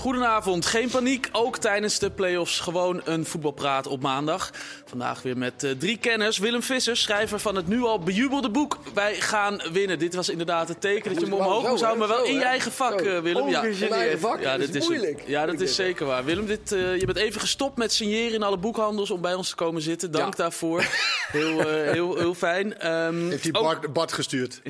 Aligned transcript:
Goedenavond, 0.00 0.66
geen 0.66 0.88
paniek. 0.88 1.28
Ook 1.32 1.58
tijdens 1.58 1.98
de 1.98 2.10
play-offs 2.10 2.60
gewoon 2.60 3.00
een 3.04 3.26
voetbalpraat 3.26 3.86
op 3.86 4.02
maandag. 4.02 4.50
Vandaag 4.84 5.22
weer 5.22 5.36
met 5.36 5.64
uh, 5.64 5.70
drie 5.70 5.98
kenners. 5.98 6.38
Willem 6.38 6.62
Vissers, 6.62 7.02
schrijver 7.02 7.38
van 7.40 7.54
het 7.56 7.66
nu 7.66 7.82
al 7.82 7.98
bejubelde 7.98 8.50
boek 8.50 8.78
Wij 8.94 9.14
gaan 9.14 9.62
winnen. 9.72 9.98
Dit 9.98 10.14
was 10.14 10.28
inderdaad 10.28 10.68
het 10.68 10.80
teken 10.80 11.10
dat 11.10 11.20
je 11.20 11.26
hem 11.26 11.34
omhoog 11.34 11.68
moest 11.68 11.82
houden, 11.82 12.08
maar 12.08 12.16
wel 12.16 12.26
in 12.26 12.34
je 12.34 12.44
eigen 12.44 12.72
vak, 12.72 13.00
uh, 13.00 13.18
Willem. 13.18 13.48
Ja, 13.48 13.62
in 13.62 13.92
eigen 13.92 14.20
vak, 14.20 14.40
ja, 14.40 14.58
dit 14.58 14.74
is 14.74 14.88
moeilijk. 14.88 15.22
ja, 15.26 15.46
dat 15.46 15.60
is 15.60 15.74
zeker 15.74 16.06
waar. 16.06 16.24
Willem, 16.24 16.46
dit, 16.46 16.72
uh, 16.72 16.98
je 16.98 17.06
bent 17.06 17.18
even 17.18 17.40
gestopt 17.40 17.76
met 17.76 17.92
signeren 17.92 18.34
in 18.34 18.42
alle 18.42 18.58
boekhandels 18.58 19.10
om 19.10 19.20
bij 19.20 19.34
ons 19.34 19.48
te 19.48 19.54
komen 19.54 19.82
zitten. 19.82 20.10
Dank 20.10 20.36
ja. 20.36 20.42
daarvoor. 20.42 20.84
Heel, 21.32 21.60
heel, 21.96 22.16
heel 22.16 22.34
fijn. 22.34 22.90
Um, 22.90 23.28
Heeft 23.30 23.42
hij 23.42 23.52
Bart, 23.52 23.86
ook... 23.86 23.92
Bart 23.92 24.12
gestuurd? 24.12 24.60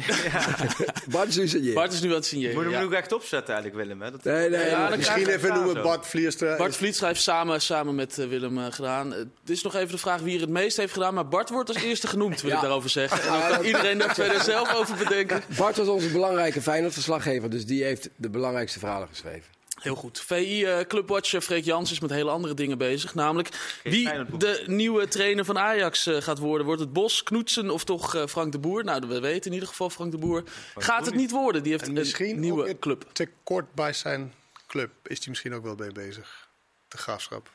Bart 1.11 1.29
is 1.29 1.37
nu 1.37 1.49
signeren. 1.49 1.75
Bart 1.75 1.93
is 1.93 2.01
nu 2.01 2.09
aan 2.09 2.15
het 2.15 2.27
signeren. 2.27 2.55
Moet 2.55 2.65
je 2.65 2.77
hem 2.77 2.89
nu 2.89 2.95
echt 2.95 3.13
opzetten 3.13 3.55
eigenlijk, 3.55 3.85
Willem? 3.85 4.03
Hè? 4.03 4.11
Dat... 4.11 4.25
Nee, 4.25 4.49
nee, 4.49 4.69
ja, 4.69 4.89
Misschien 5.27 5.51
even 5.51 5.65
noemen 5.65 5.83
Bart 5.83 6.07
Vlierstra. 6.07 6.57
Bart 6.57 6.77
Vlietstra 6.77 7.07
heeft 7.07 7.23
samen, 7.23 7.61
samen 7.61 7.95
met 7.95 8.19
uh, 8.19 8.29
Willem 8.29 8.59
uh, 8.59 8.67
gedaan. 8.71 9.11
Het 9.13 9.29
is 9.47 9.63
nog 9.63 9.75
even 9.75 9.91
de 9.91 9.99
vraag 9.99 10.21
wie 10.21 10.35
er 10.35 10.41
het 10.41 10.51
meest 10.51 10.77
heeft 10.77 10.93
gedaan. 10.93 11.15
Maar 11.15 11.29
Bart 11.29 11.51
wordt 11.51 11.69
als 11.69 11.83
eerste 11.83 12.07
genoemd, 12.07 12.41
wil 12.41 12.51
ja. 12.51 12.57
ik 12.57 12.63
daarover 12.63 12.91
zeggen. 12.91 13.23
En 13.23 13.41
dan 13.41 13.51
kan 13.51 13.65
iedereen 13.65 13.99
daar 13.99 14.15
verder 14.15 14.43
zelf 14.43 14.75
over 14.75 14.97
bedenken. 14.97 15.43
Bart 15.57 15.77
was 15.77 15.89
onze 15.89 16.09
belangrijke 16.09 16.63
Feyenoord-verslaggever. 16.63 17.51
Dus 17.51 17.67
die 17.67 17.85
heeft 17.85 18.11
de 18.17 18.31
belangrijkste 18.31 18.79
verhalen 18.79 19.09
geschreven. 19.09 19.59
Heel 19.81 19.95
goed. 19.95 20.21
VI 20.21 20.65
uh, 20.65 20.81
Clubwatcher 20.81 21.41
Freek 21.41 21.65
Jans 21.65 21.93
is 21.93 22.01
met 22.01 22.11
hele 22.11 22.31
andere 22.31 22.55
dingen 22.55 22.79
bezig. 22.79 23.15
Namelijk 23.15 23.81
wie 23.83 24.11
de 24.39 24.63
nieuwe 24.67 25.09
trainer 25.09 25.45
van 25.45 25.59
Ajax 25.59 26.07
uh, 26.07 26.17
gaat 26.17 26.39
worden. 26.39 26.67
Wordt 26.67 26.81
het 26.81 26.93
Bos, 26.93 27.23
Knoetsen 27.23 27.71
of 27.71 27.85
toch 27.85 28.15
uh, 28.15 28.27
Frank 28.27 28.53
de 28.53 28.59
Boer? 28.59 28.85
Nou, 28.85 29.09
we 29.09 29.21
weten 29.21 29.47
in 29.47 29.53
ieder 29.53 29.69
geval 29.69 29.91
Frank 29.91 30.11
de 30.11 30.19
Boer. 30.19 30.43
Gaat 30.77 31.07
het 31.07 31.15
niet 31.15 31.31
worden? 31.31 31.63
Die 31.63 31.73
heeft 31.73 31.89
en 31.89 32.27
een 32.27 32.41
nieuwe 32.41 32.79
club. 32.79 33.05
Te 33.13 33.29
kort 33.43 33.75
bij 33.75 33.93
zijn 33.93 34.33
club 34.71 34.91
is 35.03 35.19
hij 35.19 35.29
misschien 35.29 35.55
ook 35.55 35.65
wel 35.65 35.75
mee 35.75 35.93
bezig. 35.93 36.49
De 36.89 36.99
graafschap. 36.99 37.51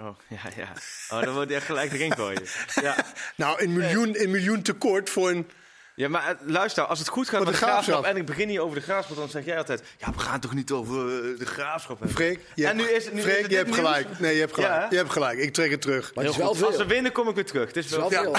Oh, 0.00 0.18
ja, 0.36 0.50
ja. 0.56 0.72
Oh, 1.10 1.22
dan 1.22 1.34
wordt 1.34 1.48
hij 1.48 1.58
echt 1.58 1.66
gelijk 1.66 1.92
erin 1.92 2.12
gooien. 2.12 2.42
Ja. 2.74 2.96
nou, 3.36 3.62
een 3.62 3.72
miljoen, 3.72 4.22
een 4.22 4.30
miljoen 4.30 4.62
tekort 4.62 5.10
voor 5.10 5.30
een 5.30 5.50
ja, 5.96 6.08
maar 6.08 6.28
eh, 6.28 6.34
luister, 6.46 6.84
als 6.84 6.98
het 6.98 7.08
goed 7.08 7.28
gaat 7.28 7.44
met 7.44 7.48
de, 7.48 7.54
graafschap, 7.54 8.04
en 8.04 8.16
ik 8.16 8.26
begin 8.26 8.48
hier 8.48 8.60
over 8.60 8.76
de 8.76 8.82
graafschap, 8.82 9.16
dan 9.16 9.28
zeg 9.28 9.44
jij 9.44 9.58
altijd: 9.58 9.82
ja, 9.98 10.12
we 10.12 10.18
gaan 10.18 10.40
toch 10.40 10.54
niet 10.54 10.70
over 10.70 10.94
uh, 10.94 11.38
de 11.38 11.46
graafschap 11.46 11.98
hebben. 11.98 12.16
Freek, 12.16 12.40
je, 12.54 12.66
en 12.66 12.76
nu 12.76 12.82
is, 12.82 13.12
nu 13.12 13.22
Freek, 13.22 13.38
is 13.38 13.46
je 13.46 13.56
hebt 13.56 13.74
gelijk. 13.74 14.18
Nee, 14.18 14.34
je 14.34 14.40
hebt 14.40 14.54
gelijk. 14.54 14.72
Ja, 14.72 14.86
je 14.90 14.96
hebt 14.96 15.10
gelijk. 15.10 15.38
Ik 15.38 15.52
trek 15.52 15.70
het 15.70 15.80
terug. 15.80 16.14
Maar 16.14 16.24
het 16.24 16.32
is 16.32 16.38
wel 16.38 16.54
veel. 16.54 16.66
Als 16.66 16.76
ze 16.76 16.86
winnen, 16.86 17.12
kom 17.12 17.28
ik 17.28 17.34
weer 17.34 17.44
terug. 17.44 17.66
Het 17.66 17.76
is 17.76 17.88
wel, 17.88 18.10
veel. 18.10 18.36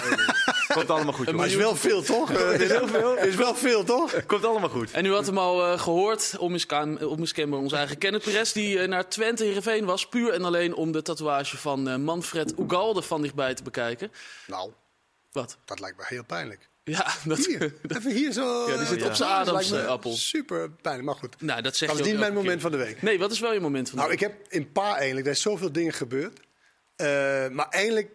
Komt 0.75 0.89
allemaal 0.89 1.13
goed. 1.13 1.31
Maar 1.31 1.43
het 1.43 1.51
is 1.51 1.57
wel 1.57 1.75
veel, 1.75 2.01
toch? 2.01 2.29
Het 2.51 2.61
is 2.61 2.69
heel 2.69 2.87
veel. 2.87 3.17
is 3.17 3.35
wel 3.35 3.55
veel, 3.55 3.83
toch? 3.83 4.25
Komt 4.25 4.45
allemaal 4.45 4.69
goed. 4.69 4.91
En 4.91 5.05
u 5.05 5.13
had 5.13 5.25
hem 5.25 5.37
al 5.37 5.71
uh, 5.71 5.79
gehoord, 5.79 6.37
onmiskenbaar 6.99 7.59
onze 7.59 7.75
eigen 7.75 7.97
Kenneth 7.97 8.23
Perez, 8.23 8.51
die 8.51 8.77
uh, 8.77 8.87
naar 8.87 9.09
Twente 9.09 9.43
Heerenveen 9.43 9.85
was, 9.85 10.07
puur 10.07 10.33
en 10.33 10.43
alleen 10.43 10.73
om 10.73 10.91
de 10.91 11.01
tatoeage 11.01 11.57
van 11.57 11.89
uh, 11.89 11.95
Manfred 11.95 12.53
Ugalde 12.59 13.01
van 13.01 13.21
dichtbij 13.21 13.53
te 13.53 13.63
bekijken. 13.63 14.11
Nou, 14.47 14.71
wat? 15.31 15.57
Dat 15.65 15.79
lijkt 15.79 15.97
me 15.97 16.03
heel 16.07 16.23
pijnlijk. 16.23 16.69
Ja, 16.83 17.13
dat, 17.23 17.45
hier. 17.45 17.73
Even 17.97 18.11
hier 18.11 18.31
zo. 18.31 18.69
Ja, 18.69 18.77
die 18.77 18.85
zit 18.85 19.03
op 19.03 19.13
zijn 19.13 19.29
ademsappel. 19.29 20.13
Super 20.13 20.69
pijnlijk, 20.69 21.05
maar 21.07 21.15
goed. 21.15 21.41
Nou, 21.41 21.61
dat, 21.61 21.75
zeg 21.75 21.89
dat 21.89 21.99
is 21.99 22.05
niet 22.05 22.19
mijn 22.19 22.33
moment 22.33 22.61
van 22.61 22.71
de 22.71 22.77
week. 22.77 23.01
Nee, 23.01 23.19
wat 23.19 23.31
is 23.31 23.39
wel 23.39 23.53
je 23.53 23.59
moment 23.59 23.89
van 23.89 23.99
de 23.99 24.05
nou, 24.05 24.17
week? 24.17 24.21
Nou, 24.21 24.33
ik 24.33 24.37
heb 24.43 24.53
in 24.53 24.71
paar 24.71 24.95
eigenlijk, 24.95 25.25
er 25.25 25.31
is 25.31 25.41
zoveel 25.41 25.71
dingen 25.71 25.93
gebeurd. 25.93 26.39
Uh, 26.39 27.07
maar 27.47 27.67
eindelijk, 27.69 28.09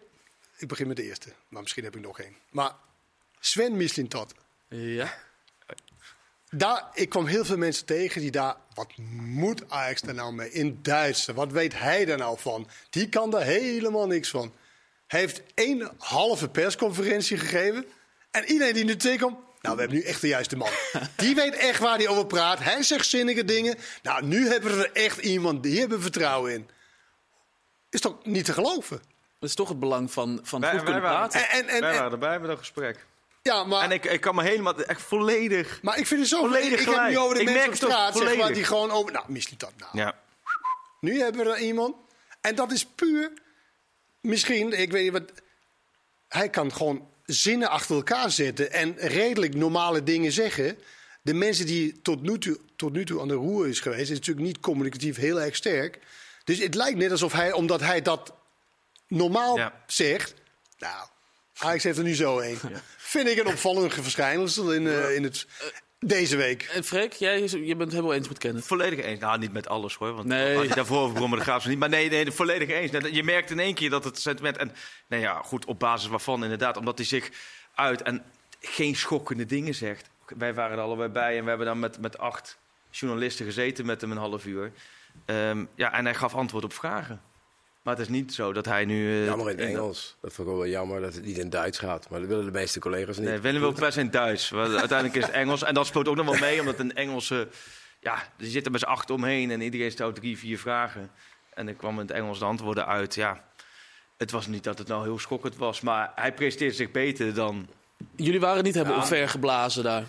ik 0.60 0.68
begin 0.68 0.86
met 0.86 0.96
de 0.96 1.02
eerste. 1.02 1.32
Maar 1.48 1.62
misschien 1.62 1.84
heb 1.84 1.96
ik 1.96 2.02
nog 2.02 2.20
één. 2.20 2.36
Maar 2.50 2.72
Sven 3.40 3.76
Mislintat. 3.76 4.34
Ja. 4.68 5.14
Daar, 6.50 6.88
ik 6.94 7.08
kwam 7.08 7.26
heel 7.26 7.44
veel 7.44 7.56
mensen 7.56 7.86
tegen 7.86 8.20
die 8.20 8.30
daar, 8.30 8.56
wat 8.74 8.96
moet 8.96 9.70
Ajax 9.70 10.00
daar 10.00 10.14
nou 10.14 10.32
mee? 10.32 10.50
In 10.50 10.78
Duitsland, 10.82 11.38
wat 11.38 11.52
weet 11.52 11.78
hij 11.78 12.04
daar 12.04 12.18
nou 12.18 12.38
van? 12.38 12.68
Die 12.90 13.08
kan 13.08 13.30
daar 13.30 13.42
helemaal 13.42 14.06
niks 14.06 14.30
van. 14.30 14.52
Hij 15.06 15.20
heeft 15.20 15.42
één 15.54 15.90
halve 15.98 16.48
persconferentie 16.48 17.38
gegeven. 17.38 17.84
En 18.30 18.44
iedereen 18.44 18.74
die 18.74 18.84
nu 18.84 18.96
tegenkomt, 18.96 19.38
nou, 19.60 19.74
we 19.74 19.80
hebben 19.80 19.98
nu 19.98 20.04
echt 20.04 20.20
de 20.20 20.28
juiste 20.28 20.56
man. 20.56 20.70
Die 21.16 21.34
weet 21.34 21.54
echt 21.54 21.80
waar 21.80 21.96
hij 21.96 22.08
over 22.08 22.26
praat. 22.26 22.58
Hij 22.58 22.82
zegt 22.82 23.06
zinnige 23.06 23.44
dingen. 23.44 23.78
Nou, 24.02 24.24
nu 24.24 24.48
hebben 24.48 24.76
we 24.76 24.86
er 24.86 24.92
echt 24.92 25.18
iemand, 25.18 25.62
die 25.62 25.80
hebben 25.80 26.02
vertrouwen 26.02 26.52
in. 26.52 26.68
Is 27.90 28.00
toch 28.00 28.24
niet 28.24 28.44
te 28.44 28.52
geloven? 28.52 29.00
Dat 29.40 29.48
is 29.48 29.54
toch 29.54 29.68
het 29.68 29.80
belang 29.80 30.12
van, 30.12 30.40
van 30.42 30.60
wij, 30.60 30.70
goed 30.70 30.82
kunnen 30.82 31.00
praten. 31.00 31.48
En, 31.48 31.68
en, 31.68 31.68
en, 31.68 31.80
wij 31.80 31.94
waren 31.94 32.12
erbij 32.12 32.38
met 32.38 32.48
dat 32.48 32.58
gesprek. 32.58 33.06
Ja, 33.42 33.64
maar... 33.64 33.82
En 33.82 33.90
ik, 33.90 34.04
ik 34.04 34.20
kan 34.20 34.34
me 34.34 34.42
helemaal, 34.42 34.82
echt 34.82 35.02
volledig... 35.02 35.82
Maar 35.82 35.98
ik 35.98 36.06
vind 36.06 36.20
het 36.20 36.28
zo... 36.28 36.40
Volledig 36.40 36.80
ik, 36.80 36.86
ik 36.88 36.94
heb 36.94 37.08
nu 37.08 37.18
over 37.18 37.34
de 37.34 37.40
ik 37.40 37.46
mensen 37.46 37.68
op 37.68 37.74
straat, 37.74 38.16
zeg 38.16 38.36
maar, 38.36 38.52
die 38.52 38.64
gewoon 38.64 38.90
over... 38.90 39.12
Nou, 39.12 39.24
misschien 39.28 39.58
dat 39.58 39.72
nou. 39.76 39.98
Ja. 39.98 40.18
Nu 41.00 41.20
hebben 41.20 41.44
we 41.44 41.52
er 41.52 41.58
iemand. 41.58 41.96
En 42.40 42.54
dat 42.54 42.72
is 42.72 42.86
puur... 42.86 43.32
Misschien, 44.20 44.80
ik 44.80 44.92
weet 44.92 45.02
niet 45.02 45.12
wat... 45.12 45.32
Hij 46.28 46.48
kan 46.48 46.72
gewoon 46.72 47.08
zinnen 47.24 47.68
achter 47.68 47.96
elkaar 47.96 48.30
zetten 48.30 48.72
en 48.72 48.94
redelijk 48.96 49.54
normale 49.54 50.02
dingen 50.02 50.32
zeggen. 50.32 50.78
De 51.22 51.34
mensen 51.34 51.66
die 51.66 52.02
tot 52.02 52.22
nu 52.22 52.38
toe, 52.38 52.58
tot 52.76 52.92
nu 52.92 53.04
toe 53.04 53.20
aan 53.20 53.28
de 53.28 53.34
roer 53.34 53.68
is 53.68 53.80
geweest, 53.80 54.10
is 54.10 54.18
natuurlijk 54.18 54.46
niet 54.46 54.60
communicatief 54.60 55.16
heel 55.16 55.40
erg 55.40 55.56
sterk. 55.56 55.98
Dus 56.44 56.58
het 56.58 56.74
lijkt 56.74 56.98
net 56.98 57.10
alsof 57.10 57.32
hij, 57.32 57.52
omdat 57.52 57.80
hij 57.80 58.02
dat 58.02 58.34
normaal 59.10 59.72
zegt. 59.86 60.34
Nou, 60.78 61.06
Ajax 61.58 61.84
heeft 61.84 61.98
er 61.98 62.04
nu 62.04 62.14
zo 62.14 62.38
een. 62.38 62.58
Vind 62.96 63.28
ik 63.28 63.38
een 63.38 63.46
opvallend 63.46 63.94
verschijnsel 63.94 64.72
in, 64.72 64.82
uh, 64.82 65.14
in 65.14 65.22
het. 65.22 65.46
Deze 65.98 66.36
week. 66.36 66.62
En 66.62 66.84
Freek, 66.84 67.12
jij 67.12 67.40
je 67.40 67.76
bent 67.76 67.90
helemaal 67.92 68.14
eens 68.14 68.28
met 68.28 68.38
Kenneth. 68.38 68.66
Volledig 68.66 69.04
eens. 69.04 69.20
Nou, 69.20 69.38
niet 69.38 69.52
met 69.52 69.68
alles 69.68 69.94
hoor. 69.94 70.12
Want 70.12 70.26
nee. 70.26 70.56
als 70.56 70.66
je 70.66 70.74
daarvoor 70.74 71.08
begon 71.12 71.30
met 71.30 71.38
de 71.38 71.44
graafschap 71.44 71.70
niet. 71.70 71.80
Maar 71.80 71.88
nee, 71.88 72.10
nee, 72.10 72.30
volledig 72.30 72.68
eens. 72.68 72.90
Je 73.10 73.22
merkt 73.22 73.50
in 73.50 73.58
één 73.58 73.74
keer 73.74 73.90
dat 73.90 74.04
het 74.04 74.20
sentiment... 74.20 74.56
En 74.56 74.72
nou 75.06 75.22
ja, 75.22 75.42
goed, 75.42 75.64
op 75.64 75.78
basis 75.78 76.08
waarvan 76.08 76.42
inderdaad. 76.42 76.76
Omdat 76.76 76.98
hij 76.98 77.06
zich 77.06 77.30
uit 77.74 78.02
en 78.02 78.24
geen 78.60 78.96
schokkende 78.96 79.46
dingen 79.46 79.74
zegt. 79.74 80.08
Wij 80.26 80.54
waren 80.54 80.76
er 80.76 80.82
allebei 80.82 81.08
bij 81.08 81.36
en 81.36 81.42
we 81.42 81.48
hebben 81.48 81.66
dan 81.66 81.78
met, 81.78 82.00
met 82.00 82.18
acht 82.18 82.58
journalisten 82.90 83.44
gezeten 83.44 83.86
met 83.86 84.00
hem 84.00 84.10
een 84.10 84.16
half 84.16 84.44
uur. 84.44 84.72
Um, 85.26 85.68
ja, 85.74 85.92
en 85.92 86.04
hij 86.04 86.14
gaf 86.14 86.34
antwoord 86.34 86.64
op 86.64 86.72
vragen. 86.72 87.22
Maar 87.82 87.96
het 87.96 88.02
is 88.02 88.08
niet 88.08 88.34
zo 88.34 88.52
dat 88.52 88.64
hij 88.64 88.84
nu... 88.84 88.94
Uh, 88.94 89.24
jammer 89.24 89.50
in 89.50 89.58
het 89.58 89.68
Engels. 89.68 90.16
Dat 90.20 90.32
vond 90.32 90.48
ik 90.48 90.54
wel 90.54 90.66
jammer 90.66 91.00
dat 91.00 91.14
het 91.14 91.24
niet 91.24 91.38
in 91.38 91.50
Duits 91.50 91.78
gaat. 91.78 92.10
Maar 92.10 92.20
dat 92.20 92.28
willen 92.28 92.44
de 92.44 92.50
meeste 92.50 92.80
collega's 92.80 93.18
niet. 93.18 93.28
Nee, 93.28 93.38
Willem 93.38 93.60
wil 93.60 93.72
best 93.72 93.96
in 93.96 94.10
Duits. 94.10 94.54
uiteindelijk 94.54 95.14
is 95.14 95.24
het 95.24 95.32
Engels. 95.32 95.62
En 95.62 95.74
dat 95.74 95.86
speelt 95.86 96.08
ook 96.08 96.16
nog 96.16 96.26
wel 96.26 96.48
mee, 96.48 96.60
omdat 96.60 96.78
een 96.78 96.94
Engelse... 96.94 97.48
Ja, 98.00 98.14
er 98.14 98.46
zitten 98.46 98.72
met 98.72 98.80
z'n 98.80 98.86
acht 98.86 99.10
omheen 99.10 99.50
en 99.50 99.60
iedereen 99.60 99.90
stelt 99.90 100.14
drie, 100.14 100.38
vier 100.38 100.58
vragen. 100.58 101.10
En 101.54 101.68
er 101.68 101.74
kwam 101.74 101.94
in 101.94 102.00
het 102.00 102.10
Engels 102.10 102.38
de 102.38 102.44
antwoorden 102.44 102.86
uit. 102.86 103.14
Ja, 103.14 103.44
het 104.16 104.30
was 104.30 104.46
niet 104.46 104.64
dat 104.64 104.78
het 104.78 104.88
nou 104.88 105.02
heel 105.02 105.18
schokkend 105.18 105.56
was. 105.56 105.80
Maar 105.80 106.12
hij 106.14 106.34
presteert 106.34 106.76
zich 106.76 106.90
beter 106.90 107.34
dan... 107.34 107.68
Jullie 108.16 108.40
waren 108.40 108.64
niet 108.64 108.74
hebben 108.74 108.94
ja. 108.94 109.00
omvergeblazen 109.00 109.82
daar. 109.82 110.04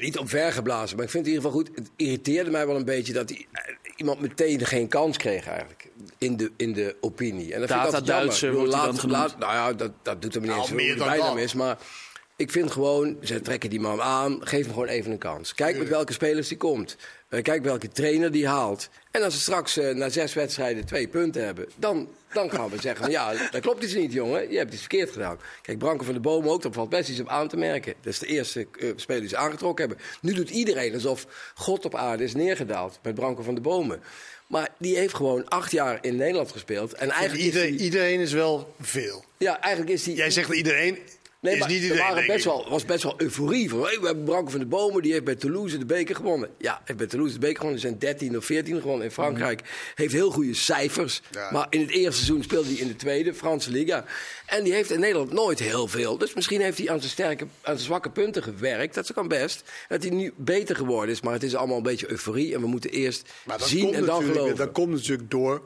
Niet 0.00 0.18
omvergeblazen, 0.18 0.96
maar 0.96 1.04
ik 1.04 1.10
vind 1.10 1.26
het 1.26 1.34
in 1.34 1.40
ieder 1.40 1.50
geval 1.50 1.72
goed. 1.72 1.76
Het 1.76 1.90
irriteerde 1.96 2.50
mij 2.50 2.66
wel 2.66 2.76
een 2.76 2.84
beetje 2.84 3.12
dat 3.12 3.28
hij, 3.28 3.46
eh, 3.52 3.74
iemand 3.96 4.20
meteen 4.20 4.66
geen 4.66 4.88
kans 4.88 5.16
kreeg 5.16 5.46
eigenlijk. 5.46 5.88
In 6.18 6.36
de, 6.36 6.50
in 6.56 6.72
de 6.72 6.96
opinie. 7.00 7.54
En 7.54 7.60
dat 7.60 7.68
Data 7.68 8.00
Duitser 8.00 8.54
wordt 8.54 8.72
laat, 8.72 9.00
dan 9.00 9.10
laat, 9.10 9.38
Nou 9.38 9.52
ja, 9.52 9.72
dat, 9.72 9.92
dat 10.02 10.22
doet 10.22 10.34
hem 10.34 10.42
niet 10.42 10.50
nou, 10.50 10.62
eens 10.62 10.72
meer 10.72 10.96
dan 10.96 11.06
bijnaam 11.06 11.38
is. 11.38 11.54
Maar 11.54 11.78
ik 12.36 12.50
vind 12.50 12.70
gewoon, 12.70 13.16
ze 13.22 13.40
trekken 13.40 13.70
die 13.70 13.80
man 13.80 14.00
aan. 14.00 14.46
Geef 14.46 14.64
hem 14.64 14.72
gewoon 14.72 14.88
even 14.88 15.12
een 15.12 15.18
kans. 15.18 15.54
Kijk 15.54 15.78
met 15.78 15.88
welke 15.88 16.12
spelers 16.12 16.48
die 16.48 16.56
komt. 16.56 16.96
Uh, 17.34 17.42
kijk 17.42 17.62
welke 17.62 17.88
trainer 17.88 18.32
die 18.32 18.46
haalt. 18.46 18.88
En 19.10 19.22
als 19.22 19.34
ze 19.34 19.40
straks 19.40 19.78
uh, 19.78 19.94
na 19.94 20.08
zes 20.08 20.34
wedstrijden 20.34 20.84
twee 20.84 21.08
punten 21.08 21.44
hebben, 21.44 21.68
dan, 21.76 22.08
dan 22.32 22.50
gaan 22.50 22.70
we 22.70 22.80
zeggen: 22.80 23.10
ja, 23.10 23.32
dat 23.50 23.60
klopt 23.60 23.84
iets 23.84 23.94
niet, 23.94 24.12
jongen. 24.12 24.50
Je 24.50 24.58
hebt 24.58 24.72
iets 24.72 24.80
verkeerd 24.80 25.10
gedaan. 25.10 25.38
Kijk, 25.62 25.78
Branko 25.78 26.04
van 26.04 26.14
de 26.14 26.20
Bomen 26.20 26.50
ook, 26.50 26.62
daar 26.62 26.72
valt 26.72 26.88
best 26.88 27.08
iets 27.08 27.20
op 27.20 27.28
aan 27.28 27.48
te 27.48 27.56
merken. 27.56 27.94
Dat 28.00 28.12
is 28.12 28.18
de 28.18 28.26
eerste 28.26 28.66
uh, 28.76 28.92
speler 28.96 29.20
die 29.20 29.30
ze 29.30 29.36
aangetrokken 29.36 29.88
hebben. 29.88 30.04
Nu 30.20 30.32
doet 30.32 30.50
iedereen 30.50 30.94
alsof 30.94 31.26
God 31.54 31.84
op 31.84 31.94
aarde 31.94 32.24
is 32.24 32.34
neergedaald 32.34 32.98
met 33.02 33.14
Branko 33.14 33.42
van 33.42 33.54
de 33.54 33.60
Bomen. 33.60 34.02
Maar 34.46 34.68
die 34.78 34.96
heeft 34.96 35.14
gewoon 35.14 35.48
acht 35.48 35.70
jaar 35.70 35.98
in 36.00 36.16
Nederland 36.16 36.52
gespeeld. 36.52 36.92
En 36.92 37.10
eigenlijk 37.10 37.44
iedereen, 37.44 37.80
iedereen 37.80 38.20
is 38.20 38.32
wel 38.32 38.74
veel. 38.80 39.24
Ja, 39.38 39.60
eigenlijk 39.60 39.94
is 39.94 40.02
die. 40.02 40.16
Jij 40.16 40.30
zegt 40.30 40.52
iedereen. 40.52 40.98
Nee, 41.44 41.58
maar 41.58 41.70
er 41.70 41.96
waren 41.96 42.26
best 42.26 42.44
wel, 42.44 42.66
was 42.68 42.84
best 42.84 43.02
wel 43.02 43.14
euforie. 43.16 43.70
Van, 43.70 43.82
hey, 43.82 43.98
we 44.00 44.06
hebben 44.06 44.24
Branko 44.24 44.50
van 44.50 44.60
de 44.60 44.66
Bomen, 44.66 45.02
die 45.02 45.12
heeft 45.12 45.24
bij 45.24 45.34
Toulouse 45.34 45.78
de 45.78 45.84
beker 45.84 46.14
gewonnen. 46.14 46.50
Ja, 46.58 46.80
heeft 46.84 46.98
bij 46.98 47.06
Toulouse 47.06 47.34
de 47.34 47.40
beker 47.40 47.56
gewonnen. 47.56 47.82
Er 47.82 47.88
zijn 47.88 47.98
13 47.98 48.36
of 48.36 48.44
14 48.44 48.80
gewonnen 48.80 49.04
in 49.04 49.10
Frankrijk. 49.10 49.60
Mm. 49.60 49.66
Heeft 49.94 50.12
heel 50.12 50.30
goede 50.30 50.54
cijfers. 50.54 51.22
Maar 51.50 51.66
in 51.70 51.80
het 51.80 51.90
eerste 51.90 52.24
seizoen 52.24 52.42
speelde 52.42 52.68
hij 52.68 52.76
in 52.76 52.88
de 52.88 52.96
tweede, 52.96 53.34
Franse 53.34 53.70
Liga. 53.70 54.04
En 54.46 54.64
die 54.64 54.72
heeft 54.72 54.90
in 54.90 55.00
Nederland 55.00 55.32
nooit 55.32 55.58
heel 55.58 55.88
veel. 55.88 56.18
Dus 56.18 56.34
misschien 56.34 56.60
heeft 56.60 56.78
hij 56.78 56.90
aan 56.90 56.98
zijn, 56.98 57.10
sterke, 57.10 57.44
aan 57.44 57.50
zijn 57.62 57.78
zwakke 57.78 58.10
punten 58.10 58.42
gewerkt. 58.42 58.94
Dat 58.94 59.12
kan 59.12 59.28
best. 59.28 59.62
Dat 59.88 60.02
hij 60.02 60.12
nu 60.12 60.32
beter 60.36 60.76
geworden 60.76 61.14
is. 61.14 61.20
Maar 61.20 61.32
het 61.32 61.42
is 61.42 61.54
allemaal 61.54 61.76
een 61.76 61.82
beetje 61.82 62.10
euforie. 62.10 62.54
En 62.54 62.60
we 62.60 62.66
moeten 62.66 62.90
eerst 62.90 63.32
zien 63.56 63.94
en 63.94 64.04
dan 64.04 64.24
geloven. 64.24 64.56
Dat 64.56 64.72
komt 64.72 64.90
natuurlijk 64.90 65.30
door 65.30 65.62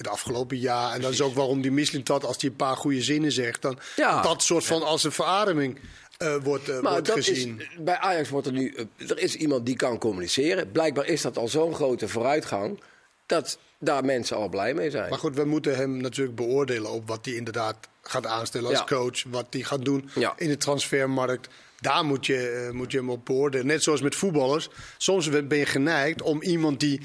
het 0.00 0.08
afgelopen 0.08 0.58
jaar. 0.58 0.94
En 0.94 1.00
dat 1.00 1.12
is 1.12 1.20
ook 1.20 1.34
waarom 1.34 1.60
die 1.60 1.70
Mislintat, 1.70 2.24
als 2.24 2.36
hij 2.40 2.50
een 2.50 2.56
paar 2.56 2.76
goede 2.76 3.02
zinnen 3.02 3.32
zegt, 3.32 3.62
dan 3.62 3.78
dat 4.22 4.42
soort 4.42 4.64
van 4.64 4.82
als 4.82 5.04
een 5.04 5.12
verademing 5.12 5.78
uh, 6.22 6.36
wordt, 6.42 6.68
uh, 6.68 6.80
maar 6.80 6.92
wordt 6.92 7.06
dat 7.06 7.16
gezien. 7.16 7.60
Is, 7.60 7.66
bij 7.78 7.96
Ajax 7.96 8.28
wordt 8.28 8.46
er 8.46 8.52
nu, 8.52 8.74
uh, 8.96 9.10
er 9.10 9.18
is 9.18 9.34
iemand 9.34 9.66
die 9.66 9.76
kan 9.76 9.98
communiceren. 9.98 10.72
Blijkbaar 10.72 11.06
is 11.06 11.22
dat 11.22 11.38
al 11.38 11.48
zo'n 11.48 11.74
grote 11.74 12.08
vooruitgang. 12.08 12.80
dat 13.26 13.58
daar 13.78 14.04
mensen 14.04 14.36
al 14.36 14.48
blij 14.48 14.74
mee 14.74 14.90
zijn. 14.90 15.10
Maar 15.10 15.18
goed, 15.18 15.36
we 15.36 15.44
moeten 15.44 15.76
hem 15.76 15.96
natuurlijk 15.96 16.36
beoordelen 16.36 16.90
op 16.90 17.08
wat 17.08 17.24
hij 17.24 17.34
inderdaad 17.34 17.76
gaat 18.02 18.26
aanstellen 18.26 18.70
als 18.70 18.84
coach. 18.84 19.22
Wat 19.28 19.46
hij 19.50 19.62
gaat 19.62 19.84
doen 19.84 20.10
in 20.36 20.48
de 20.48 20.56
transfermarkt. 20.56 21.48
Daar 21.80 22.04
moet 22.04 22.26
je, 22.26 22.48
eh, 22.48 22.70
moet 22.70 22.92
je 22.92 22.98
hem 22.98 23.10
op 23.10 23.24
beoordelen. 23.24 23.66
Net 23.66 23.82
zoals 23.82 24.00
met 24.00 24.14
voetballers. 24.14 24.68
Soms 24.98 25.28
ben 25.28 25.58
je 25.58 25.66
geneigd 25.66 26.22
om 26.22 26.42
iemand 26.42 26.80
die 26.80 27.00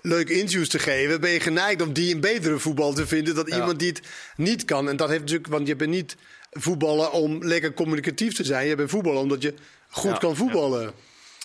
leuke 0.00 0.32
interviews 0.32 0.68
te 0.68 0.78
geven, 0.78 1.20
ben 1.20 1.30
je 1.30 1.40
geneigd 1.40 1.82
om 1.82 1.92
die 1.92 2.14
een 2.14 2.20
betere 2.20 2.58
voetbal 2.58 2.92
te 2.92 3.06
vinden 3.06 3.34
dan 3.34 3.46
iemand 3.46 3.78
die 3.78 3.88
het 3.88 4.00
niet 4.36 4.64
kan. 4.64 4.88
En 4.88 4.96
dat 4.96 5.08
heeft 5.08 5.20
natuurlijk, 5.20 5.48
want 5.48 5.66
je 5.66 5.76
bent 5.76 5.90
niet 5.90 6.16
voetballen 6.50 7.12
om 7.12 7.44
lekker 7.44 7.74
communicatief 7.74 8.34
te 8.34 8.44
zijn. 8.44 8.66
Je 8.66 8.74
bent 8.74 8.90
voetballen 8.90 9.20
omdat 9.20 9.42
je 9.42 9.54
goed 9.88 10.18
kan 10.18 10.36
voetballen. 10.36 10.92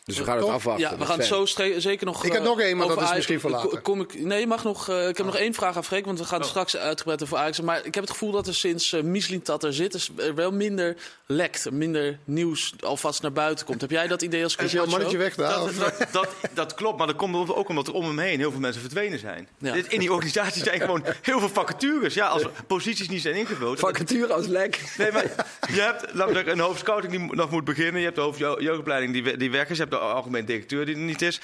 Dus 0.05 0.17
we 0.17 0.23
gaan 0.23 0.37
het 0.37 0.47
afwachten. 0.47 0.89
Ja, 0.89 0.97
we 0.97 1.05
gaan 1.05 1.17
het 1.17 1.27
zo 1.27 1.45
zeker 1.77 2.05
nog. 2.05 2.25
Ik 2.25 2.31
heb 2.31 2.43
nog 2.43 2.59
één, 2.59 2.77
maar 2.77 2.87
dat 2.87 3.01
is 3.01 3.13
misschien 3.13 3.39
voor 3.39 3.49
later. 3.49 3.81
Kom 3.81 4.01
ik, 4.01 4.23
nee, 4.23 4.39
je 4.39 4.47
mag 4.47 4.63
nog. 4.63 4.89
Uh, 4.89 5.07
ik 5.07 5.17
heb 5.17 5.25
nog 5.25 5.37
één 5.37 5.53
vraag 5.53 5.75
aan 5.75 5.83
Freek, 5.83 6.05
want 6.05 6.19
we 6.19 6.25
gaan 6.25 6.41
oh. 6.41 6.47
straks 6.47 6.77
uitgebreid 6.77 7.23
over 7.23 7.37
Ajax. 7.37 7.61
Maar 7.61 7.85
ik 7.85 7.93
heb 7.93 8.03
het 8.03 8.11
gevoel 8.11 8.31
dat 8.31 8.47
er 8.47 8.55
sinds 8.55 8.93
uh, 8.93 9.39
dat 9.43 9.63
er 9.63 9.73
zit, 9.73 10.09
er 10.17 10.35
wel 10.35 10.51
minder 10.51 10.95
lekt, 11.25 11.71
minder 11.71 12.19
nieuws 12.23 12.73
alvast 12.79 13.21
naar 13.21 13.31
buiten 13.31 13.65
komt. 13.65 13.81
Heb 13.81 13.89
jij 13.89 14.07
dat 14.07 14.21
idee 14.21 14.43
als 14.43 14.55
coach? 14.55 14.65
Is 14.65 14.71
jouw 14.71 14.85
mannetje 14.85 15.17
weg 15.17 15.35
daar? 15.35 15.59
Dat, 15.59 15.75
dat, 15.75 16.07
dat, 16.11 16.29
dat, 16.53 16.73
klopt, 16.73 16.97
maar 16.97 17.07
dat 17.07 17.15
komt 17.15 17.49
ook 17.49 17.69
omdat 17.69 17.87
er 17.87 17.93
om 17.93 18.05
hem 18.05 18.19
heen 18.19 18.39
heel 18.39 18.51
veel 18.51 18.59
mensen 18.59 18.81
verdwenen 18.81 19.19
zijn. 19.19 19.47
Ja. 19.57 19.73
In 19.87 19.99
die 19.99 20.13
organisatie 20.13 20.63
zijn 20.63 20.81
gewoon 20.81 21.05
heel 21.21 21.39
veel 21.39 21.49
vacatures. 21.49 22.13
Ja, 22.13 22.27
als 22.27 22.43
posities 22.67 23.09
niet 23.09 23.21
zijn 23.21 23.35
ingevuld. 23.35 23.79
Vacature 23.79 24.33
als 24.33 24.47
lek. 24.47 24.93
Nee, 24.97 25.11
maar 25.11 25.47
je 25.73 25.81
hebt 25.81 26.13
we 26.13 26.51
een 26.51 26.59
hoofdscouting 26.59 27.13
die 27.13 27.35
nog 27.35 27.49
moet 27.49 27.63
beginnen. 27.63 27.99
Je 27.99 28.05
hebt 28.05 28.15
de 28.15 28.21
hoofdjeugdopleiding 28.21 29.13
die, 29.13 29.37
die 29.37 29.51
weg 29.51 29.69
is. 29.69 29.77
Je 29.77 29.83
hebt 29.83 29.92
de 29.99 30.05
algemeen 30.05 30.45
directeur 30.45 30.85
die 30.85 30.95
er 30.95 31.01
niet 31.01 31.21
is. 31.21 31.41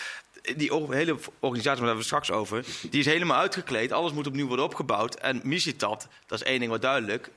Die 0.56 0.74
hele 0.74 1.18
organisatie, 1.40 1.64
daar 1.64 1.78
hebben 1.78 1.96
we 1.96 2.04
straks 2.04 2.32
over, 2.32 2.66
die 2.90 3.00
is 3.00 3.06
helemaal 3.06 3.40
uitgekleed. 3.40 3.92
Alles 3.92 4.12
moet 4.12 4.28
opnieuw 4.28 4.48
worden 4.48 4.66
opgebouwd. 4.66 5.16
En 5.16 5.42
Misitat, 5.44 6.08
dat 6.26 6.42
is 6.42 6.48
één 6.48 6.60
ding 6.60 6.72
wat 6.72 6.82
duidelijk, 6.82 7.30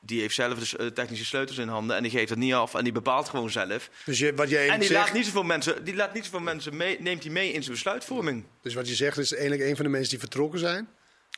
die 0.00 0.20
heeft 0.20 0.34
zelf 0.34 0.58
de 0.58 0.76
dus, 0.76 0.90
technische 0.94 1.24
sleutels 1.24 1.58
in 1.58 1.68
handen 1.68 1.96
en 1.96 2.02
die 2.02 2.12
geeft 2.12 2.30
het 2.30 2.38
niet 2.38 2.54
af 2.54 2.74
en 2.74 2.84
die 2.84 2.92
bepaalt 2.92 3.28
gewoon 3.28 3.50
zelf. 3.50 3.90
Dus 4.04 4.18
je, 4.18 4.34
wat 4.34 4.50
jij 4.50 4.68
en 4.68 4.80
die 4.80 4.88
zegt... 4.88 5.00
laat 5.00 5.12
niet 5.12 5.24
zoveel 5.24 5.42
mensen, 5.42 5.84
die 5.84 5.94
laat 5.94 6.14
niet 6.14 6.24
zoveel 6.24 6.40
mensen 6.40 6.76
mee, 6.76 7.00
neemt 7.00 7.22
hij 7.22 7.32
mee 7.32 7.52
in 7.52 7.62
zijn 7.62 7.74
besluitvorming. 7.74 8.44
Dus 8.62 8.74
wat 8.74 8.88
je 8.88 8.94
zegt 8.94 9.18
is 9.18 9.32
eigenlijk 9.32 9.62
een 9.70 9.76
van 9.76 9.84
de 9.84 9.90
mensen 9.90 10.10
die 10.10 10.18
vertrokken 10.18 10.58
zijn? 10.58 10.88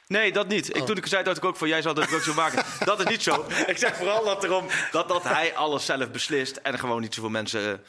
Nee, 0.07 0.33
dat 0.33 0.49
niet. 0.49 0.69
Ik, 0.69 0.77
oh. 0.77 0.87
toen 0.87 0.97
ik 0.97 1.07
zei 1.07 1.23
dat 1.23 1.37
ik 1.37 1.45
ook 1.45 1.57
van 1.57 1.69
jij 1.69 1.83
zal 1.83 1.95
dat 1.95 2.15
ook 2.15 2.21
zo 2.21 2.35
maken. 2.35 2.65
dat 2.85 2.99
is 2.99 3.05
niet 3.05 3.23
zo. 3.23 3.47
Ik 3.67 3.79
zeg 3.79 3.97
vooral 3.97 4.25
dat, 4.25 4.45
erom, 4.45 4.67
dat, 4.91 5.09
dat 5.09 5.23
hij 5.23 5.55
alles 5.55 5.85
zelf 5.85 6.11
beslist 6.11 6.57
en 6.57 6.79
gewoon 6.79 7.01
niet 7.01 7.15
zoveel 7.15 7.31
mensen 7.31 7.83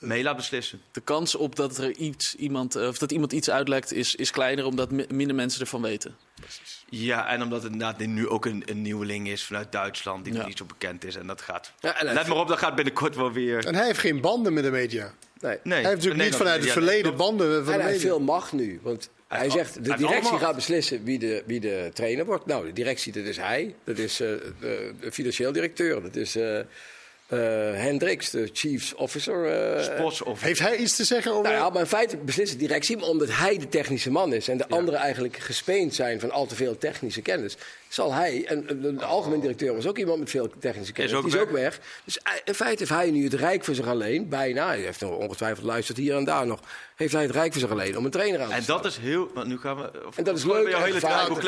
mee 0.00 0.22
laat 0.22 0.36
beslissen. 0.36 0.82
De 0.92 1.00
kans 1.00 1.34
op 1.34 1.56
dat 1.56 1.78
er 1.78 1.90
iets, 1.90 2.34
iemand, 2.34 2.76
of 2.76 2.98
dat 2.98 3.12
iemand 3.12 3.32
iets 3.32 3.50
uitlekt 3.50 3.92
is, 3.92 4.14
is 4.14 4.30
kleiner 4.30 4.64
omdat 4.64 4.90
minder 4.90 5.34
mensen 5.34 5.60
ervan 5.60 5.82
weten. 5.82 6.16
Precies. 6.34 6.84
Ja, 6.88 7.28
en 7.28 7.42
omdat 7.42 7.62
het 7.62 7.72
inderdaad 7.72 8.06
nu 8.06 8.28
ook 8.28 8.44
een, 8.44 8.62
een 8.66 8.82
nieuweling 8.82 9.28
is 9.28 9.44
vanuit 9.44 9.72
Duitsland 9.72 10.24
die 10.24 10.32
niet 10.32 10.58
zo 10.58 10.64
bekend 10.64 11.04
is. 11.04 11.16
En 11.16 11.26
dat 11.26 11.40
gaat. 11.40 11.72
Ja, 11.80 12.00
en 12.00 12.14
Let 12.14 12.26
maar 12.26 12.36
op, 12.36 12.48
dat 12.48 12.58
gaat 12.58 12.74
binnenkort 12.74 13.16
wel 13.16 13.32
weer. 13.32 13.66
En 13.66 13.74
hij 13.74 13.86
heeft 13.86 13.98
geen 13.98 14.20
banden 14.20 14.52
met 14.52 14.64
de 14.64 14.70
media. 14.70 15.14
Nee. 15.40 15.58
nee. 15.62 15.80
Hij 15.80 15.90
heeft 15.90 15.94
natuurlijk 15.94 16.22
niet 16.22 16.34
vanuit 16.34 16.62
het 16.62 16.72
verleden 16.72 17.16
banden. 17.16 17.64
Van 17.64 17.74
en 17.74 17.80
hij 17.80 17.90
heeft 17.90 18.02
veel 18.02 18.20
macht 18.20 18.52
nu. 18.52 18.80
Want 18.82 19.10
hij 19.28 19.50
zegt, 19.50 19.84
de 19.84 19.96
directie 19.96 20.38
gaat 20.38 20.54
beslissen 20.54 21.04
wie 21.04 21.18
de, 21.18 21.42
wie 21.46 21.60
de 21.60 21.90
trainer 21.94 22.24
wordt. 22.24 22.46
Nou, 22.46 22.66
de 22.66 22.72
directie, 22.72 23.12
dat 23.12 23.24
is 23.24 23.36
hij. 23.36 23.74
Dat 23.84 23.98
is 23.98 24.20
uh, 24.20 24.28
de, 24.60 24.94
de, 25.00 25.12
financieel 25.12 25.52
directeur. 25.52 26.02
Dat 26.02 26.16
is... 26.16 26.36
Uh, 26.36 26.60
Hendricks, 27.36 28.30
de 28.30 28.50
Chiefs 28.52 28.94
Officer. 28.94 29.74
Uh, 29.76 29.82
Sports 29.82 30.22
officer. 30.22 30.46
Heeft 30.46 30.60
hij 30.60 30.76
iets 30.76 30.96
te 30.96 31.04
zeggen 31.04 31.32
over? 31.32 31.50
Nou 31.50 31.54
ja, 31.54 31.70
maar 31.70 31.80
in 31.80 31.86
feite 31.86 32.16
beslist 32.16 32.52
de 32.52 32.58
directie, 32.58 33.04
omdat 33.04 33.28
hij 33.30 33.58
de 33.58 33.68
technische 33.68 34.10
man 34.10 34.32
is. 34.32 34.48
En 34.48 34.56
de 34.56 34.68
anderen 34.68 35.00
eigenlijk 35.00 35.36
gespeend 35.36 35.94
zijn 35.94 36.20
van 36.20 36.30
al 36.30 36.46
te 36.46 36.54
veel 36.54 36.78
technische 36.78 37.22
kennis 37.22 37.56
zal 37.92 38.12
hij, 38.12 38.44
en 38.46 38.66
de 38.96 39.04
algemeen 39.04 39.40
directeur 39.40 39.74
was 39.74 39.86
ook 39.86 39.98
iemand 39.98 40.18
met 40.18 40.30
veel 40.30 40.50
technische 40.58 40.92
kennis, 40.92 41.12
is 41.12 41.20
die 41.20 41.32
is 41.32 41.38
ook 41.38 41.50
weg. 41.50 41.80
Dus 42.04 42.18
in 42.44 42.54
feite 42.54 42.78
heeft 42.78 42.90
hij 42.90 43.10
nu 43.10 43.24
het 43.24 43.34
Rijk 43.34 43.64
voor 43.64 43.74
zich 43.74 43.86
alleen, 43.86 44.28
bijna, 44.28 44.66
hij 44.66 44.80
heeft 44.80 45.02
ongetwijfeld 45.02 45.66
luisterd 45.66 45.98
hier 45.98 46.16
en 46.16 46.24
daar 46.24 46.46
nog, 46.46 46.60
heeft 47.00 47.12
hij 47.12 47.22
het 47.22 47.30
Rijk 47.30 47.52
voor 47.52 47.60
zich 47.60 47.70
alleen 47.70 47.98
om 47.98 48.04
een 48.04 48.10
trainer 48.10 48.40
aan 48.40 48.48
te 48.48 48.54
En 48.54 48.64
dat 48.66 48.84
is 48.84 48.96
heel, 48.96 49.30
want 49.34 49.46
nu 49.46 49.58
gaan 49.58 49.76
we... 49.76 49.90
En 50.14 50.24
dat 50.24 50.36
is 50.36 50.44
leuk. 50.44 50.76
Hele 50.76 51.00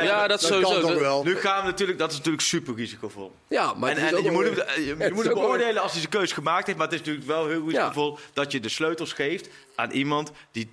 ja, 0.04 0.26
dat 0.26 0.40
is 0.40 0.46
sowieso. 0.46 0.99
wel. 0.99 1.25
Nu 1.25 1.37
gaan 1.37 1.60
we 1.60 1.70
natuurlijk, 1.70 1.99
dat 1.99 2.10
is 2.10 2.16
natuurlijk 2.16 2.43
super 2.43 2.75
risicovol. 2.75 3.32
Ja, 3.49 3.75
maar 3.75 3.90
en, 3.90 3.96
en 3.96 4.22
je, 4.22 4.31
moet 4.31 4.44
je, 4.44 5.10
moet 5.14 5.25
hem 5.25 5.34
beoordelen 5.34 5.82
als 5.82 5.93
hij 5.93 6.00
zijn 6.00 6.12
keus 6.12 6.32
gemaakt 6.32 6.66
heeft, 6.66 6.78
maar 6.78 6.87
het 6.87 6.94
is 6.94 7.00
natuurlijk 7.00 7.26
wel 7.26 7.49
heel 7.49 7.69
risicovol 7.69 8.19
dat 8.32 8.52
je 8.52 8.60
de 8.60 8.69
sleutels 8.69 9.12
geeft 9.12 9.49
aan 9.75 9.90
iemand 9.90 10.31
die 10.52 10.70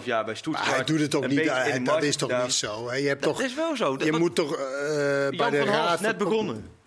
3,5 0.00 0.04
jaar 0.04 0.24
bij 0.24 0.34
Stuttgart... 0.34 0.76
hij 0.76 0.84
doet 0.84 1.00
het 1.00 1.10
toch 1.10 1.26
niet, 1.26 1.52
dat 1.84 2.02
is 2.02 2.16
toch 2.16 2.42
niet 2.42 2.52
zo? 2.52 2.94
Je 2.94 3.08
hebt 3.08 3.22
dat 3.22 3.40
is 3.40 3.54
wel 3.54 3.76
zo. 3.76 3.96
Je 4.04 4.12
moet 4.12 4.34
toch 4.34 4.56
bij 5.36 5.50
de 5.50 5.64
raad... 5.64 6.00
net 6.00 6.18
begonnen. 6.18 6.80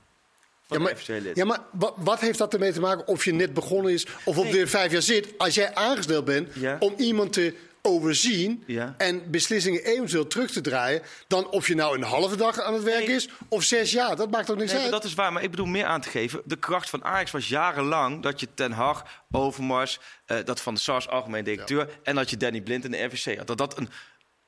Ja 0.67 0.79
maar, 0.79 1.03
ja, 1.33 1.45
maar 1.45 1.59
wat, 1.95 2.19
heeft 2.19 2.37
dat 2.37 2.53
ermee 2.53 2.71
te 2.71 2.79
maken 2.79 3.07
of 3.07 3.25
je 3.25 3.33
net 3.33 3.53
begonnen 3.53 3.93
is 3.93 4.07
of 4.23 4.37
op 4.37 4.51
weer 4.51 4.67
vijf 4.67 4.91
jaar 4.91 5.01
zit? 5.01 5.33
Als 5.37 5.55
jij 5.55 5.75
aangesteld 5.75 6.25
bent 6.25 6.49
om 6.79 6.93
iemand 6.97 7.33
te 7.33 7.53
overzien 7.81 8.63
en 8.97 9.31
beslissingen 9.31 9.83
eventueel 9.83 10.27
terug 10.27 10.51
te 10.51 10.61
draaien, 10.61 11.01
dan 11.27 11.49
of 11.49 11.67
je 11.67 11.75
nou 11.75 11.95
een 11.95 12.03
halve 12.03 12.35
dag 12.35 12.61
aan 12.61 12.73
het 12.73 12.83
werk 12.83 13.07
is 13.07 13.29
of 13.47 13.63
zes 13.63 13.91
jaar. 13.91 14.15
Dat 14.15 14.31
maakt 14.31 14.51
ook 14.51 14.57
niks 14.57 14.71
nee, 14.71 14.81
uit. 14.81 14.91
Dat 14.91 15.03
is 15.03 15.13
waar, 15.13 15.33
maar 15.33 15.43
ik 15.43 15.51
bedoel 15.51 15.65
meer 15.65 15.85
aan 15.85 16.01
te 16.01 16.09
geven. 16.09 16.41
De 16.45 16.55
kracht 16.55 16.89
van 16.89 17.03
Ajax 17.03 17.31
was 17.31 17.47
jarenlang 17.47 18.23
dat 18.23 18.39
je 18.39 18.47
Ten 18.53 18.71
Hag, 18.71 19.23
Overmars, 19.31 19.99
uh, 20.27 20.37
dat 20.43 20.61
van 20.61 20.73
de 20.73 20.79
SARS 20.79 21.07
algemeen 21.07 21.43
directeur 21.43 21.89
en 22.03 22.15
dat 22.15 22.29
je 22.29 22.37
Danny 22.37 22.61
Blind 22.61 22.85
in 22.85 22.91
de 22.91 23.03
RVC 23.03 23.37
had. 23.37 23.47
Dat 23.47 23.57
dat 23.57 23.77
een 23.77 23.89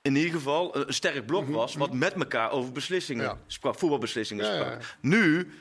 in 0.01 0.15
ieder 0.15 0.31
geval 0.31 0.75
een 0.75 0.93
sterk 0.93 1.25
blok 1.25 1.43
mhm, 1.43 1.51
was. 1.51 1.75
Wat 1.75 1.89
mhm. 1.89 1.97
met 1.97 2.13
elkaar 2.13 2.51
over 2.51 2.71
beslissingen 2.71 3.39
sprak, 3.47 3.79
voetbalbeslissingen 3.79 4.45
sprak. 4.45 4.97
Nu, 5.01 5.51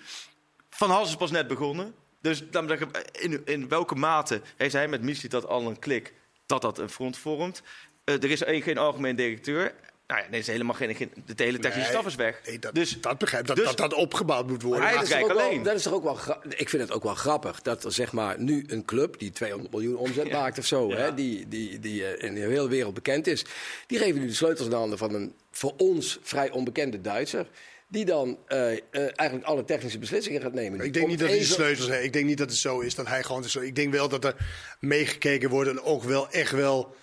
Van 0.76 0.90
Hals 0.90 1.08
is 1.08 1.16
pas 1.16 1.30
net 1.30 1.46
begonnen. 1.46 1.94
Dus 2.20 2.42
dan 2.50 2.68
zeg 2.68 2.80
ik, 2.80 3.10
in, 3.12 3.42
in 3.44 3.68
welke 3.68 3.94
mate 3.94 4.40
heeft 4.56 4.72
hij 4.72 4.88
met 4.88 5.02
Missie 5.02 5.28
dat 5.28 5.46
al 5.46 5.66
een 5.66 5.78
klik 5.78 6.14
dat 6.46 6.62
dat 6.62 6.78
een 6.78 6.90
front 6.90 7.18
vormt? 7.18 7.62
Uh, 8.04 8.22
er 8.22 8.30
is 8.30 8.42
geen 8.44 8.78
algemeen 8.78 9.16
directeur. 9.16 9.74
Nou 10.06 10.20
ja, 10.20 10.26
nee, 10.30 10.40
is 10.40 10.46
helemaal 10.46 10.74
geen, 10.74 10.94
geen, 10.94 11.12
de 11.26 11.42
hele 11.42 11.58
technische 11.58 11.90
staf 11.90 12.06
is 12.06 12.14
weg. 12.14 12.40
Nee, 12.46 12.58
dat, 12.58 12.74
dus, 12.74 13.00
dat 13.00 13.18
begrijp 13.18 13.46
dat, 13.46 13.56
dus, 13.56 13.66
dat 13.66 13.76
dat 13.76 13.94
opgebouwd 13.94 14.48
moet 14.48 14.62
worden. 14.62 14.94
dat, 14.94 15.02
is 15.02 15.12
alleen. 15.12 15.62
dat 15.62 15.74
is 15.74 15.82
toch 15.82 15.92
ook 15.92 16.02
wel 16.02 16.18
Ik 16.48 16.68
vind 16.68 16.82
het 16.82 16.92
ook 16.92 17.02
wel 17.02 17.14
grappig 17.14 17.62
dat 17.62 17.84
er 17.84 17.92
zeg 17.92 18.12
maar 18.12 18.40
nu 18.40 18.64
een 18.68 18.84
club 18.84 19.18
die 19.18 19.30
200 19.30 19.72
miljoen 19.72 19.96
omzet 19.96 20.32
maakt 20.32 20.58
of 20.58 20.66
zo, 20.66 20.90
hè, 20.90 21.14
die, 21.14 21.48
die, 21.48 21.78
die 21.78 22.00
uh, 22.00 22.22
in 22.22 22.34
de 22.34 22.40
hele 22.40 22.68
wereld 22.68 22.94
bekend 22.94 23.26
is, 23.26 23.44
die 23.86 23.98
geven 23.98 24.20
nu 24.20 24.26
de 24.26 24.34
sleutels 24.34 24.64
in 24.64 24.70
de 24.70 24.76
handen 24.76 24.98
van 24.98 25.14
een 25.14 25.34
voor 25.50 25.74
ons 25.76 26.18
vrij 26.22 26.50
onbekende 26.50 27.00
Duitser 27.00 27.46
die 27.88 28.04
dan 28.04 28.38
uh, 28.48 28.72
uh, 28.72 28.78
eigenlijk 28.92 29.44
alle 29.44 29.64
technische 29.64 29.98
beslissingen 29.98 30.40
gaat 30.40 30.52
nemen. 30.52 30.80
Ik 30.80 30.92
denk 30.92 31.06
niet 31.06 31.18
dat 31.18 31.28
hij 31.28 31.44
sleutels 31.44 31.88
heeft. 31.88 32.04
Ik 32.04 32.12
denk 32.12 32.26
niet 32.26 32.38
dat 32.38 32.50
het 32.50 32.58
zo 32.58 32.80
is 32.80 32.94
dat 32.94 33.06
hij 33.06 33.22
gewoon. 33.22 33.44
Ik 33.60 33.74
denk 33.74 33.92
wel 33.92 34.08
dat 34.08 34.24
er 34.24 34.34
meegekeken 34.80 35.50
wordt 35.50 35.70
en 35.70 35.82
ook 35.82 36.02
wel 36.02 36.30
echt 36.30 36.52
wel 36.52 36.94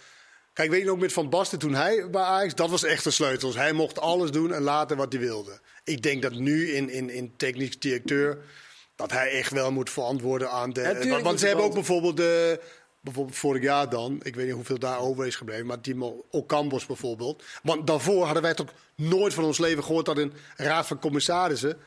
Kijk, 0.53 0.69
weet 0.69 0.83
je 0.83 0.91
ook 0.91 0.99
met 0.99 1.13
Van 1.13 1.29
Basten 1.29 1.59
toen 1.59 1.73
hij 1.73 2.09
bij 2.09 2.21
Ajax, 2.21 2.55
dat 2.55 2.69
was 2.69 2.83
echt 2.83 3.03
de 3.03 3.11
sleutels. 3.11 3.55
Hij 3.55 3.73
mocht 3.73 3.99
alles 3.99 4.31
doen 4.31 4.53
en 4.53 4.61
laten 4.61 4.97
wat 4.97 5.13
hij 5.13 5.21
wilde. 5.21 5.59
Ik 5.83 6.01
denk 6.01 6.21
dat 6.21 6.33
nu 6.33 6.71
in, 6.71 6.89
in, 6.89 7.09
in 7.09 7.33
technisch 7.37 7.79
directeur, 7.79 8.37
dat 8.95 9.11
hij 9.11 9.31
echt 9.31 9.51
wel 9.51 9.71
moet 9.71 9.89
verantwoorden 9.89 10.49
aan 10.49 10.73
de... 10.73 11.19
want, 11.23 11.39
ze 11.39 11.47
hebben 11.47 11.65
ook 11.65 11.73
bijvoorbeeld 11.73 12.17
de... 12.17 12.59
Bijvoorbeeld 13.01 13.37
vorig 13.37 13.63
jaar 13.63 13.89
dan, 13.89 14.19
ik 14.23 14.35
weet 14.35 14.45
niet 14.45 14.53
hoeveel 14.53 14.79
daar 14.79 14.99
over 14.99 15.25
is 15.27 15.35
gebleven, 15.35 15.65
maar 15.65 15.81
Timo 15.81 16.25
Okambos 16.29 16.85
bijvoorbeeld. 16.85 17.43
Want 17.63 17.87
daarvoor 17.87 18.25
hadden 18.25 18.43
wij 18.43 18.53
toch 18.53 18.73
nooit 18.95 19.33
van 19.33 19.43
ons 19.43 19.57
leven 19.57 19.83
gehoord 19.83 20.05
dat 20.05 20.17
een 20.17 20.33
raad 20.55 20.87
van 20.87 20.99
commissarissen 20.99 21.77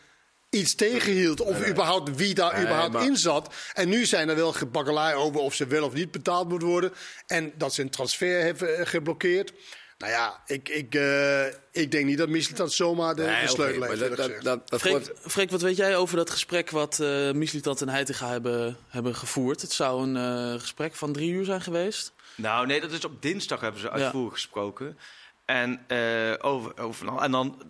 iets 0.51 0.75
tegenhield. 0.75 1.41
Of 1.41 1.69
überhaupt 1.69 2.17
wie 2.17 2.35
daar 2.35 2.61
überhaupt 2.61 3.05
in 3.05 3.17
zat. 3.17 3.55
En 3.75 3.89
nu 3.89 4.05
zijn 4.05 4.29
er 4.29 4.37
wel 4.37 4.53
gebakkelei 4.53 5.15
over 5.15 5.41
of 5.41 5.55
ze 5.55 5.67
wel 5.67 5.85
of 5.85 5.93
niet 5.93 6.11
betaald 6.11 6.49
moet 6.49 6.63
worden. 6.63 6.93
En 7.27 7.53
dat 7.57 7.75
ze 7.75 7.83
een 7.83 7.91
transfer 7.91 8.43
hebben 8.43 8.79
eh, 8.79 8.87
geblokkeerd. 8.87 9.53
Nou 9.99 10.13
ja, 10.13 10.43
ik, 10.47 10.69
ik, 10.69 10.95
uh, 10.95 11.47
ik 11.71 11.91
denk 11.91 12.05
niet 12.05 12.19
dat 12.19 12.29
Mislitat 12.29 12.73
zomaar 12.73 13.15
de, 13.15 13.23
nee, 13.23 13.43
de 13.43 13.49
sleutel 13.49 13.83
okay, 13.83 13.99
heeft. 13.99 14.17
Dat, 14.17 14.43
dat, 14.43 14.69
dat, 14.69 14.81
Freek, 14.81 15.13
Freek, 15.21 15.51
wat 15.51 15.61
weet 15.61 15.77
jij 15.77 15.97
over 15.97 16.17
dat 16.17 16.31
gesprek 16.31 16.71
wat 16.71 16.99
uh, 17.03 17.33
Mislitat 17.33 17.81
en 17.81 17.89
Heitinga 17.89 18.29
hebben, 18.29 18.77
hebben 18.89 19.15
gevoerd? 19.15 19.61
Het 19.61 19.73
zou 19.73 20.03
een 20.03 20.17
uh, 20.17 20.61
gesprek 20.61 20.95
van 20.95 21.13
drie 21.13 21.31
uur 21.31 21.45
zijn 21.45 21.61
geweest. 21.61 22.13
Nou 22.35 22.67
nee, 22.67 22.81
dat 22.81 22.91
is 22.91 23.05
op 23.05 23.23
dinsdag 23.23 23.61
hebben 23.61 23.81
ze 23.81 23.91
uitvoerig 23.91 24.29
ja. 24.29 24.35
gesproken. 24.35 24.99
En, 25.47 25.81
uh, 25.89 26.35
over, 26.41 27.19
en 27.19 27.31
dan, 27.31 27.63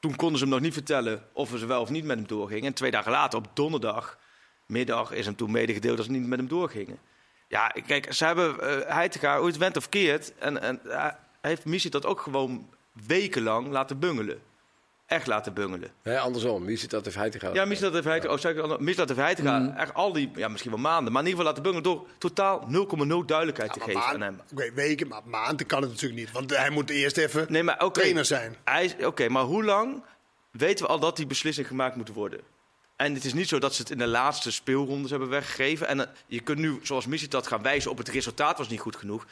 toen 0.00 0.16
konden 0.16 0.38
ze 0.38 0.44
hem 0.44 0.52
nog 0.52 0.62
niet 0.62 0.72
vertellen 0.72 1.22
of 1.32 1.52
ze 1.56 1.66
wel 1.66 1.80
of 1.80 1.90
niet 1.90 2.04
met 2.04 2.16
hem 2.16 2.26
doorgingen. 2.26 2.64
En 2.64 2.72
twee 2.74 2.90
dagen 2.90 3.10
later, 3.10 3.38
op 3.38 3.46
donderdag, 3.54 4.18
middag, 4.66 5.12
is 5.12 5.26
hem 5.26 5.36
toen 5.36 5.50
medegedeeld 5.50 5.96
dat 5.96 6.06
ze 6.06 6.12
niet 6.12 6.26
met 6.26 6.38
hem 6.38 6.48
doorgingen. 6.48 6.98
Ja, 7.48 7.68
kijk, 7.86 8.12
ze 8.12 8.24
hebben 8.24 8.56
uh, 8.88 9.02
te 9.02 9.18
gaan, 9.18 9.40
ooit 9.40 9.56
went 9.56 9.76
of 9.76 9.88
keert. 9.88 10.38
En, 10.38 10.62
en 10.62 10.80
hij 10.82 11.16
heeft 11.40 11.64
Missie 11.64 11.90
dat 11.90 12.06
ook 12.06 12.20
gewoon 12.20 12.68
wekenlang 13.06 13.68
laten 13.68 13.98
bungelen. 13.98 14.40
Echt 15.08 15.26
laten 15.26 15.54
bungelen. 15.54 15.90
Nee, 16.02 16.18
andersom. 16.18 16.66
Heeft 16.66 16.90
hij 16.90 17.30
te 17.30 17.38
gaan. 17.38 17.54
Ja, 17.54 17.64
Mislitat 17.64 17.92
heeft 17.92 18.06
hij 18.06 18.20
te, 18.20 18.26
oh, 18.26 18.78
heeft 18.84 18.96
hij 19.16 19.34
te 19.34 19.42
gaan. 19.42 19.76
Echt 19.76 19.94
al 19.94 20.12
die, 20.12 20.30
ja, 20.34 20.48
misschien 20.48 20.70
wel 20.70 20.80
maanden, 20.80 21.12
maar 21.12 21.22
in 21.22 21.28
ieder 21.28 21.44
geval 21.44 21.44
laten 21.44 21.62
bungelen 21.72 21.82
door 21.82 22.08
totaal 22.18 22.68
0,0 23.22 23.26
duidelijkheid 23.26 23.72
te 23.72 23.80
geven 23.80 24.02
aan 24.02 24.20
hem. 24.20 24.40
Oké, 24.52 24.72
weken, 24.72 25.08
maar 25.08 25.22
maanden 25.24 25.66
kan 25.66 25.82
het 25.82 25.90
natuurlijk 25.90 26.20
niet. 26.20 26.32
Want 26.32 26.56
hij 26.56 26.70
moet 26.70 26.90
eerst 26.90 27.16
even 27.16 27.46
nee, 27.48 27.62
maar, 27.62 27.74
okay, 27.74 27.90
trainer 27.90 28.24
zijn. 28.24 28.56
Oké, 29.04 29.28
maar 29.28 29.42
hoe 29.42 29.64
lang 29.64 30.02
weten 30.50 30.84
we 30.84 30.90
al 30.90 30.98
dat 30.98 31.16
die 31.16 31.26
beslissing 31.26 31.66
gemaakt 31.66 31.96
moet 31.96 32.12
worden? 32.12 32.40
En 32.96 33.14
het 33.14 33.24
is 33.24 33.34
niet 33.34 33.48
zo 33.48 33.58
dat 33.58 33.74
ze 33.74 33.82
het 33.82 33.90
in 33.90 33.98
de 33.98 34.06
laatste 34.06 34.52
speelrondes 34.52 35.10
hebben 35.10 35.28
weggegeven. 35.28 35.88
En 35.88 35.98
uh, 35.98 36.04
je 36.26 36.40
kunt 36.40 36.58
nu, 36.58 36.78
zoals 36.82 37.06
Missie 37.06 37.28
dat 37.28 37.46
gaan 37.46 37.62
wijzen 37.62 37.90
op 37.90 37.98
het 37.98 38.08
resultaat 38.08 38.58
was 38.58 38.68
niet 38.68 38.80
goed 38.80 38.96
genoeg. 38.96 39.26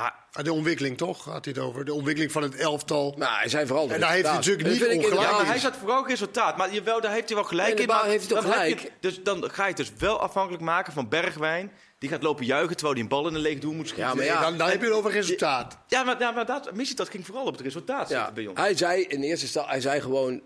Maar 0.00 0.14
ah, 0.32 0.44
de 0.44 0.52
ontwikkeling 0.52 0.96
toch, 0.96 1.22
gaat 1.22 1.44
hij 1.44 1.54
het 1.54 1.62
over? 1.62 1.84
De 1.84 1.92
ontwikkeling 1.94 2.32
van 2.32 2.42
het 2.42 2.54
elftal. 2.54 3.14
Nou, 3.18 3.32
hij 3.38 3.48
zei 3.48 3.66
vooral. 3.66 3.90
En 3.90 4.00
daar 4.00 4.12
heeft 4.12 4.26
hij 4.26 4.34
natuurlijk 4.34 4.68
niet 4.68 4.86
ongelijk. 4.86 5.30
Ja, 5.30 5.44
hij 5.44 5.58
zat 5.58 5.76
vooral 5.76 6.06
resultaat. 6.06 6.56
Maar 6.56 6.72
jawel, 6.72 7.00
daar 7.00 7.12
heeft 7.12 7.28
hij 7.28 7.36
wel 7.36 7.46
gelijk 7.46 7.80
in. 7.80 7.86
Maar 7.86 8.04
heeft 8.04 8.30
hij 8.30 8.40
toch 8.40 8.52
gelijk. 8.52 8.80
Je, 8.80 8.90
dus 9.00 9.22
dan 9.22 9.50
ga 9.50 9.62
je 9.62 9.68
het 9.68 9.76
dus 9.76 9.92
wel 9.98 10.20
afhankelijk 10.20 10.62
maken 10.62 10.92
van 10.92 11.08
Bergwijn. 11.08 11.72
Die 11.98 12.08
gaat 12.08 12.22
lopen 12.22 12.44
juichen 12.44 12.76
terwijl 12.76 12.92
hij 12.92 13.02
een 13.02 13.08
bal 13.08 13.26
in 13.26 13.32
de 13.32 13.38
leeg 13.38 13.58
doel 13.58 13.72
moet 13.72 13.88
schieten. 13.88 14.08
Ja, 14.08 14.14
maar 14.14 14.24
ja, 14.24 14.40
dan, 14.40 14.58
dan 14.58 14.68
heb 14.68 14.80
je 14.80 14.86
het 14.86 14.96
over 14.96 15.10
resultaat. 15.10 15.78
Ja, 15.86 16.02
maar, 16.02 16.16
ja, 16.18 16.30
maar 16.30 16.46
dat, 16.46 16.74
missie 16.74 16.96
dat 16.96 17.08
ging 17.08 17.26
vooral 17.26 17.44
op 17.44 17.52
het 17.52 17.60
resultaat 17.60 18.08
ja, 18.08 18.32
bij 18.32 18.46
ons. 18.46 18.58
Hij 18.58 18.76
zei 18.76 19.02
in 19.02 19.22
eerste 19.22 19.44
instantie, 19.44 19.70
hij 19.70 19.80
zei 19.80 20.00
gewoon, 20.00 20.40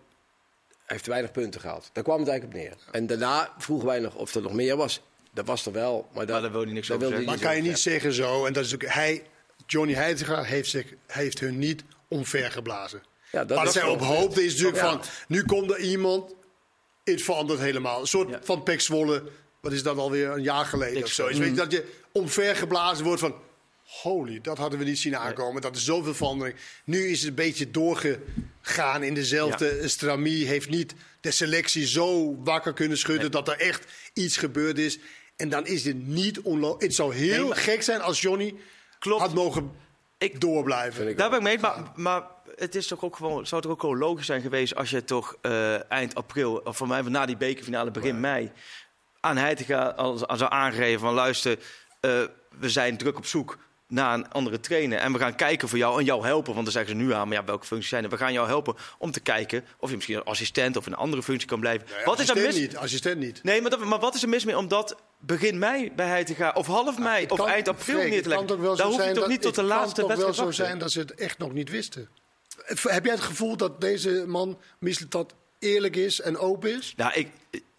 heeft 0.84 1.04
te 1.04 1.10
weinig 1.10 1.30
punten 1.30 1.60
gehad. 1.60 1.90
Daar 1.92 2.04
kwam 2.04 2.18
het 2.18 2.28
eigenlijk 2.28 2.58
op 2.58 2.64
neer. 2.64 2.76
En 2.90 3.06
daarna 3.06 3.52
vroegen 3.58 3.86
wij 3.86 3.98
nog 4.00 4.14
of 4.14 4.34
er 4.34 4.42
nog 4.42 4.52
meer 4.52 4.76
was. 4.76 5.02
Dat 5.32 5.46
was 5.46 5.66
er 5.66 5.72
wel, 5.72 6.08
maar, 6.12 6.26
dat, 6.26 6.42
maar 6.42 6.52
wil 6.52 6.62
hij 6.62 6.72
niks 6.72 6.90
over 6.90 7.06
zeggen. 7.06 7.26
Maar 7.26 7.38
kan 7.38 7.56
je 7.56 7.62
niet 7.62 7.78
zeggen 7.78 8.12
zo, 8.12 8.46
en 8.46 8.52
dat 8.52 8.64
is 8.64 8.74
ook, 8.74 8.84
hij, 8.84 9.22
Johnny 9.66 9.94
Heitinga 9.94 10.42
heeft, 10.42 10.70
zich, 10.70 10.86
heeft 11.06 11.40
hun 11.40 11.58
niet 11.58 11.84
omvergeblazen. 12.08 13.02
Ja, 13.32 13.44
dat 13.44 13.58
Wat 13.58 13.72
zij 13.72 13.82
op 13.82 14.00
hoopte 14.00 14.44
is 14.44 14.52
natuurlijk 14.52 14.78
van, 14.78 15.02
nu 15.28 15.44
komt 15.44 15.70
er 15.70 15.78
iemand, 15.78 16.34
het 17.04 17.22
verandert 17.22 17.60
helemaal. 17.60 18.00
Een 18.00 18.06
soort 18.06 18.38
van 18.42 18.62
Pek 18.62 18.80
Zwolle, 18.80 19.22
wat 19.60 19.72
is 19.72 19.82
dat 19.82 19.96
alweer, 19.96 20.30
een 20.30 20.42
jaar 20.42 20.64
geleden 20.64 21.02
of 21.02 21.10
zo. 21.10 21.26
Weet 21.26 21.36
je, 21.36 21.52
dat 21.52 21.72
je 21.72 21.92
omvergeblazen 22.12 23.04
wordt 23.04 23.20
van, 23.20 23.34
holy, 24.02 24.40
dat 24.40 24.58
hadden 24.58 24.78
we 24.78 24.84
niet 24.84 24.98
zien 24.98 25.16
aankomen. 25.16 25.62
Dat 25.62 25.76
is 25.76 25.84
zoveel 25.84 26.14
verandering. 26.14 26.56
Nu 26.84 27.08
is 27.08 27.18
het 27.18 27.28
een 27.28 27.34
beetje 27.34 27.70
doorgegaan 27.70 29.02
in 29.02 29.14
dezelfde 29.14 29.78
ja. 29.80 29.88
stramie. 29.88 30.46
Heeft 30.46 30.68
niet 30.68 30.94
de 31.20 31.30
selectie 31.30 31.86
zo 31.86 32.36
wakker 32.42 32.72
kunnen 32.72 32.98
schudden 32.98 33.30
dat 33.30 33.48
er 33.48 33.58
echt 33.58 33.84
iets 34.12 34.36
gebeurd 34.36 34.78
is. 34.78 34.98
En 35.36 35.48
dan 35.48 35.66
is 35.66 35.84
het 35.84 36.06
niet 36.06 36.40
onlogisch. 36.40 36.82
Het 36.82 36.94
zou 36.94 37.14
heel 37.14 37.50
gek 37.50 37.82
zijn 37.82 38.00
als 38.00 38.20
Johnny 38.20 38.54
Klopt. 39.04 39.20
had 39.20 39.34
mogen 39.34 39.70
ik, 40.18 40.40
doorblijven. 40.40 41.16
Daar 41.16 41.30
ben 41.30 41.38
ik 41.38 41.44
mee, 41.44 41.58
maar, 41.58 41.82
maar 41.94 42.22
het 42.56 42.74
is 42.74 42.86
toch 42.86 43.04
ook 43.04 43.16
gewoon, 43.16 43.46
zou 43.46 43.62
toch 43.62 43.70
ook 43.70 43.80
gewoon 43.80 43.98
logisch 43.98 44.26
zijn 44.26 44.40
geweest 44.40 44.74
als 44.76 44.90
je 44.90 45.04
toch 45.04 45.36
uh, 45.42 45.90
eind 45.90 46.14
april, 46.14 46.60
of 46.64 46.76
voor 46.76 46.88
mij 46.88 47.02
na 47.02 47.26
die 47.26 47.36
bekerfinale 47.36 47.90
begin 47.90 48.20
mei, 48.20 48.52
aan 49.20 49.36
Heitinga 49.36 49.94
zou 50.36 50.46
aangeven 50.48 51.00
van 51.00 51.14
luister, 51.14 51.58
uh, 52.00 52.22
we 52.58 52.70
zijn 52.70 52.96
druk 52.96 53.16
op 53.16 53.26
zoek 53.26 53.58
naar 53.94 54.14
een 54.14 54.28
andere 54.28 54.60
trainer. 54.60 54.98
En 54.98 55.12
we 55.12 55.18
gaan 55.18 55.34
kijken 55.34 55.68
voor 55.68 55.78
jou 55.78 55.98
en 55.98 56.04
jou 56.04 56.26
helpen. 56.26 56.52
Want 56.52 56.64
dan 56.64 56.72
zeggen 56.72 56.96
ze 56.96 57.04
nu 57.04 57.12
aan, 57.12 57.28
maar 57.28 57.36
ja, 57.36 57.44
welke 57.44 57.66
functies 57.66 57.90
zijn 57.90 58.04
er? 58.04 58.10
We 58.10 58.16
gaan 58.16 58.32
jou 58.32 58.46
helpen 58.46 58.74
om 58.98 59.10
te 59.10 59.20
kijken 59.20 59.64
of 59.78 59.88
je 59.88 59.94
misschien 59.94 60.16
een 60.16 60.24
assistent 60.24 60.76
of 60.76 60.86
een 60.86 60.94
andere 60.94 61.22
functie 61.22 61.48
kan 61.48 61.60
blijven. 61.60 61.86
wat 62.04 62.18
is 62.18 62.28
er 62.28 62.36
mis? 62.36 62.56
Niet, 62.56 62.76
assistent 62.76 63.18
niet. 63.18 63.42
Nee, 63.42 63.60
maar, 63.60 63.70
dat, 63.70 63.84
maar 63.84 63.98
wat 63.98 64.14
is 64.14 64.22
er 64.22 64.28
mis 64.28 64.44
mee 64.44 64.58
om 64.58 64.68
dat 64.68 64.96
begin 65.18 65.58
mei 65.58 65.92
bij 65.92 66.06
hij 66.06 66.24
te 66.24 66.34
gaan? 66.34 66.56
Of 66.56 66.66
half 66.66 66.98
mei 66.98 67.26
of 67.28 67.46
eind 67.46 67.68
april 67.68 68.08
neer 68.08 68.22
te 68.22 68.28
leggen? 68.28 68.46
Daar 68.76 68.86
hoef 68.86 69.04
je 69.04 69.12
toch 69.12 69.28
niet 69.28 69.42
tot 69.42 69.54
de 69.54 69.62
laatste 69.62 70.06
wedstrijd 70.06 70.36
Het 70.36 70.36
kan 70.36 70.36
toch 70.36 70.36
wel 70.36 70.52
zo 70.52 70.64
zijn 70.64 70.78
dat 70.78 70.90
ze 70.90 70.98
het 70.98 71.14
echt 71.14 71.38
nog 71.38 71.52
niet 71.52 71.70
wisten. 71.70 72.08
Heb 72.82 73.04
jij 73.04 73.14
het 73.14 73.22
gevoel 73.22 73.56
dat 73.56 73.80
deze 73.80 74.24
man, 74.26 74.58
dat 75.08 75.34
eerlijk 75.58 75.96
is 75.96 76.20
en 76.20 76.38
open 76.38 76.76
is? 76.76 76.94
Nou, 76.96 77.12
ik, 77.12 77.28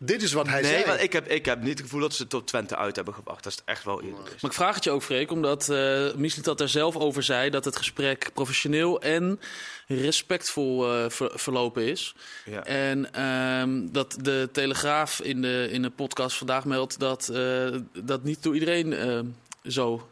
dit 0.06 0.22
is 0.22 0.34
wat 0.34 0.48
hij 0.48 0.62
nee, 0.62 0.72
zei. 0.72 0.86
Nee, 0.86 0.98
ik 0.98 1.14
heb, 1.14 1.28
ik 1.28 1.46
heb 1.46 1.62
niet 1.62 1.70
het 1.70 1.82
gevoel 1.82 2.00
dat 2.00 2.14
ze 2.14 2.28
tot 2.28 2.48
Twente 2.48 2.76
uit 2.76 2.96
hebben 2.96 3.14
gewacht. 3.14 3.44
Dat 3.44 3.54
is 3.54 3.60
echt 3.66 3.84
wel 3.84 4.00
is. 4.00 4.12
Maar 4.42 4.52
ik 4.52 4.54
vraag 4.54 4.76
het 4.76 4.84
je 4.84 4.92
ook, 4.92 5.04
Freek, 5.04 5.32
omdat 5.32 5.70
uh, 5.70 6.42
dat 6.42 6.62
er 6.62 6.70
zelf 6.70 6.96
over 6.96 7.24
zei... 7.24 7.50
dat 7.50 7.66
het 7.66 7.76
gesprek 7.76 8.30
professioneel 8.34 9.02
en 9.02 9.40
respectvol 9.88 10.96
uh, 10.96 11.06
verlopen 11.10 11.88
is. 11.88 12.16
Ja. 12.46 12.66
En 12.66 13.10
uh, 13.18 13.92
dat 13.92 14.18
de 14.22 14.50
Telegraaf 14.52 15.20
in 15.20 15.42
de, 15.42 15.68
in 15.72 15.82
de 15.82 15.90
podcast 15.90 16.38
vandaag 16.38 16.66
meldt... 16.66 17.00
dat 17.00 17.30
uh, 17.32 17.76
dat 17.94 18.24
niet 18.24 18.44
door 18.44 18.54
iedereen 18.54 19.36
zo 19.68 20.08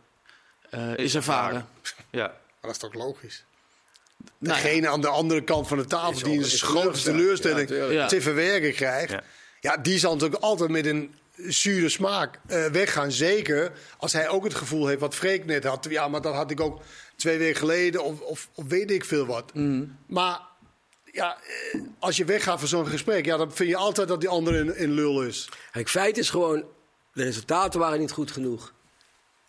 is 0.96 1.16
ervaren. 1.16 1.68
Ja. 2.10 2.28
Maar 2.28 2.34
dat 2.62 2.72
is 2.72 2.78
toch 2.78 2.94
logisch? 2.94 3.44
Nou 4.38 4.62
Degene 4.62 4.88
aan 4.88 5.02
de 5.02 5.08
andere 5.08 5.42
kant 5.44 5.68
van 5.68 5.78
de 5.78 5.86
tafel 5.86 6.24
die 6.24 6.38
een 6.38 6.44
grootste 6.44 7.12
teleurstelling 7.12 7.70
ja, 7.70 8.08
te 8.08 8.22
verwerken 8.22 8.74
krijgt... 8.74 9.16
Ja, 9.64 9.78
die 9.78 10.00
zal 10.00 10.14
natuurlijk 10.14 10.42
altijd 10.42 10.70
met 10.70 10.86
een 10.86 11.14
zure 11.38 11.90
smaak 11.90 12.40
uh, 12.48 12.66
weggaan. 12.66 13.12
Zeker 13.12 13.72
als 13.98 14.14
hij 14.14 14.30
ook 14.30 14.44
het 14.44 14.54
gevoel 14.54 14.88
heeft 14.88 15.00
wat 15.00 15.16
Freek 15.16 15.46
net 15.46 15.64
had. 15.64 15.88
Ja, 15.90 16.08
maar 16.08 16.22
dat 16.22 16.34
had 16.34 16.52
ik 16.52 16.60
ook 16.60 16.82
twee 17.16 17.38
weken 17.38 17.60
geleden 17.60 18.04
of, 18.04 18.20
of, 18.20 18.50
of 18.56 18.66
weet 18.68 18.92
ik 18.92 19.06
veel 19.06 19.26
wat. 19.26 19.54
Mm. 19.54 19.98
Maar 20.08 20.40
ja, 21.12 21.38
eh, 21.72 21.82
als 22.00 22.18
je 22.18 22.26
weggaat 22.26 22.60
van 22.60 22.68
zo'n 22.68 22.88
gesprek, 22.88 23.26
ja, 23.26 23.38
dan 23.38 23.54
vind 23.54 23.70
je 23.70 23.76
altijd 23.76 24.08
dat 24.08 24.20
die 24.20 24.30
andere 24.30 24.58
in, 24.58 24.76
in 24.76 24.92
lul 24.92 25.22
is. 25.24 25.50
Het 25.72 25.90
feit 25.90 26.18
is 26.18 26.30
gewoon, 26.30 26.64
de 27.14 27.24
resultaten 27.24 27.80
waren 27.80 28.00
niet 28.00 28.12
goed 28.12 28.32
genoeg. 28.32 28.74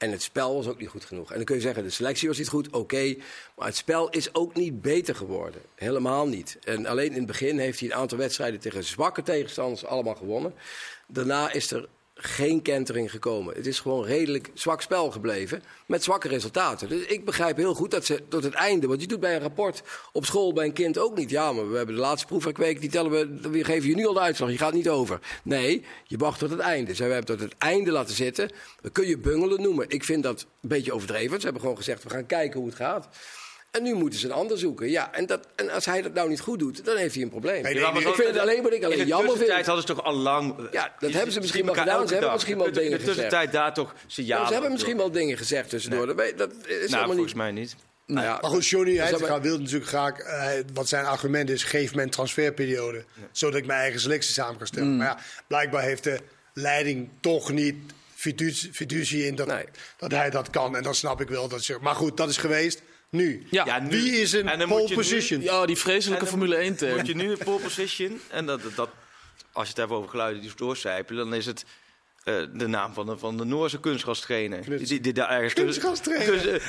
En 0.04 0.10
het 0.10 0.22
spel 0.22 0.54
was 0.54 0.66
ook 0.66 0.78
niet 0.78 0.88
goed 0.88 1.04
genoeg. 1.04 1.30
En 1.30 1.36
dan 1.36 1.44
kun 1.44 1.54
je 1.54 1.60
zeggen, 1.60 1.82
de 1.82 1.90
selectie 1.90 2.28
was 2.28 2.38
niet 2.38 2.48
goed, 2.48 2.70
oké. 2.70 3.16
maar 3.56 3.66
het 3.66 3.76
spel 3.76 4.08
is 4.08 4.34
ook 4.34 4.54
niet 4.54 4.82
beter 4.82 5.14
geworden. 5.14 5.60
Helemaal 5.74 6.26
niet. 6.26 6.58
En 6.64 6.86
alleen 6.86 7.10
in 7.10 7.16
het 7.16 7.26
begin 7.26 7.58
heeft 7.58 7.80
hij 7.80 7.88
een 7.88 7.94
aantal 7.94 8.18
wedstrijden 8.18 8.60
tegen 8.60 8.84
zwakke 8.84 9.22
tegenstanders 9.22 9.84
allemaal 9.84 10.14
gewonnen. 10.14 10.54
Daarna 11.06 11.52
is 11.52 11.70
er 11.70 11.88
geen 12.14 12.62
kentering 12.62 13.10
gekomen. 13.10 13.54
Het 13.54 13.66
is 13.66 13.80
gewoon 13.80 14.04
redelijk 14.04 14.50
zwak 14.54 14.82
spel 14.82 15.10
gebleven 15.10 15.62
met 15.86 16.04
zwakke 16.04 16.28
resultaten. 16.28 16.88
Dus 16.88 17.04
ik 17.06 17.24
begrijp 17.24 17.56
heel 17.56 17.74
goed 17.74 17.90
dat 17.90 18.04
ze 18.04 18.22
tot 18.28 18.42
het 18.42 18.54
einde, 18.54 18.86
want 18.86 19.00
je 19.00 19.06
doet 19.06 19.20
bij 19.20 19.34
een 19.34 19.40
rapport 19.40 19.82
op 20.12 20.24
school 20.24 20.52
bij 20.52 20.64
een 20.64 20.72
kind 20.72 20.98
ook 20.98 21.16
niet. 21.16 21.30
Ja, 21.30 21.52
maar 21.52 21.70
we 21.70 21.76
hebben 21.76 21.94
de 21.94 22.00
laatste 22.00 22.26
proefwerkweek, 22.26 22.80
die 22.80 22.90
tellen 22.90 23.10
we, 23.10 23.50
we 23.50 23.64
geven 23.64 23.88
je 23.88 23.94
nu 23.94 24.06
al 24.06 24.12
de 24.12 24.20
uitslag, 24.20 24.50
je 24.50 24.58
gaat 24.58 24.72
niet 24.72 24.88
over. 24.88 25.20
Nee, 25.42 25.84
je 26.04 26.16
wacht 26.16 26.38
tot 26.38 26.50
het 26.50 26.60
einde. 26.60 26.94
We 26.94 27.02
hebben 27.02 27.24
tot 27.24 27.40
het 27.40 27.54
einde 27.58 27.90
laten 27.90 28.14
zitten. 28.14 28.50
We 28.80 28.90
kun 28.90 29.06
je 29.06 29.18
bungelen 29.18 29.62
noemen. 29.62 29.88
Ik 29.88 30.04
vind 30.04 30.22
dat 30.22 30.40
een 30.40 30.68
beetje 30.68 30.92
overdreven. 30.92 31.38
Ze 31.38 31.44
hebben 31.44 31.62
gewoon 31.62 31.76
gezegd, 31.76 32.02
we 32.02 32.10
gaan 32.10 32.26
kijken 32.26 32.60
hoe 32.60 32.68
het 32.68 32.78
gaat. 32.78 33.08
En 33.74 33.82
nu 33.82 33.94
moeten 33.94 34.18
ze 34.18 34.26
een 34.26 34.32
ander 34.32 34.58
zoeken. 34.58 34.90
Ja, 34.90 35.12
en, 35.12 35.26
dat, 35.26 35.48
en 35.56 35.70
als 35.70 35.84
hij 35.84 36.02
dat 36.02 36.14
nou 36.14 36.28
niet 36.28 36.40
goed 36.40 36.58
doet, 36.58 36.84
dan 36.84 36.96
heeft 36.96 37.14
hij 37.14 37.22
een 37.22 37.30
probleem. 37.30 37.62
Nee, 37.62 37.74
nee, 37.74 37.84
ik 37.84 38.14
vind 38.14 38.28
het 38.28 38.38
alleen 38.38 38.62
wat 38.62 38.72
ik 38.72 38.84
alleen 38.84 39.06
jammer 39.06 39.36
vind. 39.36 39.40
In 39.40 39.56
de 39.56 39.64
tussentijd 39.64 39.66
hadden 39.66 39.86
ze 39.86 39.94
toch 39.94 40.04
al 40.04 40.14
lang... 40.14 40.68
Ja, 40.72 40.94
dat 40.98 41.12
hebben 41.12 41.32
ze 41.32 41.40
misschien 41.40 41.64
wel 41.64 41.74
gedaan. 41.74 42.08
Ze 42.08 42.12
hebben 42.12 42.32
misschien 42.32 42.58
wel 42.58 42.72
dingen 42.72 42.82
gezegd. 42.82 43.00
In 43.00 43.06
de 43.06 43.12
tussentijd 43.14 43.52
daar 43.52 43.74
toch 43.74 43.94
signalen. 44.06 44.46
ze 44.46 44.52
hebben 44.52 44.72
misschien 44.72 44.96
wel 44.96 45.10
dingen 45.10 45.36
gezegd 45.36 45.68
tussendoor. 45.70 46.06
Dat, 46.06 46.32
dat 46.36 46.50
is 46.66 46.90
nou, 46.90 47.04
volgens 47.04 47.26
niet. 47.26 47.34
mij 47.34 47.52
niet. 47.52 47.76
Nou 48.06 48.26
ja, 48.26 48.38
maar 48.40 48.50
goed, 48.50 48.66
Johnny 48.66 48.96
Heitinga 48.96 49.40
wil 49.40 49.58
natuurlijk 49.58 49.86
graag... 49.86 50.18
Uh, 50.18 50.48
wat 50.74 50.88
zijn 50.88 51.04
argument 51.04 51.50
is, 51.50 51.64
geef 51.64 51.94
me 51.94 52.02
een 52.02 52.10
transferperiode. 52.10 53.04
Zodat 53.32 53.58
ik 53.58 53.66
mijn 53.66 53.80
eigen 53.80 54.00
selectie 54.00 54.32
samen 54.32 54.56
kan 54.56 54.66
stellen. 54.66 54.88
Mm. 54.88 54.96
Maar 54.96 55.06
ja, 55.06 55.18
blijkbaar 55.46 55.82
heeft 55.82 56.04
de 56.04 56.18
leiding 56.52 57.08
toch 57.20 57.52
niet 57.52 57.76
fiducie 58.72 59.26
in 59.26 59.34
dat, 59.34 59.54
dat 59.96 60.10
hij 60.10 60.30
dat 60.30 60.50
kan. 60.50 60.76
En 60.76 60.82
dan 60.82 60.94
snap 60.94 61.20
ik 61.20 61.28
wel 61.28 61.48
dat 61.48 61.62
ze... 61.62 61.78
Maar 61.80 61.94
goed, 61.94 62.16
dat 62.16 62.28
is 62.28 62.36
geweest. 62.36 62.82
Nu. 63.14 63.46
Ja, 63.50 63.78
nu. 63.78 63.88
Wie 63.88 64.20
is 64.20 64.32
een 64.32 64.68
pole 64.68 64.94
position? 64.94 65.40
ja, 65.40 65.66
die 65.66 65.76
vreselijke 65.76 66.26
Formule 66.26 66.56
1 66.56 66.76
term. 66.76 66.96
Moet 66.96 67.06
je 67.06 67.14
nu 67.14 67.30
een 67.30 67.38
pole 67.44 67.60
position. 67.60 68.20
En 68.30 68.46
dat, 68.46 68.60
dat, 68.74 68.88
als 69.52 69.64
je 69.64 69.70
het 69.70 69.76
hebt 69.76 69.90
over 69.90 70.10
geluiden 70.10 70.42
die 70.42 70.52
doorcijpelen, 70.56 71.24
dan 71.24 71.34
is 71.34 71.46
het 71.46 71.64
uh, 72.24 72.34
de 72.52 72.66
naam 72.66 72.92
van 72.94 73.06
de, 73.06 73.18
van 73.18 73.36
de 73.36 73.44
Noorse 73.44 73.80
kunstgrastrainer. 73.80 74.64
Die, 74.64 74.86
die, 74.86 75.00
die, 75.00 75.12
daar 75.12 75.30
ergens 75.30 75.54
tussen, 75.54 76.60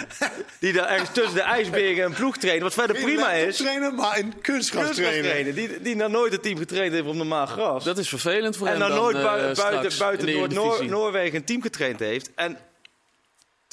die 0.59 0.73
daar 0.73 0.87
ergens 0.87 1.11
tussen 1.13 1.33
de 1.33 1.41
ijsberen 1.41 2.05
en 2.05 2.13
ploeg 2.13 2.37
trainen. 2.37 2.63
Wat 2.63 2.73
verder 2.73 2.95
prima 2.95 3.31
is. 3.31 3.57
trainer, 3.57 3.93
maar 3.93 4.17
een 4.17 4.41
kunstgrastrainer. 4.41 5.55
Die, 5.55 5.81
die 5.81 5.95
nou 5.95 6.11
nooit 6.11 6.31
het 6.31 6.43
team 6.43 6.57
getraind 6.57 6.93
heeft 6.93 7.07
op 7.07 7.15
normaal 7.15 7.45
gras. 7.45 7.83
Dat 7.83 7.97
is 7.97 8.09
vervelend 8.09 8.57
voor 8.57 8.67
en 8.67 8.73
hem 8.73 8.81
En 8.81 8.89
nou 8.89 9.01
nooit 9.01 9.17
uh, 9.17 9.23
buiten, 9.63 9.97
buiten 9.97 10.53
Noord-Noorwegen 10.53 11.35
een 11.35 11.45
team 11.45 11.61
getraind 11.61 11.99
heeft. 11.99 12.31
En 12.35 12.57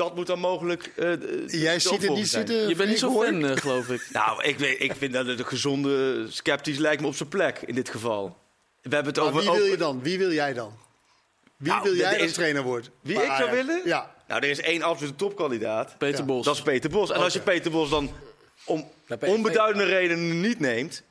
dat 0.02 0.14
moet 0.14 0.26
dan 0.26 0.38
mogelijk. 0.38 0.92
Uh, 0.96 1.12
Jij 1.46 1.78
ziet 1.78 2.02
het 2.02 2.14
niet 2.14 2.28
zitten. 2.28 2.68
Je 2.68 2.76
bent 2.76 2.88
niet 2.88 2.98
zo 2.98 3.22
fan, 3.22 3.44
uh, 3.44 3.56
geloof 3.56 3.88
ik. 3.88 4.08
nou, 4.12 4.42
ik, 4.42 4.58
weet, 4.58 4.80
ik 4.80 4.94
vind 4.98 5.12
dat 5.12 5.26
het 5.26 5.38
een 5.38 5.46
gezonde 5.46 6.26
sceptisch 6.28 6.78
lijkt 6.78 7.00
me 7.00 7.06
op 7.06 7.14
zijn 7.14 7.28
plek 7.28 7.62
in 7.66 7.74
dit 7.74 7.88
geval. 7.88 8.36
We 8.82 8.94
hebben 8.94 9.12
het 9.12 9.22
over. 9.22 9.40
Wie 9.40 9.50
wil 9.50 9.64
je 9.64 9.76
dan? 9.76 10.02
Wie 10.02 10.18
wil 10.18 10.32
jij 10.32 10.52
dan? 10.52 10.72
Wie 11.56 11.72
nou, 11.72 11.82
wil 11.82 11.94
jij 11.94 12.22
als 12.22 12.32
trainer 12.32 12.62
worden? 12.62 12.92
Wie 13.00 13.22
ik 13.22 13.32
zou 13.38 13.50
willen? 13.50 13.80
Ja. 13.84 14.14
Nou, 14.28 14.42
er 14.42 14.50
is 14.50 14.60
één 14.60 14.82
absolute 14.82 15.16
topkandidaat. 15.16 15.98
Peter 15.98 16.24
Bos. 16.24 16.44
Dat 16.44 16.54
is 16.54 16.62
Peter 16.62 16.90
Bos. 16.90 17.10
En 17.10 17.20
als 17.20 17.32
je 17.32 17.40
Peter 17.40 17.70
Bos 17.70 17.90
dan 17.90 18.10
om 18.64 18.90
onbeduidende 19.20 19.84
redenen 19.84 20.40
niet 20.40 20.60
neemt. 20.60 21.02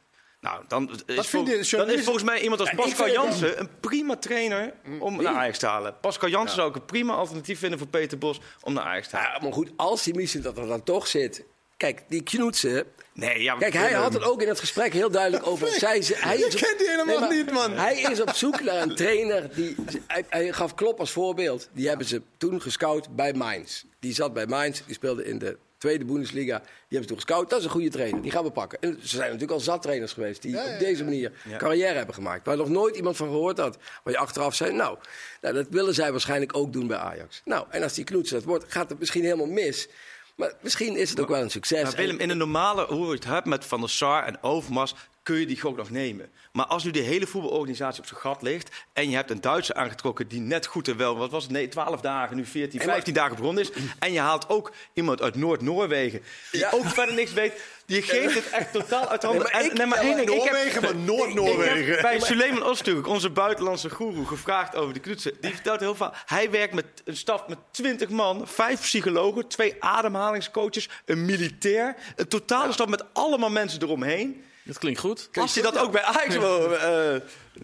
Nou, 0.42 0.64
dan 0.68 0.90
is, 1.06 1.30
dan 1.70 1.90
is 1.90 2.04
volgens 2.04 2.24
mij 2.26 2.42
iemand 2.42 2.60
als 2.62 2.72
Pascal 2.76 3.10
Jansen 3.10 3.60
een 3.60 3.70
prima 3.80 4.16
trainer 4.16 4.74
om 5.00 5.22
naar 5.22 5.34
Ajax 5.34 5.58
te 5.60 5.66
halen. 5.66 5.96
Pascal 6.02 6.30
Jansen 6.30 6.56
zou 6.56 6.70
ik 6.70 6.76
een 6.76 6.86
prima 6.86 7.14
alternatief 7.14 7.60
vinden 7.60 7.80
voor 7.80 7.88
Peter 7.88 8.18
Bos 8.18 8.40
om 8.62 8.74
naar 8.74 8.84
Ajax 8.84 9.08
te 9.08 9.16
halen. 9.16 9.32
Ja, 9.34 9.44
maar 9.44 9.54
goed, 9.54 9.72
als 9.76 10.04
die 10.04 10.14
missie 10.16 10.42
dat 10.42 10.58
er 10.58 10.68
dan 10.68 10.84
toch 10.84 11.08
zit 11.08 11.44
kijk, 11.78 12.04
die 12.08 12.24
Knoetsen... 12.24 12.86
Nee, 13.14 13.42
ja, 13.44 13.56
Kijk, 13.56 13.74
hij 13.74 13.92
had 13.94 14.14
het 14.14 14.24
ook 14.24 14.42
in 14.42 14.48
het 14.48 14.60
gesprek 14.60 14.94
heel 14.94 15.12
duidelijk 15.12 15.48
over. 15.48 15.68
Zij, 15.68 16.02
ze- 16.02 16.16
hij 16.18 16.38
Je 16.38 16.46
is 16.46 16.54
op- 16.56 16.62
kent 16.62 16.78
die 16.80 16.90
helemaal 16.90 17.20
maar 17.20 17.30
niet, 17.30 17.52
man. 17.52 17.72
Hij 17.72 18.02
is 18.02 18.22
op 18.22 18.30
zoek 18.30 18.62
naar 18.62 18.82
een 18.82 18.96
trainer. 18.96 19.56
Die, 19.56 19.76
hij, 20.08 20.26
hij 20.30 20.54
gaf 20.54 20.76
Klop 20.76 21.00
als 21.00 21.12
voorbeeld. 21.12 21.70
Die 21.74 21.88
hebben 21.88 22.08
ze 22.08 22.22
toen 22.38 22.62
gescout 22.62 23.16
bij 23.16 23.34
Mainz. 23.34 23.84
Die 24.00 24.14
zat 24.14 24.34
bij 24.34 24.46
Mainz, 24.46 24.82
die 24.86 24.96
speelde 24.96 25.26
in 25.26 25.38
de 25.40 25.58
tweede 25.82 26.06
Bundesliga. 26.06 26.58
Die 26.58 26.68
hebben 26.80 27.02
ze 27.02 27.08
toen 27.08 27.16
gescout. 27.16 27.50
Dat 27.50 27.60
is 27.60 27.66
een 27.66 27.72
goede 27.72 27.90
trainer, 27.90 28.22
die 28.22 28.32
gaan 28.32 28.44
we 28.44 28.52
pakken. 28.52 28.80
En 28.82 28.98
ze 29.02 29.08
zijn 29.08 29.22
natuurlijk 29.22 29.52
al 29.52 29.60
zat 29.60 29.82
trainers 29.82 30.14
geweest 30.14 30.42
die 30.42 30.58
op 30.58 30.80
deze 30.80 31.04
manier 31.04 31.32
carrière 31.58 31.98
hebben 31.98 32.16
gemaakt. 32.16 32.46
Waar 32.46 32.58
nog 32.58 32.70
nooit 32.70 32.96
iemand 32.96 33.18
van 33.18 33.28
gehoord 33.28 33.58
had. 33.58 33.78
Waar 34.04 34.14
je 34.14 34.20
achteraf 34.20 34.56
zei, 34.56 34.74
nou, 34.74 34.98
nou, 35.42 35.54
dat 35.54 35.68
willen 35.70 35.94
zij 35.94 36.12
waarschijnlijk 36.12 36.58
ook 36.58 36.74
doen 36.74 36.88
bij 36.88 36.98
Ajax. 36.98 37.42
Nou, 37.46 37.66
en 37.70 37.84
als 37.84 37.94
die 37.94 38.04
knoetsen 38.04 38.36
dat 38.36 38.46
wordt, 38.46 38.66
gaat 38.68 38.90
het 38.90 39.00
misschien 39.00 39.24
helemaal 39.24 39.46
mis. 39.46 39.88
Maar 40.36 40.54
misschien 40.62 40.96
is 40.96 41.10
het 41.10 41.20
ook 41.20 41.30
wel 41.30 41.42
een 41.42 41.50
succes. 41.50 41.84
Maar 41.84 41.96
Willem, 41.96 42.20
in 42.20 42.30
een 42.30 42.38
normale, 42.38 42.86
hoe 42.86 43.06
je 43.06 43.14
het 43.14 43.26
hebt 43.26 43.46
met 43.46 43.66
Van 43.66 43.80
der 43.80 43.90
Sar 43.90 44.26
en 44.26 44.44
Overmars, 44.44 44.96
kun 45.24 45.36
je 45.40 45.46
die 45.46 45.60
gok 45.62 45.78
nog 45.78 45.90
nemen. 45.90 46.30
Maar 46.52 46.66
als 46.66 46.84
nu 46.84 46.92
de 46.92 47.00
hele 47.00 47.28
voetbalorganisatie 47.28 48.02
op 48.02 48.08
zijn 48.08 48.20
gat 48.20 48.42
ligt 48.42 48.86
en 48.94 49.10
je 49.10 49.16
hebt 49.16 49.30
een 49.30 49.42
Duitser 49.42 49.76
aangetrokken 49.76 50.28
die 50.28 50.40
net 50.40 50.66
goed 50.66 50.88
en 50.88 50.98
wel, 50.98 51.18
wat 51.18 51.32
was 51.32 51.44
het, 51.44 51.52
nee, 51.52 51.68
12 51.68 52.02
dagen, 52.02 52.36
nu 52.36 52.46
14, 52.46 52.82
15 52.82 53.14
dagen 53.14 53.36
begonnen 53.36 53.64
is. 53.64 53.72
En 54.00 54.12
je 54.14 54.20
haalt 54.20 54.50
ook 54.50 54.72
iemand 54.94 55.22
uit 55.22 55.36
Noord-Noorwegen, 55.36 56.22
die 56.52 56.60
Ja. 56.60 56.70
ook 56.72 56.86
verder 56.86 57.16
niks 57.16 57.34
weet, 57.34 57.62
die 57.86 58.02
geeft 58.02 58.36
het 58.36 58.50
echt 58.50 58.72
totaal 58.72 59.08
uit 59.08 59.22
de 59.22 59.28
handen. 59.28 59.46
Nee, 59.46 59.54
maar 59.54 59.62
En- 59.64 59.72
ik- 59.72 59.78
nee, 59.78 59.86
maar 59.88 59.98
één 60.00 60.16
ding, 60.18 60.30
ik 60.30 60.44
heb- 60.44 60.52
Noorwegen, 60.54 60.82
maar 60.82 60.96
Noord-Noorwegen. 60.96 62.02
bij 62.02 62.20
Suleiman 62.20 62.76
Öztürk, 62.78 63.06
onze 63.08 63.30
buitenlandse 63.30 63.90
goeroe, 63.90 64.26
gevraagd 64.26 64.76
over 64.76 64.94
de 64.94 65.00
knoetsen. 65.00 65.34
Die 65.42 65.54
vertelt 65.54 65.80
heel 65.80 65.96
veel. 65.96 66.12
Hij 66.26 66.52
werkt 66.52 66.74
met 66.74 66.86
een 67.06 67.18
staf 67.18 67.48
met 67.48 67.58
20 67.72 68.10
man, 68.10 68.48
vijf 68.48 68.82
psychologen, 68.82 69.48
twee 69.48 69.76
ademhalingscoaches, 69.80 70.90
een 71.06 71.26
militair. 71.26 71.96
Een 72.16 72.28
totale 72.28 72.74
staf 72.74 72.88
met 72.88 73.04
allemaal 73.14 73.50
mensen 73.50 73.82
eromheen. 73.82 74.44
Dat 74.64 74.78
klinkt 74.78 75.00
goed. 75.00 75.30
Als 75.34 75.54
hij 75.54 75.64
dat 75.64 75.78
ook 75.78 75.92
bij 75.92 76.02
Ajax 76.02 76.36
wil, 76.38 76.76
eh, 76.76 77.16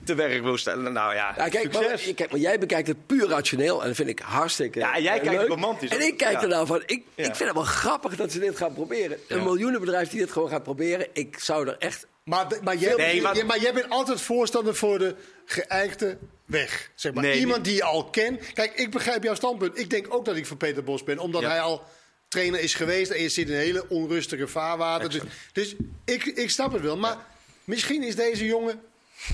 te 0.04 0.16
werk 0.16 0.42
wil 0.44 0.58
stellen, 0.58 0.94
nou 0.94 1.14
ja, 1.16 1.34
Ja, 1.38 1.48
kijk, 1.50 1.74
maar, 1.74 1.84
succes. 1.84 2.14
kijk, 2.14 2.32
maar 2.32 2.40
jij 2.40 2.60
bekijkt 2.60 2.88
het 2.88 3.06
puur 3.06 3.28
rationeel 3.28 3.82
en 3.82 3.88
dat 3.88 3.96
vind 3.96 4.10
ik 4.10 4.20
hartstikke 4.20 4.80
Ja, 4.80 4.96
en 4.96 5.02
jij 5.04 5.20
kijkt 5.20 5.40
leuk. 5.40 5.48
romantisch. 5.48 5.90
En 5.90 6.02
ik 6.02 6.18
kijk 6.18 6.34
Ja. 6.34 6.42
er 6.42 6.48
nou 6.48 6.68
van, 6.68 6.82
ik, 6.86 7.04
Ja. 7.16 7.24
ik 7.24 7.36
vind 7.36 7.38
het 7.50 7.54
wel 7.54 7.64
grappig 7.64 8.16
dat 8.16 8.32
ze 8.32 8.40
dit 8.40 8.58
gaan 8.58 8.74
proberen. 8.74 9.18
Een 9.28 9.44
miljoenenbedrijf 9.44 10.10
die 10.10 10.20
dit 10.20 10.32
gewoon 10.32 10.50
gaat 10.50 10.64
proberen. 10.64 11.08
Ik 11.14 11.40
zou 11.40 11.68
er 11.68 11.76
echt... 11.80 12.08
Maar, 12.24 12.48
maar, 12.64 12.76
jij, 12.76 12.96
Nee, 12.96 13.22
maar- 13.22 13.36
jij- 13.36 13.46
maar 13.46 13.60
jij 13.60 13.74
bent 13.74 13.90
altijd 13.90 14.22
voorstander 14.22 14.76
voor 14.76 15.00
de 15.00 15.16
geëikte 15.46 16.18
weg. 16.46 16.90
Zeg 16.96 17.14
maar. 17.14 17.24
Nee, 17.24 17.40
Iemand 17.40 17.64
die 17.64 17.76
je 17.76 17.84
al 17.84 18.06
kent. 18.10 18.54
Kijk, 18.54 18.74
ik 18.76 18.92
begrijp 18.92 19.24
jouw 19.24 19.36
standpunt. 19.36 19.80
Ik 19.80 19.90
denk 19.90 20.14
ook 20.14 20.26
dat 20.26 20.36
ik 20.36 20.46
voor 20.46 20.58
Peter 20.58 20.84
Bos 20.84 21.04
ben, 21.04 21.20
omdat 21.20 21.42
Ja. 21.42 21.50
hij 21.50 21.62
al 21.62 21.84
trainer 22.28 22.60
is 22.60 22.74
geweest 22.74 23.12
en 23.12 23.22
je 23.22 23.30
zit 23.30 23.48
in 23.48 23.54
een 23.54 23.60
hele 23.60 23.90
onrustige 23.90 24.48
vaarwater. 24.48 25.10
Dus, 25.10 25.22
dus 25.54 25.76
ik, 26.06 26.26
ik 26.26 26.50
snap 26.50 26.74
het 26.74 26.82
wel. 26.82 26.98
Maar 26.98 27.18
misschien 27.64 28.04
is 28.04 28.16
deze 28.16 28.46
jongen 28.46 28.82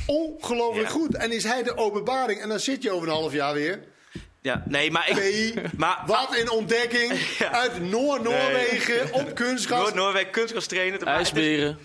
ongelooflijk 0.05 0.87
Ja. 0.87 0.93
goed. 0.93 1.15
En 1.15 1.31
is 1.31 1.43
hij 1.43 1.63
de 1.63 1.77
openbaring. 1.77 2.41
En 2.41 2.49
dan 2.49 2.59
zit 2.59 2.83
je 2.83 2.91
over 2.91 3.07
een 3.07 3.13
half 3.13 3.33
jaar 3.33 3.53
weer. 3.53 3.83
Ja, 4.43 4.63
nee, 4.67 4.91
maar 4.91 5.09
ik... 5.09 5.15
Nee, 5.15 5.53
Maar, 5.77 6.03
wat 6.05 6.37
een 6.37 6.51
ontdekking 6.51 7.13
Ja. 7.39 7.51
uit 7.51 7.81
Noord-Noorwegen 7.81 9.13
op 9.13 9.35
kunstgras. 9.35 9.79
Noord-Noorwegen 9.79 10.29
kunstgras 10.31 10.65
trainen. 10.65 10.99
IJsberen. 11.01 11.77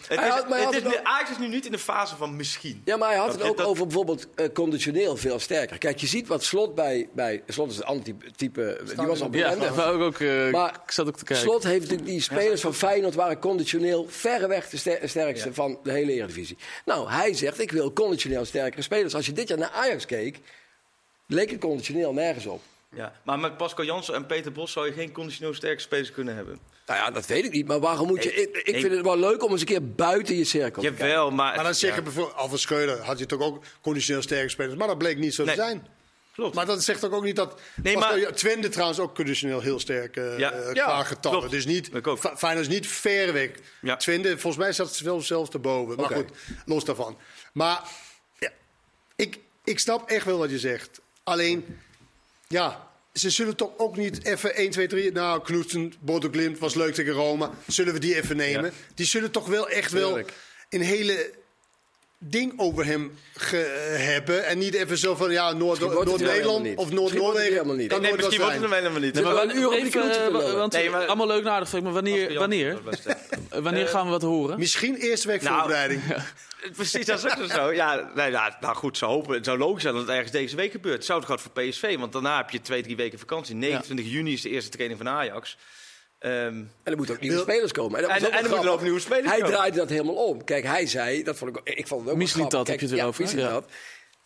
Maar 0.48 1.00
Ajax 1.02 1.30
is 1.30 1.38
nu 1.38 1.48
niet 1.48 1.66
in 1.66 1.72
de 1.72 1.78
fase 1.78 2.16
van 2.16 2.36
misschien. 2.36 2.82
Ja, 2.84 2.96
maar 2.96 3.08
hij 3.08 3.18
had 3.18 3.26
Dat- 3.30 3.38
het 3.40 3.48
ook 3.50 3.56
dat- 3.56 3.66
over 3.66 3.86
bijvoorbeeld 3.86 4.26
eh, 4.34 4.46
conditioneel 4.52 5.16
veel 5.16 5.38
sterker. 5.38 5.78
Kijk, 5.78 5.98
je 5.98 6.06
ziet 6.06 6.26
wat 6.28 6.44
Slot 6.44 6.74
bij... 6.74 7.08
bij 7.14 7.42
Slot 7.46 7.70
is 7.70 7.76
een 7.76 7.84
ander 7.84 8.04
type... 8.04 8.30
type 8.36 8.80
die 8.96 9.06
was 9.06 9.20
al 9.20 9.28
Ja, 9.32 9.48
bekend. 9.50 9.60
dat 9.60 9.74
wou 9.76 9.96
ik 9.96 10.02
ook, 10.02 10.20
eh, 10.20 10.50
Maar 10.50 10.80
ik 10.84 10.90
zat 10.92 11.06
ook 11.08 11.16
te 11.16 11.24
kijken. 11.24 11.44
Slot 11.46 11.62
heeft 11.64 11.80
natuurlijk 11.80 12.08
die 12.08 12.20
spelers 12.20 12.60
van 12.60 12.74
Feyenoord 12.74 13.14
waren 13.14 13.38
conditioneel 13.38 14.06
verreweg 14.08 14.68
de 14.68 14.76
ster- 14.76 15.08
sterkste 15.08 15.54
van 15.54 15.78
de 15.82 15.90
hele 15.92 16.12
Eredivisie. 16.12 16.56
Nou, 16.84 17.10
hij 17.10 17.34
zegt 17.34 17.60
ik 17.60 17.70
wil 17.70 17.92
conditioneel 17.92 18.44
sterkere 18.44 18.82
spelers. 18.82 19.14
Als 19.14 19.26
je 19.26 19.32
dit 19.32 19.48
jaar 19.48 19.58
naar 19.58 19.70
Ajax 19.74 20.06
keek, 20.06 20.38
leek 21.28 21.50
het 21.50 21.60
conditioneel 21.60 22.12
nergens 22.12 22.46
op. 22.46 22.62
Ja, 22.94 23.12
maar 23.22 23.38
met 23.38 23.56
Pascal 23.56 23.84
Jansen 23.84 24.14
en 24.14 24.26
Peter 24.26 24.52
Bos 24.52 24.72
zou 24.72 24.86
je 24.86 24.92
geen 24.92 25.12
conditioneel 25.12 25.54
sterke 25.54 25.80
spelers 25.80 26.12
kunnen 26.12 26.34
hebben. 26.34 26.58
Nou 26.86 26.98
ja, 27.00 27.10
dat 27.10 27.26
weet 27.26 27.44
ik 27.44 27.52
niet. 27.52 27.66
Maar 27.66 27.80
waarom 27.80 28.06
moet 28.06 28.22
je... 28.22 28.32
Ik, 28.64 28.74
vind 28.80 28.92
het 28.92 29.02
wel 29.02 29.18
leuk 29.18 29.42
om 29.44 29.50
eens 29.50 29.60
een 29.60 29.66
keer 29.66 29.88
buiten 29.94 30.36
je 30.36 30.44
cirkel 30.44 30.82
te 30.82 30.88
kijken. 30.88 31.06
Jawel, 31.08 31.30
maar... 31.30 31.54
Maar 31.54 31.64
dan 31.64 31.74
zeg 31.74 31.90
je 31.90 31.96
Ja, 31.96 32.02
bijvoorbeeld, 32.02 32.36
Alfred 32.36 32.60
Schreuder 32.60 32.98
had 32.98 33.18
je 33.18 33.26
toch 33.26 33.40
ook 33.40 33.64
conditioneel 33.80 34.22
sterke 34.22 34.48
spelers. 34.48 34.74
Maar 34.78 34.86
dat 34.86 34.98
bleek 34.98 35.18
niet 35.18 35.34
zo 35.34 35.44
Nee. 35.44 35.54
te 35.54 35.60
zijn. 35.60 35.86
Klopt. 36.34 36.54
Maar 36.54 36.66
dat 36.66 36.82
zegt 36.84 37.00
toch 37.00 37.12
ook 37.12 37.24
niet 37.24 37.36
dat... 37.36 37.60
Nee, 37.82 37.94
Pascal- 37.94 38.18
maar- 38.20 38.32
Twente 38.34 38.68
trouwens 38.68 38.98
ook 38.98 39.14
conditioneel 39.14 39.60
heel 39.60 39.78
sterk 39.80 40.16
eh 40.16 40.38
Ja. 40.38 40.52
Ja, 40.72 40.84
qua 40.84 41.02
getallen. 41.04 41.38
klopt. 41.38 41.54
Dus 41.54 41.66
niet, 41.66 41.90
Feyenoord 42.36 42.66
is 42.66 42.74
niet 42.74 42.86
ver 42.86 43.32
weg. 43.32 43.50
Ja. 43.80 43.96
Twente, 43.96 44.28
volgens 44.38 44.56
mij 44.62 44.72
zat 44.72 44.88
het 44.88 45.00
wel 45.00 45.20
zelfs 45.20 45.50
erboven. 45.50 45.96
Maar 45.96 46.10
goed, 46.10 46.28
los 46.66 46.84
daarvan. 46.84 47.18
Maar 47.52 47.82
ja, 48.38 48.50
ik, 49.16 49.38
ik 49.64 49.78
snap 49.78 50.10
echt 50.10 50.24
wel 50.24 50.38
wat 50.38 50.50
je 50.50 50.58
zegt. 50.58 51.00
Alleen, 51.28 51.78
ja... 52.48 52.86
Ze 53.12 53.30
zullen 53.30 53.56
toch 53.56 53.70
ook 53.76 53.96
niet 53.96 54.24
even 54.24 54.54
1, 54.54 54.70
2, 54.70 54.86
3... 54.86 55.12
Nou, 55.12 55.42
Knoetsen, 55.42 55.92
Bodo 56.00 56.28
Glimt 56.30 56.58
was 56.58 56.74
leuk 56.74 56.94
tegen 56.94 57.12
Roma. 57.12 57.50
Zullen 57.66 57.92
we 57.92 57.98
die 57.98 58.16
even 58.16 58.36
nemen? 58.36 58.64
Ja. 58.64 58.70
Die 58.94 59.06
zullen 59.06 59.30
toch 59.30 59.46
wel 59.46 59.68
echt 59.68 59.92
wel 59.92 60.20
een 60.70 60.80
hele 60.80 61.30
ding 62.18 62.52
over 62.56 62.84
hem 62.86 63.18
ge- 63.34 63.62
eh, 63.62 64.04
hebben. 64.06 64.44
En 64.46 64.58
niet 64.58 64.74
even 64.74 64.98
zo 64.98 65.14
van, 65.14 65.30
ja, 65.30 65.52
Noord-Nederland 65.52 66.76
of 66.76 66.90
Noord-Noorwegen. 66.90 67.52
helemaal 67.52 67.74
niet. 67.76 67.88
kan 67.88 68.00
nee, 68.00 68.10
nooit 68.10 68.22
misschien 68.22 68.40
wordt 68.40 68.54
het 68.54 68.62
hem 68.64 68.72
helemaal 68.72 69.00
niet. 69.00 69.14
Nee, 69.14 69.24
maar 69.24 69.42
een 69.42 69.56
uur 69.56 69.72
even, 69.72 70.10
eh, 70.10 70.30
lullen. 70.32 70.56
want 70.56 70.72
Nee, 70.72 70.90
maar- 70.90 71.06
allemaal 71.06 71.26
leuk 71.26 71.40
en 71.44 71.50
aardig, 71.50 71.80
maar 71.80 71.92
wanneer, 71.92 72.34
wanneer, 72.38 72.78
wanneer 73.62 73.88
gaan 73.88 74.04
we 74.04 74.10
wat 74.10 74.22
horen? 74.22 74.58
Misschien 74.58 74.96
eerste 74.96 75.26
week 75.28 75.42
Nou, 75.42 75.58
voorbereiding. 75.58 76.02
Precies, 76.76 77.06
dat 77.06 77.24
is 77.24 77.38
ook 77.38 77.50
zo. 77.50 77.72
Ja, 77.72 78.10
nee, 78.14 78.30
nou, 78.30 78.52
nou 78.60 78.76
goed, 78.76 78.96
ze 78.98 79.04
hopen. 79.04 79.34
Het 79.34 79.44
zou 79.44 79.58
logisch 79.58 79.82
zijn 79.82 79.94
dat 79.94 80.02
het 80.02 80.12
ergens 80.12 80.32
deze 80.32 80.56
week 80.56 80.70
gebeurt. 80.70 80.96
Het 80.96 81.04
zou 81.04 81.18
het 81.20 81.28
gaat 81.28 81.40
voor 81.40 81.50
PSV, 81.50 81.96
want 81.98 82.12
daarna 82.12 82.36
heb 82.36 82.50
je 82.50 82.60
twee, 82.60 82.82
drie 82.82 82.96
weken 82.96 83.18
vakantie. 83.18 83.54
29 83.54 84.10
juni 84.10 84.32
is 84.32 84.42
de 84.42 84.48
eerste 84.50 84.70
training 84.70 85.00
van 85.00 85.08
Ajax. 85.08 85.56
Ehm, 86.18 86.34
En 86.34 86.70
er 86.82 86.96
moeten 86.96 87.14
ook 87.14 87.20
nieuwe 87.20 87.36
Wil- 87.36 87.44
spelers 87.44 87.72
komen. 87.72 87.98
En, 87.98 88.08
En- 88.08 88.32
en 88.32 88.44
er 88.44 88.50
moeten 88.50 88.70
ook 88.70 88.82
nieuwe 88.82 89.00
spelers 89.00 89.26
Hij 89.26 89.36
komen. 89.38 89.52
draaide 89.52 89.76
dat 89.76 89.88
helemaal 89.88 90.14
om. 90.14 90.44
Kijk, 90.44 90.64
hij 90.64 90.86
zei, 90.86 91.22
dat 91.22 91.36
vond 91.36 91.56
ik, 91.56 91.74
ik 91.74 91.86
vond 91.86 92.04
het 92.08 92.10
ook 92.14 92.28
grappig. 92.28 92.50
dat, 92.50 92.66
heb 92.68 92.80
je 92.80 92.86
het 92.86 92.94
erover, 92.98 93.20
Ja, 93.24 93.26
Misliet 93.30 93.46
ja. 93.46 93.52
dat. 93.52 93.70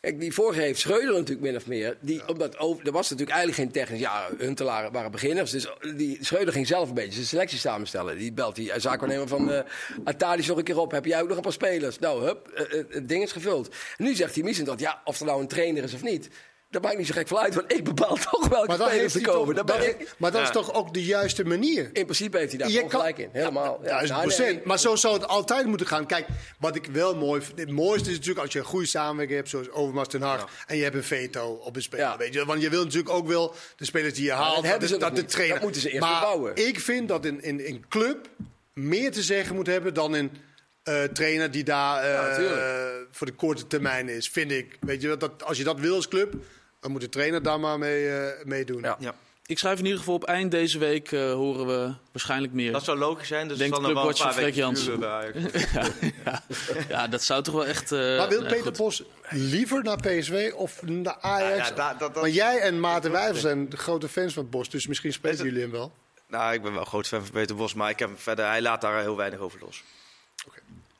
Kijk, 0.02 0.20
die 0.20 0.32
vorige 0.32 0.60
heeft 0.60 0.80
Schreuder 0.80 1.12
natuurlijk 1.12 1.40
min 1.40 1.56
of 1.56 1.66
meer. 1.66 1.96
Die, 2.00 2.28
omdat 2.28 2.58
over, 2.58 2.86
er 2.86 2.92
was 2.92 3.10
natuurlijk 3.10 3.38
eigenlijk 3.38 3.58
geen 3.58 3.82
technisch... 3.82 4.00
Ja, 4.00 4.28
Huntelaar 4.38 4.90
waren 4.92 5.10
beginners. 5.10 5.50
Dus 5.50 5.68
die 5.96 6.18
Schreuder 6.20 6.52
ging 6.52 6.66
zelf 6.66 6.88
een 6.88 6.94
beetje 6.94 7.12
zijn 7.12 7.26
selectie 7.26 7.58
samenstellen. 7.58 8.18
Die 8.18 8.32
belt 8.32 8.54
die 8.54 8.72
zaakwaarnemer 8.76 9.28
van 9.28 9.50
uh, 9.50 9.60
Atali 10.04 10.46
nog 10.46 10.56
een 10.56 10.64
keer 10.64 10.78
op. 10.78 10.90
Heb 10.90 11.04
jij 11.04 11.22
ook 11.22 11.28
nog 11.28 11.36
een 11.36 11.42
paar 11.42 11.52
spelers? 11.52 11.98
Nou, 11.98 12.24
hup, 12.24 12.48
eh, 12.48 12.78
eh, 12.78 12.84
het 12.88 13.08
ding 13.08 13.22
is 13.22 13.32
gevuld. 13.32 13.68
En 13.68 14.04
nu 14.04 14.14
zegt 14.14 14.34
hij 14.34 14.44
Misliet 14.44 14.66
dat, 14.66 14.80
ja, 14.80 15.00
of 15.04 15.20
er 15.20 15.26
nou 15.26 15.40
een 15.40 15.48
trainer 15.48 15.82
is 15.82 15.94
of 15.94 16.02
niet... 16.02 16.28
Dat 16.72 16.82
maakt 16.82 16.98
niet 16.98 17.06
zo 17.06 17.12
gek 17.12 17.28
veel 17.28 17.40
uit, 17.40 17.54
want 17.54 17.72
ik 17.72 17.84
bepaal 17.84 18.16
toch 18.30 18.48
welke 18.48 18.66
Maar, 18.66 18.78
dat 18.78 18.88
spelers 18.88 19.12
heeft 19.12 19.14
er 19.14 19.20
hij 19.32 19.38
komen. 19.40 19.54
toch, 19.56 19.64
Dat 19.66 19.84
ik, 19.86 20.14
maar 20.16 20.30
dat 20.30 20.40
is 20.40 20.46
Ja. 20.46 20.52
toch 20.52 20.74
ook 20.74 20.94
de 20.94 21.04
juiste 21.04 21.44
manier? 21.44 21.82
in 21.92 22.04
principe 22.04 22.38
heeft 22.38 22.50
hij 22.50 22.58
daar 22.58 22.70
Je 22.70 22.84
gelijk 22.88 23.18
in. 23.18 23.28
Helemaal. 23.32 23.78
Ja, 23.82 23.88
Duizend 23.88 24.38
nou, 24.38 24.52
nee. 24.52 24.60
Maar 24.64 24.78
zo 24.78 24.96
zou 24.96 25.14
het 25.14 25.26
altijd 25.28 25.66
moeten 25.66 25.86
gaan. 25.86 26.06
Kijk, 26.06 26.26
wat 26.58 26.76
ik 26.76 26.86
wel 26.86 27.16
mooi 27.16 27.42
vind. 27.42 27.58
Het 27.58 27.70
mooiste 27.70 28.08
is 28.10 28.14
natuurlijk 28.16 28.44
als 28.44 28.52
je 28.52 28.58
een 28.58 28.64
goede 28.64 28.86
samenwerking 28.86 29.36
hebt, 29.38 29.50
zoals 29.50 29.70
Overmars 29.70 30.08
ten 30.08 30.22
Hag. 30.22 30.48
En 30.66 30.76
je 30.76 30.82
hebt 30.82 30.94
een 30.94 31.04
veto 31.04 31.52
op 31.52 31.76
een 31.76 31.82
speler. 31.82 32.04
Ja. 32.06 32.16
Weet 32.16 32.34
je? 32.34 32.44
Want 32.44 32.62
je 32.62 32.70
wil 32.70 32.82
natuurlijk 32.84 33.14
ook 33.14 33.26
wel 33.26 33.54
de 33.76 33.84
spelers 33.84 34.14
die 34.14 34.24
je 34.24 34.32
haalt. 34.32 34.54
dat 34.54 34.64
hebben 34.64 34.88
ze 34.88 34.96
dat, 34.96 35.16
de 35.16 35.24
trainer. 35.24 35.54
Dat 35.54 35.64
moeten 35.64 35.80
ze 35.80 35.88
eerst 35.90 36.00
maar 36.00 36.50
ik 36.54 36.80
vind 36.80 37.08
dat 37.08 37.24
een 37.24 37.42
in, 37.42 37.66
in 37.66 37.84
club 37.88 38.28
meer 38.72 39.12
te 39.12 39.22
zeggen 39.22 39.54
moet 39.54 39.66
hebben 39.66 39.94
dan 39.94 40.12
een 40.12 40.30
eh, 40.82 41.02
trainer 41.02 41.50
die 41.50 41.64
daar 41.64 42.02
eh, 42.04 42.90
voor 43.10 43.26
de 43.26 43.32
korte 43.32 43.66
termijn 43.66 44.08
is. 44.08 44.28
Vind 44.28 44.50
ik. 44.50 44.76
Weet 44.80 45.02
je, 45.02 45.16
dat, 45.16 45.44
als 45.44 45.58
je 45.58 45.64
dat 45.64 45.80
wil 45.80 45.94
als 45.94 46.08
club, 46.08 46.34
dan 46.82 46.90
moet 46.90 47.00
de 47.00 47.08
trainer 47.08 47.42
daar 47.42 47.60
maar 47.60 47.78
mee 47.78 48.08
eh, 48.08 48.44
meedoen. 48.44 48.82
Ja. 48.82 48.96
ja. 48.98 49.14
Ik 49.46 49.58
schrijf 49.58 49.78
in 49.78 49.84
ieder 49.84 49.98
geval 49.98 50.14
op 50.14 50.24
eind 50.24 50.50
deze 50.50 50.78
week 50.78 51.12
eh, 51.12 51.32
horen 51.32 51.66
we 51.66 51.94
waarschijnlijk 52.12 52.52
meer. 52.52 52.72
Dat 52.72 52.84
zou 52.84 52.98
logisch 52.98 53.28
zijn. 53.28 53.48
Dus 53.48 53.58
het 53.58 53.68
zal 53.68 53.80
nog 53.80 53.92
wel 53.92 54.08
een 54.08 54.14
paar 54.16 54.32
Freek 54.32 54.54
Jansen. 54.54 55.06
Ajax. 55.08 55.38
ja, 56.88 57.08
dat 57.08 57.22
zou 57.22 57.42
toch 57.42 57.54
wel 57.54 57.66
echt... 57.66 57.92
eh, 57.92 57.98
Maar 57.98 58.28
wil 58.28 58.40
nee, 58.40 58.48
Peter 58.48 58.64
goed. 58.66 58.76
Bos 58.76 59.02
liever 59.30 59.82
naar 59.82 59.96
PSV 59.96 60.52
of 60.54 60.82
naar 60.82 61.16
Ajax? 61.20 61.56
Ja, 61.56 61.64
ja, 61.66 61.70
da- 61.70 61.94
dat- 61.94 62.14
dat- 62.14 62.22
maar 62.22 62.30
jij 62.30 62.60
en 62.60 62.80
Maarten 62.80 63.12
Wijfels 63.12 63.40
zijn 63.40 63.68
de 63.68 63.76
grote 63.76 64.08
fans 64.08 64.32
van 64.32 64.48
Bos, 64.50 64.68
dus 64.70 64.86
misschien 64.86 65.12
spreken 65.12 65.44
jullie 65.44 65.60
hem 65.60 65.70
wel. 65.70 65.92
Nou, 66.28 66.52
ik 66.54 66.62
ben 66.62 66.74
wel 66.74 66.84
groot 66.84 67.06
fan 67.08 67.20
van 67.22 67.30
Peter 67.30 67.56
Bos, 67.56 67.74
maar 67.74 67.90
ik 67.90 67.98
heb 67.98 68.10
verder, 68.20 68.46
hij 68.46 68.62
laat 68.62 68.80
daar 68.80 69.00
heel 69.00 69.16
weinig 69.16 69.38
over 69.38 69.58
los. 69.60 69.82
Oké. 70.46 70.58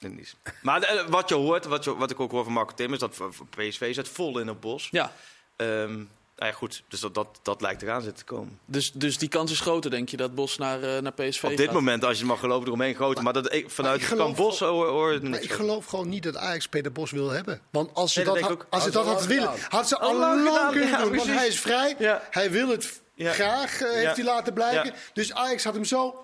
Niet. 0.08 0.34
Maar 0.62 1.04
wat 1.08 1.28
je 1.28 1.34
hoort, 1.34 1.64
wat, 1.64 1.84
je, 1.84 1.96
wat 1.96 2.10
ik 2.10 2.20
ook 2.20 2.30
hoor 2.30 2.44
van 2.44 2.52
Marco 2.52 2.74
Tim, 2.74 2.92
is 2.92 2.98
dat 2.98 3.16
PSV 3.56 3.94
zit 3.94 4.08
vol 4.08 4.38
in 4.38 4.50
op 4.50 4.60
Bos. 4.60 4.88
Ja, 4.90 5.12
Ehm, 5.56 5.94
nou 6.36 6.50
ja, 6.50 6.52
goed, 6.52 6.82
dus 6.88 7.00
dat, 7.00 7.14
dat, 7.14 7.40
dat 7.42 7.60
lijkt 7.60 7.82
eraan 7.82 8.02
zitten 8.02 8.26
te 8.26 8.32
komen. 8.34 8.58
dus, 8.64 8.92
dus 8.92 9.18
die 9.18 9.28
kans 9.28 9.50
is 9.52 9.60
groter, 9.60 9.90
denk 9.90 10.08
je, 10.08 10.16
dat 10.16 10.34
Bos 10.34 10.58
naar, 10.58 10.82
eh, 10.82 11.02
naar 11.02 11.12
PSV 11.12 11.42
Op 11.44 11.50
dit 11.50 11.60
gaat? 11.64 11.72
moment, 11.74 12.04
als 12.04 12.18
je 12.18 12.24
mag 12.24 12.40
geloven, 12.40 12.66
eromheen 12.66 12.94
groter. 12.94 13.22
Maar, 13.22 13.32
dat, 13.32 13.52
ik, 13.52 13.70
vanuit 13.70 14.00
ik 14.00 14.06
kan 14.08 14.16
geloof 14.16 14.36
Bos 14.36 14.58
hoor, 14.58 15.22
Maar 15.22 15.40
ik 15.42 15.52
geloof 15.52 15.86
gewoon 15.86 16.08
niet 16.08 16.22
dat 16.22 16.36
Ajax 16.36 16.68
Peter 16.68 16.92
Bos 16.92 17.10
wil 17.10 17.30
hebben. 17.30 17.60
Want 17.70 17.94
als 17.94 18.12
ze 18.12 18.18
Nee, 18.18 18.26
dat 18.28 18.34
dat, 18.38 18.44
denk 18.48 18.58
ha- 18.58 18.64
ik 18.64 18.66
ook. 18.66 18.74
als 18.74 18.82
ze 18.84 18.90
dat 18.90 19.06
had 19.06 19.26
willen, 19.26 19.50
had 19.68 19.88
ze 19.88 19.98
Al 19.98 20.18
lang 20.18 20.46
gedaan, 20.48 20.70
kunnen 20.72 20.88
ja, 20.88 21.02
doen. 21.02 21.16
Want 21.16 21.28
hij 21.28 21.46
is 21.46 21.60
vrij, 21.60 21.94
Ja. 21.98 22.22
hij 22.30 22.50
wil 22.50 22.68
het 22.68 23.00
graag, 23.16 23.80
eh, 23.80 23.90
heeft 23.92 24.16
hij 24.16 24.24
laten 24.24 24.52
blijken. 24.52 24.94
Dus 25.12 25.32
Ajax 25.32 25.64
had 25.64 25.74
hem 25.74 25.84
zo, 25.84 26.22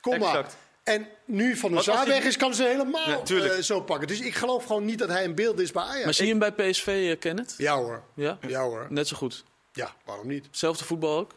kom 0.00 0.18
maar. 0.18 0.46
En 0.90 1.06
nu 1.24 1.56
Van 1.56 1.72
der 1.72 1.82
Sar 1.82 2.06
weg 2.06 2.24
is, 2.24 2.36
kan 2.36 2.54
ze 2.54 2.64
helemaal 2.64 3.24
ja, 3.26 3.62
zo 3.62 3.80
pakken. 3.80 4.08
Dus 4.08 4.20
ik 4.20 4.34
geloof 4.34 4.64
gewoon 4.64 4.84
niet 4.84 4.98
dat 4.98 5.08
hij 5.08 5.24
een 5.24 5.34
beeld 5.34 5.60
is 5.60 5.72
bij 5.72 5.82
Ajax. 5.82 6.04
Maar 6.04 6.14
zie 6.14 6.26
je 6.26 6.30
hem 6.36 6.54
bij 6.54 6.70
PSV, 6.70 6.86
uh, 6.86 7.18
Kenneth? 7.18 7.54
Ja 7.58 7.76
hoor. 7.76 8.02
Ja? 8.14 8.38
ja 8.48 8.62
hoor. 8.62 8.86
Net 8.88 9.08
zo 9.08 9.16
goed? 9.16 9.44
Ja, 9.72 9.94
waarom 10.04 10.26
niet? 10.26 10.48
Zelfde 10.50 10.84
voetbal 10.84 11.18
ook? 11.18 11.32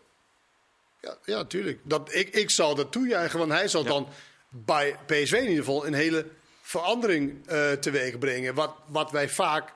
Ja, 1.01 1.17
ja 1.25 1.45
tuurlijk. 1.45 1.79
Dat, 1.83 2.13
ik, 2.13 2.29
ik 2.35 2.49
zal 2.49 2.75
dat 2.75 2.91
toejuichen, 2.91 3.39
want 3.39 3.51
hij 3.51 3.67
zal 3.67 3.83
dan 3.83 4.07
bij 4.49 4.95
PSV 5.05 5.33
in 5.33 5.41
ieder 5.41 5.63
geval 5.63 5.87
een 5.87 5.93
hele 5.93 6.25
verandering 6.61 7.51
uh, 7.51 7.71
teweeg 7.71 8.17
brengen. 8.17 8.53
Wat, 8.53 8.73
wat 8.87 9.11
wij 9.11 9.29
vaak 9.29 9.73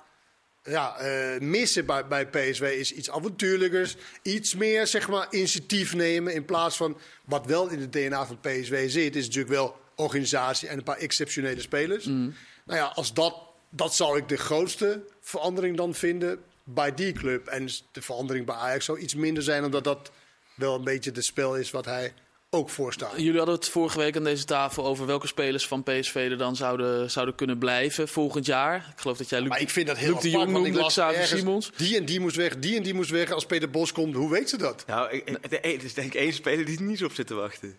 ja, 0.67 0.95
uh, 1.01 1.39
missen 1.39 1.85
bij, 1.85 2.07
bij 2.07 2.27
PSV 2.27 2.75
is 2.79 2.93
iets 2.93 3.11
avontuurlijkers. 3.11 3.95
Iets 4.21 4.55
meer 4.55 4.87
zeg 4.87 5.07
maar, 5.07 5.27
initiatief 5.29 5.95
nemen 5.95 6.33
in 6.33 6.45
plaats 6.45 6.77
van 6.77 6.97
wat 7.25 7.45
wel 7.45 7.69
in 7.69 7.79
het 7.79 7.91
DNA 7.91 8.25
van 8.25 8.39
PSV 8.39 8.89
zit. 8.89 9.15
Is 9.15 9.25
natuurlijk 9.25 9.53
wel 9.53 9.79
organisatie 9.95 10.67
en 10.67 10.77
een 10.77 10.83
paar 10.83 10.97
exceptionele 10.97 11.61
spelers. 11.61 12.05
Mm. 12.05 12.33
Nou 12.65 12.79
ja, 12.79 12.85
als 12.85 13.13
dat, 13.13 13.35
dat 13.69 13.95
zou 13.95 14.17
ik 14.17 14.29
de 14.29 14.37
grootste 14.37 15.03
verandering 15.21 15.77
dan 15.77 15.93
vinden 15.93 16.39
bij 16.63 16.93
die 16.93 17.13
club. 17.13 17.47
En 17.47 17.69
de 17.91 18.01
verandering 18.01 18.45
bij 18.45 18.55
Ajax 18.55 18.85
zou 18.85 18.99
iets 18.99 19.15
minder 19.15 19.43
zijn, 19.43 19.63
omdat 19.63 19.83
dat 19.83 20.11
wel 20.55 20.75
een 20.75 20.83
beetje 20.83 21.11
het 21.11 21.25
spel 21.25 21.55
is 21.55 21.71
wat 21.71 21.85
hij 21.85 22.13
ook 22.49 22.69
voorstaan. 22.69 23.21
Jullie 23.21 23.37
hadden 23.37 23.55
het 23.55 23.69
vorige 23.69 23.97
week 23.97 24.15
aan 24.15 24.23
deze 24.23 24.45
tafel 24.45 24.85
over 24.85 25.05
welke 25.05 25.27
spelers 25.27 25.67
van 25.67 25.83
PSV 25.83 26.15
er 26.31 26.37
dan 26.37 26.55
zouden, 26.55 27.11
zouden 27.11 27.35
kunnen 27.35 27.57
blijven 27.57 28.07
volgend 28.07 28.45
jaar. 28.45 28.75
Ik 28.95 29.01
geloof 29.01 29.17
dat 29.17 29.29
jij 29.29 29.39
Luc, 29.39 29.49
maar 29.49 29.61
ik 29.61 29.69
vind 29.69 29.87
dat 29.87 29.97
heel 29.97 30.13
Luc 30.13 30.21
de 30.21 30.29
Jong 30.29 30.51
noemde, 30.51 30.85
Xavier 30.85 31.25
Simons. 31.25 31.71
Die 31.75 31.97
en 31.97 32.05
die 32.05 32.19
moest 32.19 32.35
weg, 32.35 32.59
die 32.59 32.77
en 32.77 32.83
die 32.83 32.93
moest 32.93 33.09
weg. 33.09 33.31
Als 33.31 33.45
Peter 33.45 33.69
Bos 33.69 33.91
komt, 33.91 34.15
hoe 34.15 34.29
weet 34.29 34.49
ze 34.49 34.57
dat? 34.57 34.83
Nou, 34.87 35.11
ik, 35.11 35.37
er 35.49 35.83
is 35.83 35.93
denk 35.93 36.13
ik 36.13 36.21
één 36.21 36.33
speler 36.33 36.65
die 36.65 36.77
er 36.77 36.83
niet 36.83 37.03
op 37.03 37.13
zit 37.13 37.27
te 37.27 37.33
wachten. 37.33 37.77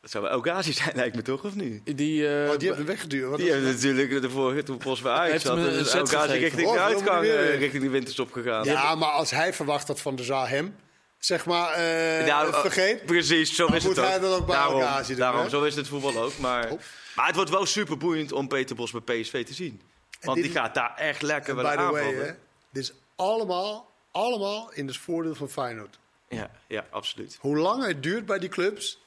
Dat 0.00 0.10
zou 0.10 0.24
wel 0.24 0.32
Elgazi 0.32 0.72
zijn, 0.72 0.92
lijkt 0.94 1.16
me 1.16 1.22
toch, 1.22 1.44
of 1.44 1.54
niet? 1.54 1.96
Die, 1.96 2.22
uh, 2.22 2.50
oh, 2.50 2.58
die 2.58 2.68
hebben 2.68 2.86
we 2.86 3.06
die 3.36 3.50
hebben 3.50 3.72
natuurlijk 3.72 4.22
de 4.22 4.30
vorige, 4.30 4.62
toen 4.62 4.78
Bos 4.78 5.00
bij 5.00 5.12
Ajax 5.12 5.42
zat. 5.42 5.56
Dus 5.56 5.92
Elgazi 5.92 6.38
richting 6.38 6.72
de 6.72 6.78
uitgang, 6.78 7.24
uh, 7.24 7.58
richting 7.58 7.82
de 7.82 7.88
winterstop 7.88 8.32
gegaan. 8.32 8.64
Ja, 8.64 8.94
maar 8.94 9.10
als 9.10 9.30
hij 9.30 9.52
verwacht 9.52 9.86
dat 9.86 10.00
Van 10.00 10.16
der 10.16 10.24
Zaar 10.24 10.48
hem 10.48 10.74
zeg 11.20 11.46
maar, 11.46 11.70
uh, 11.70 12.26
nou, 12.26 12.52
vergeet. 12.52 13.06
Precies, 13.06 13.54
zo 13.54 13.66
is 13.66 13.84
het 13.84 13.98
ook. 13.98 14.04
hij 14.04 14.18
dan 14.18 14.32
ook 14.32 14.46
bij 14.46 14.56
daarom, 14.56 14.80
elkaar 14.80 15.06
doen. 15.06 15.16
Daarom, 15.16 15.48
zo 15.48 15.62
is 15.62 15.76
het 15.76 15.88
voetbal 15.88 16.16
ook. 16.16 16.38
Maar, 16.38 16.70
oh. 16.70 16.78
maar 17.14 17.26
het 17.26 17.34
wordt 17.34 17.50
wel 17.50 17.66
super 17.66 17.96
boeiend 17.96 18.32
om 18.32 18.48
Peter 18.48 18.76
Bos 18.76 18.90
bij 18.90 19.20
PSV 19.20 19.46
te 19.46 19.54
zien. 19.54 19.80
Want 20.20 20.42
die 20.42 20.50
gaat 20.50 20.74
daar 20.74 20.94
echt 20.96 21.22
lekker 21.22 21.56
wel 21.56 21.66
aanvallen. 21.66 22.16
Way, 22.16 22.38
dit 22.70 22.82
is 22.82 22.92
allemaal, 23.16 23.90
allemaal 24.10 24.72
in 24.72 24.86
het 24.86 24.96
voordeel 24.96 25.34
van 25.34 25.48
Feyenoord. 25.48 25.98
Ja, 26.28 26.50
ja, 26.66 26.86
absoluut. 26.90 27.38
Hoe 27.40 27.56
langer 27.56 27.88
het 27.88 28.02
duurt 28.02 28.26
bij 28.26 28.38
die 28.38 28.48
clubs, 28.48 29.02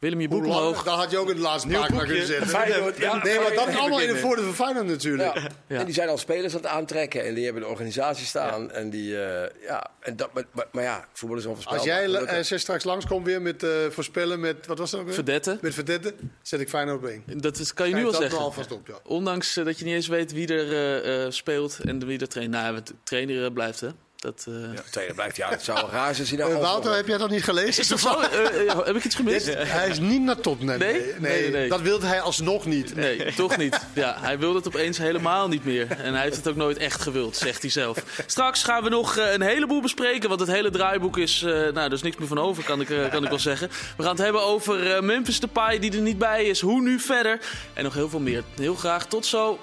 Willem, 0.00 0.20
je 0.20 0.28
boek 0.28 0.44
omhoog. 0.44 0.82
Dan 0.82 0.98
had 0.98 1.10
je 1.10 1.18
ook 1.18 1.28
in 1.28 1.36
de 1.36 1.42
laatste 1.42 1.68
paar 1.68 1.86
kunnen 1.86 2.26
zetten. 2.26 2.48
Feyenoord, 2.48 2.96
ja, 2.96 3.22
nee, 3.22 3.38
maar 3.38 3.54
dat 3.54 3.68
is 3.68 3.76
allemaal 3.76 4.00
in 4.00 4.08
de 4.08 4.16
voordeel 4.16 4.44
van 4.44 4.54
Feyenoord 4.54 4.86
natuurlijk. 4.86 5.34
Ja. 5.34 5.42
Ja. 5.66 5.78
En 5.78 5.84
die 5.84 5.94
zijn 5.94 6.08
al 6.08 6.18
spelers 6.18 6.54
aan 6.54 6.60
het 6.60 6.70
aantrekken. 6.70 7.24
En 7.24 7.34
die 7.34 7.44
hebben 7.44 7.62
de 7.62 7.68
organisatie 7.68 8.26
staan. 8.26 8.70
En 8.70 8.90
die, 8.90 9.12
uh, 9.12 9.42
ja, 9.66 9.90
en 10.00 10.16
dat, 10.16 10.32
maar, 10.32 10.66
maar, 10.72 10.82
ja, 10.82 11.06
voetbal 11.12 11.38
is 11.38 11.46
onvoorspelbaar. 11.46 12.06
Als 12.26 12.44
jij 12.48 12.56
uh, 12.56 12.58
straks 12.58 12.84
langskomt 12.84 13.26
weer 13.26 13.42
met 13.42 13.62
uh, 13.62 13.70
voorspellen 13.90 14.40
met, 14.40 14.66
wat 14.66 14.78
was 14.78 14.90
dat 14.90 15.00
ook 15.00 15.06
weer? 15.06 15.14
Verdette. 15.14 15.58
Met 15.60 15.74
Verdette, 15.74 16.14
zet 16.42 16.60
ik 16.60 16.68
Feyenoord 16.68 16.98
op 16.98 17.06
één. 17.06 17.24
Dat 17.40 17.58
is, 17.58 17.74
kan 17.74 17.88
je 17.88 17.94
nu 17.94 18.06
al 18.06 18.12
zeggen. 18.12 18.38
Alvast 18.38 18.72
op, 18.72 18.86
ja. 18.86 18.98
Ondanks 19.04 19.54
dat 19.54 19.78
je 19.78 19.84
niet 19.84 19.94
eens 19.94 20.08
weet 20.08 20.32
wie 20.32 20.54
er 20.54 21.32
speelt 21.32 21.78
en 21.84 22.06
wie 22.06 22.18
er 22.18 22.28
traint. 22.28 22.50
Nou, 22.50 22.82
de 22.82 22.94
trainer 23.04 23.52
blijft, 23.52 23.80
hè? 23.80 23.88
Dat, 24.20 24.46
uh... 24.48 24.74
ja, 24.74 24.82
tweede 24.90 25.14
blijft, 25.14 25.36
ja, 25.36 25.48
het 25.48 25.62
zou 25.62 25.90
raar 25.90 26.14
zijn. 26.14 26.40
Uh, 26.40 26.58
Wouter, 26.58 26.94
heb 26.94 27.06
jij 27.06 27.18
dat 27.18 27.30
niet 27.30 27.44
gelezen? 27.44 27.82
Is 27.82 27.88
dat 27.88 28.00
zo? 28.00 28.20
Uh, 28.20 28.84
heb 28.84 28.96
ik 28.96 29.04
iets 29.04 29.14
gemist? 29.14 29.54
hij 29.54 29.88
is 29.88 29.98
niet 29.98 30.22
naar 30.22 30.40
Tottenham. 30.40 30.78
Nee? 30.78 30.92
Nee, 30.92 31.14
nee, 31.18 31.50
nee. 31.50 31.68
Dat 31.68 31.80
wilde 31.80 32.06
hij 32.06 32.20
alsnog 32.20 32.66
niet. 32.66 32.94
Nee, 32.94 33.34
toch 33.34 33.56
niet. 33.56 33.80
Ja, 33.92 34.16
hij 34.20 34.38
wilde 34.38 34.58
het 34.58 34.66
opeens 34.66 34.98
helemaal 34.98 35.48
niet 35.48 35.64
meer. 35.64 35.90
En 35.90 36.14
hij 36.14 36.22
heeft 36.22 36.36
het 36.36 36.48
ook 36.48 36.56
nooit 36.56 36.76
echt 36.76 37.00
gewild, 37.00 37.36
zegt 37.36 37.60
hij 37.62 37.70
zelf. 37.70 38.04
Straks 38.26 38.62
gaan 38.62 38.82
we 38.82 38.88
nog 38.88 39.16
een 39.16 39.42
heleboel 39.42 39.80
bespreken, 39.80 40.28
want 40.28 40.40
het 40.40 40.50
hele 40.50 40.70
draaiboek 40.70 41.18
is... 41.18 41.40
nou, 41.40 41.76
er 41.76 41.92
is 41.92 42.02
niks 42.02 42.16
meer 42.16 42.28
van 42.28 42.38
over, 42.38 42.64
kan 42.64 42.80
ik, 42.80 42.86
kan 43.10 43.22
ik 43.22 43.28
wel 43.28 43.38
zeggen. 43.38 43.68
We 43.96 44.02
gaan 44.02 44.12
het 44.12 44.24
hebben 44.24 44.42
over 44.42 45.04
Memphis 45.04 45.40
Depay, 45.40 45.78
die 45.78 45.92
er 45.92 46.00
niet 46.00 46.18
bij 46.18 46.44
is. 46.44 46.60
Hoe 46.60 46.80
nu 46.80 46.98
verder? 46.98 47.40
En 47.74 47.84
nog 47.84 47.94
heel 47.94 48.08
veel 48.08 48.20
meer. 48.20 48.42
Heel 48.56 48.74
graag 48.74 49.06
tot 49.06 49.26
zo. 49.26 49.58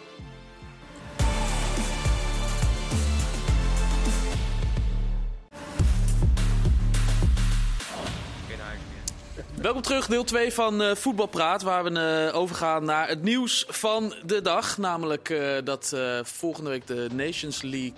Welkom 9.62 9.82
terug, 9.82 10.08
deel 10.08 10.24
2 10.24 10.54
van 10.54 10.82
uh, 10.82 10.96
Voetbalpraat, 10.96 11.62
waar 11.62 11.84
we 11.84 12.28
uh, 12.30 12.36
overgaan 12.36 12.86
naar 12.86 13.08
het 13.08 13.22
nieuws 13.22 13.66
van 13.68 14.14
de 14.26 14.42
dag. 14.42 14.78
Namelijk 14.78 15.30
uh, 15.30 15.56
dat 15.64 15.96
volgende 16.24 16.70
week 16.70 16.88
de 16.88 17.08
Nations 17.14 17.62
League 17.62 17.94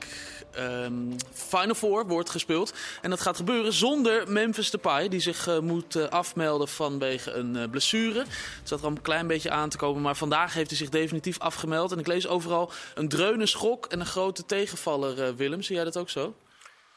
um, 0.58 1.16
Final 1.34 1.76
Four 1.76 2.08
wordt 2.08 2.30
gespeeld. 2.30 2.74
En 3.02 3.10
dat 3.10 3.22
gaat 3.22 3.36
gebeuren 3.38 3.74
zonder 3.74 4.32
Memphis 4.32 4.72
Depay, 4.72 5.08
die 5.08 5.20
zich 5.20 5.62
moet 5.62 6.10
afmelden 6.10 6.68
vanwege 6.68 7.32
een 7.32 7.70
blessure. 7.70 8.20
Het 8.20 8.28
zat 8.64 8.80
er 8.80 8.86
al 8.86 8.92
een 8.92 9.02
klein 9.02 9.28
beetje 9.28 9.52
aan 9.52 9.70
te 9.70 9.78
komen, 9.78 10.02
maar 10.02 10.16
vandaag 10.16 10.54
heeft 10.54 10.70
hij 10.70 10.78
zich 10.78 10.90
definitief 10.90 11.40
afgemeld. 11.40 11.92
En 11.92 12.00
ik 12.00 12.08
lees 12.08 12.28
overal 12.28 12.72
een 12.96 13.10
dreunende 13.10 13.46
schok 13.46 13.86
en 13.86 14.00
een 14.00 14.06
grote 14.06 14.46
tegenvaller, 14.46 15.36
Willem. 15.36 15.62
Zie 15.62 15.76
jij 15.76 15.84
dat 15.84 15.98
ook 15.98 16.10
zo? 16.10 16.36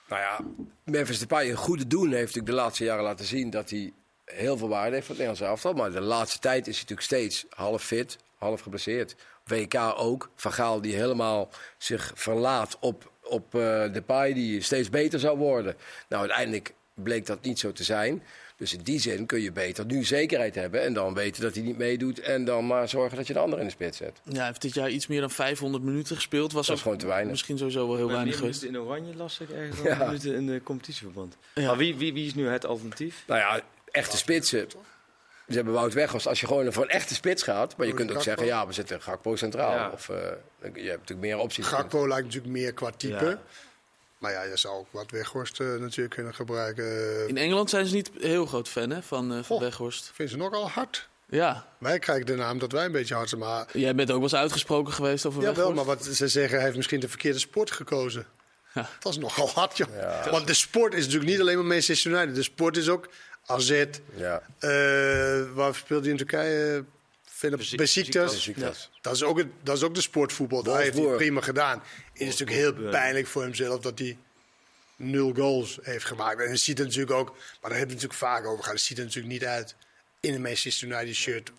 Nou 0.08 0.20
ja, 0.20 0.40
Memphis 0.84 1.18
Depay 1.18 1.50
een 1.50 1.56
goede 1.56 1.86
doen 1.86 2.06
heeft 2.06 2.34
natuurlijk 2.34 2.46
de 2.46 2.52
laatste 2.52 2.84
jaren 2.84 3.04
laten 3.04 3.24
zien 3.24 3.50
dat 3.50 3.70
hij 3.70 3.92
heel 4.24 4.56
veel 4.56 4.68
waarde 4.68 4.94
heeft 4.94 5.06
voor 5.06 5.16
het 5.16 5.24
Nederlandse 5.24 5.44
elftal. 5.44 5.72
Maar 5.72 5.92
de 5.92 6.06
laatste 6.06 6.38
tijd 6.38 6.66
is 6.66 6.74
hij 6.74 6.82
natuurlijk 6.82 7.06
steeds 7.06 7.46
half 7.50 7.82
fit, 7.82 8.18
half 8.38 8.60
geblesseerd. 8.60 9.16
WK 9.44 9.74
ook. 9.96 10.30
Van 10.36 10.52
Gaal 10.52 10.80
die 10.80 10.94
helemaal 10.94 11.48
zich 11.78 12.12
verlaat 12.14 12.76
op, 12.80 13.10
op 13.22 13.54
uh, 13.54 13.92
de 13.92 14.02
paai 14.06 14.34
die 14.34 14.60
steeds 14.60 14.90
beter 14.90 15.18
zou 15.18 15.38
worden. 15.38 15.74
Nou, 16.08 16.22
uiteindelijk 16.22 16.74
bleek 16.94 17.26
dat 17.26 17.42
niet 17.42 17.58
zo 17.58 17.72
te 17.72 17.84
zijn. 17.84 18.22
Dus 18.56 18.72
in 18.72 18.82
die 18.82 19.00
zin 19.00 19.26
kun 19.26 19.40
je 19.40 19.52
beter 19.52 19.86
nu 19.86 20.04
zekerheid 20.04 20.54
hebben 20.54 20.82
en 20.82 20.92
dan 20.92 21.14
weten 21.14 21.42
dat 21.42 21.54
hij 21.54 21.62
niet 21.62 21.78
meedoet 21.78 22.20
en 22.20 22.44
dan 22.44 22.66
maar 22.66 22.88
zorgen 22.88 23.16
dat 23.16 23.26
je 23.26 23.32
de 23.32 23.38
ander 23.38 23.58
in 23.58 23.64
de 23.64 23.70
spits 23.70 23.96
zet. 23.96 24.20
Ja, 24.24 24.36
hij 24.36 24.46
heeft 24.46 24.62
dit 24.62 24.74
jaar 24.74 24.90
iets 24.90 25.06
meer 25.06 25.20
dan 25.20 25.30
500 25.30 25.84
minuten 25.84 26.16
gespeeld. 26.16 26.52
Was 26.52 26.66
dat 26.66 26.76
is 26.76 26.82
gewoon 26.82 26.98
te 26.98 27.06
weinig. 27.06 27.30
Misschien 27.30 27.58
sowieso 27.58 27.86
wel 27.86 27.96
heel 27.96 28.10
weinig 28.10 28.36
geweest. 28.36 28.62
In 28.62 28.78
Oranje 28.78 29.14
las 29.14 29.40
ik 29.40 29.50
ergens 29.50 30.22
ja. 30.22 30.32
in 30.32 30.46
de 30.46 30.60
competitieverband. 30.62 31.36
Ja. 31.54 31.66
Maar 31.66 31.76
wie, 31.76 31.96
wie, 31.96 32.12
wie 32.12 32.26
is 32.26 32.34
nu 32.34 32.48
het 32.48 32.66
alternatief? 32.66 33.24
Nou 33.26 33.40
ja, 33.40 33.60
echte 33.92 34.16
spitsen. 34.16 34.68
Ze 35.48 35.54
hebben 35.54 35.74
Wout 35.74 35.92
Weghorst. 35.92 36.26
Als 36.26 36.40
je 36.40 36.46
gewoon 36.46 36.72
voor 36.72 36.82
een 36.82 36.88
echte 36.88 37.14
spits 37.14 37.42
gaat. 37.42 37.76
Maar 37.76 37.86
je 37.86 37.94
kunt 37.94 38.12
ook 38.12 38.22
zeggen, 38.22 38.46
ja, 38.46 38.66
we 38.66 38.72
zetten 38.72 39.02
Gakpo 39.02 39.36
centraal. 39.36 39.90
Of 39.90 40.08
uh, 40.08 40.16
je 40.60 40.88
hebt 40.88 41.00
natuurlijk 41.00 41.20
meer 41.20 41.38
opties. 41.38 41.66
Gakpo 41.66 42.08
lijkt 42.08 42.24
natuurlijk 42.24 42.52
meer 42.52 42.72
qua 42.72 42.90
type. 42.96 43.38
Maar 44.18 44.32
ja, 44.32 44.42
je 44.42 44.56
zou 44.56 44.74
ook 44.74 44.86
wat 44.90 45.10
Weghorst 45.10 45.60
uh, 45.60 45.80
natuurlijk 45.80 46.14
kunnen 46.14 46.34
gebruiken. 46.34 47.28
In 47.28 47.36
Engeland 47.36 47.70
zijn 47.70 47.86
ze 47.86 47.94
niet 47.94 48.10
heel 48.20 48.46
groot 48.46 48.68
fan 48.68 48.90
hè, 48.90 49.02
van, 49.02 49.32
uh, 49.32 49.42
van 49.42 49.58
Weghorst. 49.58 50.10
Vinden 50.14 50.34
ze 50.34 50.40
nogal 50.40 50.70
hard. 50.70 51.08
Ja. 51.28 51.66
Wij 51.78 51.98
krijgen 51.98 52.26
de 52.26 52.34
naam 52.34 52.58
dat 52.58 52.72
wij 52.72 52.84
een 52.84 52.92
beetje 52.92 53.14
hard 53.14 53.28
zijn. 53.28 53.40
Maar... 53.40 53.66
Jij 53.72 53.94
bent 53.94 54.08
ook 54.08 54.14
wel 54.14 54.24
eens 54.24 54.34
uitgesproken 54.34 54.92
geweest 54.92 55.26
over 55.26 55.42
Ja, 55.42 55.54
wel, 55.54 55.72
maar 55.72 55.84
wat 55.84 56.04
ze 56.04 56.28
zeggen, 56.28 56.54
hij 56.54 56.64
heeft 56.64 56.76
misschien 56.76 57.00
de 57.00 57.08
verkeerde 57.08 57.38
sport 57.38 57.70
gekozen. 57.70 58.26
Ja. 58.74 58.88
Dat 59.00 59.12
is 59.12 59.18
nogal 59.18 59.48
hard, 59.48 59.76
joh. 59.76 59.88
Ja. 59.96 60.30
Want 60.30 60.46
de 60.46 60.54
sport 60.54 60.94
is 60.94 61.04
natuurlijk 61.04 61.30
niet 61.30 61.40
alleen 61.40 61.56
maar 61.56 61.66
Manchester 61.66 62.10
United. 62.10 62.34
De 62.34 62.42
sport 62.42 62.76
is 62.76 62.88
ook 62.88 63.08
AZ. 63.46 63.84
Ja. 64.14 64.42
Uh, 64.60 65.52
waar 65.52 65.74
speelde 65.74 66.02
hij 66.02 66.10
in 66.10 66.16
Turkije? 66.16 66.84
Besiktas. 67.76 68.44
Ja. 68.44 68.72
Dat, 69.00 69.14
is 69.14 69.22
ook 69.22 69.38
het, 69.38 69.46
dat 69.62 69.76
is 69.76 69.82
ook 69.82 69.94
de 69.94 70.00
sportvoetbal. 70.00 70.62
Daar 70.62 70.80
heeft 70.80 70.98
hij 70.98 71.16
prima 71.16 71.40
gedaan. 71.40 71.82
Het 72.12 72.20
is 72.20 72.38
natuurlijk 72.38 72.58
heel 72.58 72.90
pijnlijk 72.90 73.26
voor 73.26 73.42
hemzelf 73.42 73.80
dat 73.80 73.98
hij 73.98 74.18
nul 74.96 75.32
goals 75.34 75.78
heeft 75.82 76.04
gemaakt. 76.04 76.40
En 76.40 76.50
het 76.50 76.60
ziet 76.60 76.78
er 76.78 76.84
natuurlijk 76.84 77.12
ook, 77.12 77.28
maar 77.30 77.70
daar 77.70 77.78
hebben 77.78 77.96
we 77.96 78.02
natuurlijk 78.02 78.32
vaak 78.32 78.46
over 78.46 78.62
gehad. 78.62 78.78
Het 78.78 78.86
ziet 78.86 78.98
er 78.98 79.04
natuurlijk 79.04 79.32
niet 79.32 79.44
uit 79.44 79.74
in 80.20 80.34
een 80.34 80.42
Manchester 80.42 80.88
United 80.88 81.14
shirt. 81.14 81.52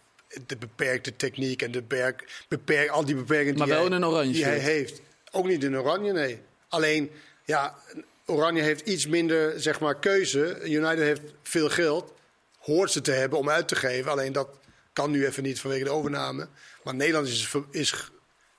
De 0.46 0.58
beperkte 0.58 1.16
techniek 1.16 1.62
en 1.62 1.72
de 1.72 1.82
beperk, 1.82 2.44
beperk, 2.48 2.90
al 2.90 3.06
die 3.06 3.16
beperkingen 3.16 3.58
maar 3.58 3.68
die, 3.68 3.76
wel 3.76 3.86
hij, 3.86 3.96
in 3.96 4.02
een 4.02 4.10
oranje 4.10 4.34
die 4.34 4.46
hij 4.46 4.60
heeft. 4.60 5.02
Ook 5.32 5.48
niet 5.48 5.64
in 5.64 5.78
oranje, 5.78 6.12
nee. 6.12 6.42
Alleen, 6.68 7.12
ja, 7.46 7.76
Oranje 8.26 8.62
heeft 8.62 8.88
iets 8.88 9.08
minder 9.08 9.62
zeg 9.62 9.80
maar, 9.80 10.00
keuze. 10.00 10.60
United 10.64 11.00
heeft 11.00 11.22
veel 11.44 11.70
geld. 11.70 12.14
Hoort 12.60 12.92
ze 12.92 13.02
te 13.02 13.12
hebben 13.12 13.40
om 13.40 13.50
uit 13.50 13.68
te 13.68 13.76
geven. 13.76 14.12
Alleen 14.12 14.34
dat 14.34 14.48
kan 14.94 15.12
nu 15.12 15.26
even 15.26 15.44
niet 15.44 15.60
vanwege 15.60 15.84
de 15.84 15.90
overname. 15.90 16.48
Maar 16.84 16.96
Nederland 16.96 17.28
is, 17.28 17.56
is 17.72 18.12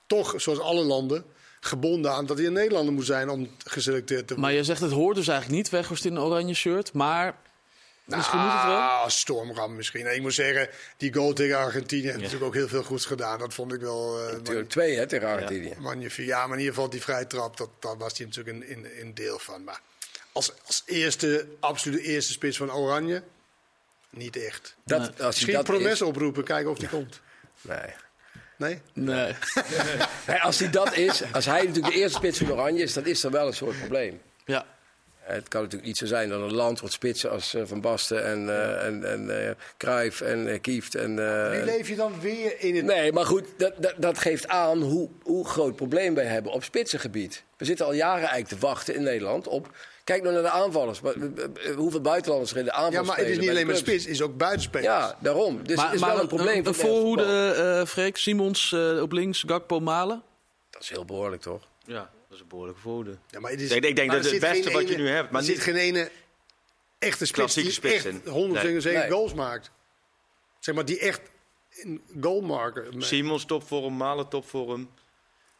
toch, 0.07 0.33
zoals 0.37 0.59
alle 0.59 0.83
landen, 0.83 1.25
gebonden 1.59 2.11
aan 2.11 2.25
dat 2.25 2.37
hij 2.37 2.47
een 2.47 2.53
Nederlander 2.53 2.93
moet 2.93 3.05
zijn 3.05 3.29
om 3.29 3.49
geselecteerd 3.65 4.27
te 4.27 4.33
worden. 4.33 4.43
Maar 4.43 4.53
je 4.53 4.63
zegt 4.63 4.81
het 4.81 4.91
hoort 4.91 5.15
dus 5.15 5.27
eigenlijk 5.27 5.57
niet, 5.57 5.69
Weghorst 5.69 6.05
in 6.05 6.15
een 6.15 6.21
oranje 6.21 6.53
shirt. 6.53 6.93
Maar 6.93 7.37
nou, 8.05 8.17
misschien 8.17 8.39
moet 8.39 8.51
het 8.51 8.63
wel. 8.63 9.09
Stormram 9.09 9.75
misschien. 9.75 10.15
ik 10.15 10.21
moet 10.21 10.33
zeggen, 10.33 10.69
die 10.97 11.13
goal 11.13 11.33
tegen 11.33 11.57
Argentinië 11.57 12.03
heeft 12.03 12.15
natuurlijk 12.15 12.43
ook 12.43 12.53
heel 12.53 12.67
veel 12.67 12.83
goeds 12.83 13.05
gedaan. 13.05 13.39
Dat 13.39 13.53
vond 13.53 13.73
ik 13.73 13.79
wel... 13.81 14.27
Uh, 14.27 14.31
natuurlijk 14.31 14.69
twee 14.69 14.95
hè, 14.97 15.07
tegen 15.07 15.27
Argentinië. 15.27 15.69
Ja. 15.69 15.79
Magnifiek. 15.79 16.25
Ja, 16.25 16.39
maar 16.47 16.57
in 16.57 16.59
ieder 16.59 16.73
geval 16.73 16.89
die 16.89 17.01
vrije 17.01 17.27
trap, 17.27 17.57
dat, 17.57 17.69
daar 17.79 17.97
was 17.97 18.17
hij 18.17 18.27
natuurlijk 18.27 18.57
een, 18.57 18.69
in, 18.69 18.97
in 18.99 19.13
deel 19.13 19.39
van. 19.39 19.63
Maar 19.63 19.81
als, 20.31 20.51
als 20.65 20.83
eerste, 20.85 21.47
absolute 21.59 22.01
eerste 22.01 22.31
spits 22.31 22.57
van 22.57 22.71
Oranje... 22.71 23.23
niet 24.09 24.37
echt. 24.37 24.75
Dat, 24.85 25.01
als 25.01 25.17
hij 25.17 25.27
Misschien 25.27 25.53
dat 25.53 25.63
Promes 25.63 25.91
is, 25.91 26.01
oproepen, 26.01 26.43
kijken 26.43 26.71
of 26.71 26.77
die 26.77 26.89
komt. 26.89 27.21
nee. 27.61 27.93
Nee? 28.57 28.81
Nee. 28.93 29.35
Nee, 30.27 30.41
als 30.41 30.59
hij 30.59 30.69
dat 30.69 30.93
is, 30.93 31.33
als 31.33 31.45
hij 31.45 31.63
natuurlijk 31.63 31.93
de 31.93 31.99
eerste 31.99 32.17
spits 32.17 32.37
van 32.37 32.51
Oranje 32.51 32.83
is, 32.83 32.93
dan 32.93 33.05
is 33.05 33.23
er 33.23 33.31
wel 33.31 33.47
een 33.47 33.53
soort 33.53 33.79
probleem. 33.79 34.21
Ja. 34.45 34.65
Het 35.25 35.47
kan 35.47 35.61
natuurlijk 35.61 35.87
niet 35.87 35.97
zo 35.97 36.05
zijn 36.05 36.29
dat 36.29 36.41
een 36.41 36.53
land 36.53 36.79
wordt 36.79 36.95
spitsen 36.95 37.31
als 37.31 37.53
eh, 37.53 37.61
Van 37.65 37.81
Basten 37.81 38.25
en, 38.25 38.49
eh 38.49 38.85
en, 38.85 39.11
en 39.11 39.47
eh, 39.47 39.55
Cruijff 39.77 40.21
en 40.21 40.47
eh, 40.47 40.61
Kieft. 40.61 40.95
En, 40.95 41.09
eh, 41.09 41.51
Nu 41.51 41.65
leef 41.65 41.87
je 41.87 41.95
dan 41.95 42.19
weer 42.21 42.59
in 42.59 42.75
het... 42.75 42.85
Nee, 42.85 43.11
maar 43.11 43.25
goed, 43.25 43.45
dat, 43.57 43.73
dat, 43.77 43.93
dat 43.97 44.17
geeft 44.17 44.47
aan 44.47 44.81
hoe, 44.81 45.09
hoe 45.23 45.47
groot 45.47 45.75
probleem 45.75 46.15
wij 46.15 46.25
hebben 46.25 46.51
op 46.51 46.63
spitsengebied. 46.63 47.43
We 47.57 47.65
zitten 47.65 47.85
al 47.85 47.93
jaren 47.93 48.27
eigenlijk 48.29 48.47
te 48.47 48.67
wachten 48.67 48.95
in 48.95 49.03
Nederland 49.03 49.47
op... 49.47 49.69
Kijk 50.03 50.21
nou 50.21 50.33
naar 50.33 50.43
de 50.43 50.49
aanvallers. 50.49 51.01
Maar, 51.01 51.13
eh, 51.13 51.23
eh, 51.69 51.75
Hoeveel 51.75 52.01
buitenlanders 52.01 52.51
er 52.51 52.57
in 52.57 52.65
de 52.65 52.71
aanval 52.71 52.91
Ja, 52.91 53.07
maar 53.07 53.17
het 53.17 53.27
is 53.27 53.37
niet 53.37 53.49
alleen 53.49 53.65
de 53.65 53.71
maar 53.71 53.75
spits, 53.75 54.03
het 54.03 54.13
is 54.13 54.21
ook 54.21 54.37
buitenspelers. 54.37 54.87
Ja, 54.87 55.17
daarom. 55.19 55.63
Dus 55.63 55.81
het 55.81 55.93
is 55.93 55.99
wel 55.99 56.19
een 56.19 56.27
probleem. 56.27 56.65
Voetbal. 56.65 56.73
voorhoede, 56.73 57.53
eh 57.79 57.85
Freek, 57.85 58.17
Simons 58.17 58.71
eh, 58.71 59.01
op 59.01 59.11
links, 59.11 59.43
Gakpo, 59.47 59.79
Malen. 59.79 60.23
Dat 60.69 60.81
is 60.81 60.89
heel 60.89 61.05
behoorlijk, 61.05 61.41
toch? 61.41 61.61
Ja, 61.85 62.09
is 62.35 62.41
een 62.41 62.47
behoorlijke 62.47 62.81
voordeel. 62.81 63.17
Ja, 63.29 63.39
maar 63.39 63.51
het 63.51 63.59
is, 63.61 63.65
Ik 63.65 63.71
denk- 63.71 63.85
ik 63.85 63.95
denk 63.95 64.07
maar 64.07 64.21
dat 64.21 64.31
het 64.31 64.39
beste 64.39 64.71
wat 64.71 64.87
je 64.87 64.97
nu 64.97 65.07
hebt, 65.07 65.31
maar 65.31 65.41
er 65.41 65.47
niet- 65.47 65.55
zit 65.55 65.65
geen 65.65 65.75
ene 65.75 66.11
echte 66.99 67.25
spits 67.25 67.31
Klassieke 67.31 67.67
die 67.67 67.77
spits 67.77 67.93
echt 67.93 68.05
in. 68.05 68.21
107 68.31 68.99
Nee. 69.01 69.09
goals 69.09 69.33
maakt. 69.33 69.71
Zeg 70.59 70.75
maar, 70.75 70.85
die 70.85 70.99
echt 70.99 71.21
een 71.83 72.01
goalmarker. 72.21 72.87
Simons 72.97 73.45
topvorm, 73.45 73.97
Malen 73.97 74.27
topvorm. 74.27 74.89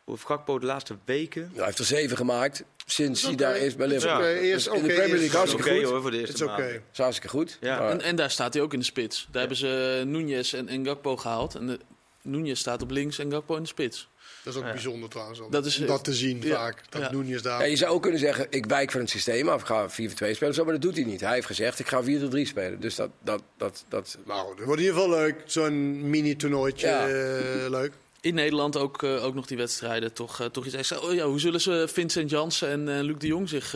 Hoe 0.04 0.18
Gakpo 0.18 0.60
de 0.60 0.66
laatste 0.66 0.98
weken? 1.06 1.52
Hij 1.56 1.66
heeft 1.66 1.80
er 1.80 1.86
zeven 1.86 2.18
gemaakt 2.18 2.64
sinds 2.86 3.22
hij 3.22 3.36
daar 3.36 3.58
is 3.58 3.76
bij 3.76 3.88
Liverpool. 3.88 4.18
oké. 4.20 4.28
Eerst- 4.34 4.66
Dus 4.66 4.74
in 4.82 4.88
de 4.88 4.94
Premier 4.94 5.18
League 5.18 5.38
hartstikke 5.38 5.70
goed. 5.70 5.84
hoor, 5.84 6.02
voor 6.02 6.12
de 6.12 6.18
Het 6.18 6.28
eerste 6.28 6.44
is 6.44 6.50
oké. 6.52 6.60
maanden. 6.62 6.74
Dat 6.82 6.92
is 6.92 6.98
hartstikke 6.98 7.30
goed. 7.38 7.58
Ja. 7.62 7.90
En, 7.90 8.02
en 8.02 8.16
daar 8.16 8.32
staat 8.32 8.54
hij 8.54 8.64
ook 8.64 8.74
in 8.74 8.80
de 8.80 8.86
spits. 8.86 9.28
Daar 9.32 9.40
hebben 9.40 9.58
ze 9.58 9.98
uh, 10.06 10.06
Nunez 10.12 10.54
en, 10.54 10.68
en 10.68 10.86
Gakpo 10.86 11.18
gehaald. 11.18 11.56
En 11.56 11.68
de, 11.68 11.80
Nunez 12.22 12.60
staat 12.60 12.82
op 12.82 12.90
links 12.92 13.20
en 13.20 13.32
Gakpo 13.32 13.56
in 13.56 13.62
de 13.62 13.68
spits. 13.68 14.10
Dat 14.46 14.54
is 14.54 14.60
ook 14.60 14.66
Ja. 14.66 14.72
bijzonder 14.74 15.10
trouwens. 15.10 15.40
Om 15.40 15.52
Dat 15.52 15.64
dat, 15.64 15.72
is- 15.72 16.02
te 16.02 16.14
zien 16.14 16.42
ja. 16.42 16.56
vaak. 16.56 16.82
Dat 16.90 17.02
Ja. 17.02 17.12
Nunez 17.12 17.42
daar... 17.42 17.60
Ja, 17.60 17.66
je 17.66 17.76
zou 17.76 17.92
ook 17.94 18.02
kunnen 18.02 18.20
zeggen, 18.20 18.48
ik 18.50 18.66
wijk 18.66 18.92
van 18.92 19.00
het 19.00 19.10
systeem 19.10 19.48
af. 19.50 19.62
Ik 19.62 19.68
ga 19.68 19.90
4-2 19.90 20.36
spelen, 20.36 20.54
zo, 20.54 20.64
maar 20.64 20.74
dat 20.74 20.82
doet 20.82 20.96
hij 20.96 21.04
niet. 21.06 21.22
Hij 21.22 21.34
heeft 21.34 21.46
gezegd, 21.48 21.80
ik 21.80 21.88
ga 21.88 22.04
4-3 22.04 22.46
spelen. 22.48 22.80
Dus 22.80 22.96
dat, 22.96 23.10
dat, 23.24 23.42
dat, 23.58 23.86
dat, 23.88 24.18
Nou, 24.26 24.56
dat 24.56 24.66
wordt 24.66 24.82
in 24.82 24.88
ieder 24.88 25.02
geval 25.02 25.18
leuk. 25.18 25.36
Zo'n 25.46 26.10
mini-toernooitje. 26.10 26.88
Ja. 26.88 27.08
eh, 27.08 27.70
leuk. 27.70 27.92
In 28.26 28.34
Nederland 28.34 28.78
ook, 28.78 29.04
eh, 29.04 29.24
ook 29.24 29.34
nog 29.34 29.46
die 29.46 29.58
wedstrijden. 29.58 30.14
Toch, 30.14 30.42
eh, 30.42 30.48
toch 30.48 30.66
iets 30.66 30.76
extra. 30.76 30.98
Oh, 30.98 31.14
ja, 31.14 31.26
hoe 31.26 31.40
zullen 31.40 31.62
ze 31.62 31.88
Vincent 31.94 32.30
Jansen 32.30 32.70
en 32.70 32.98
eh, 32.98 33.04
Luc 33.04 33.18
de 33.18 33.28
Jong 33.28 33.50
zich, 33.50 33.76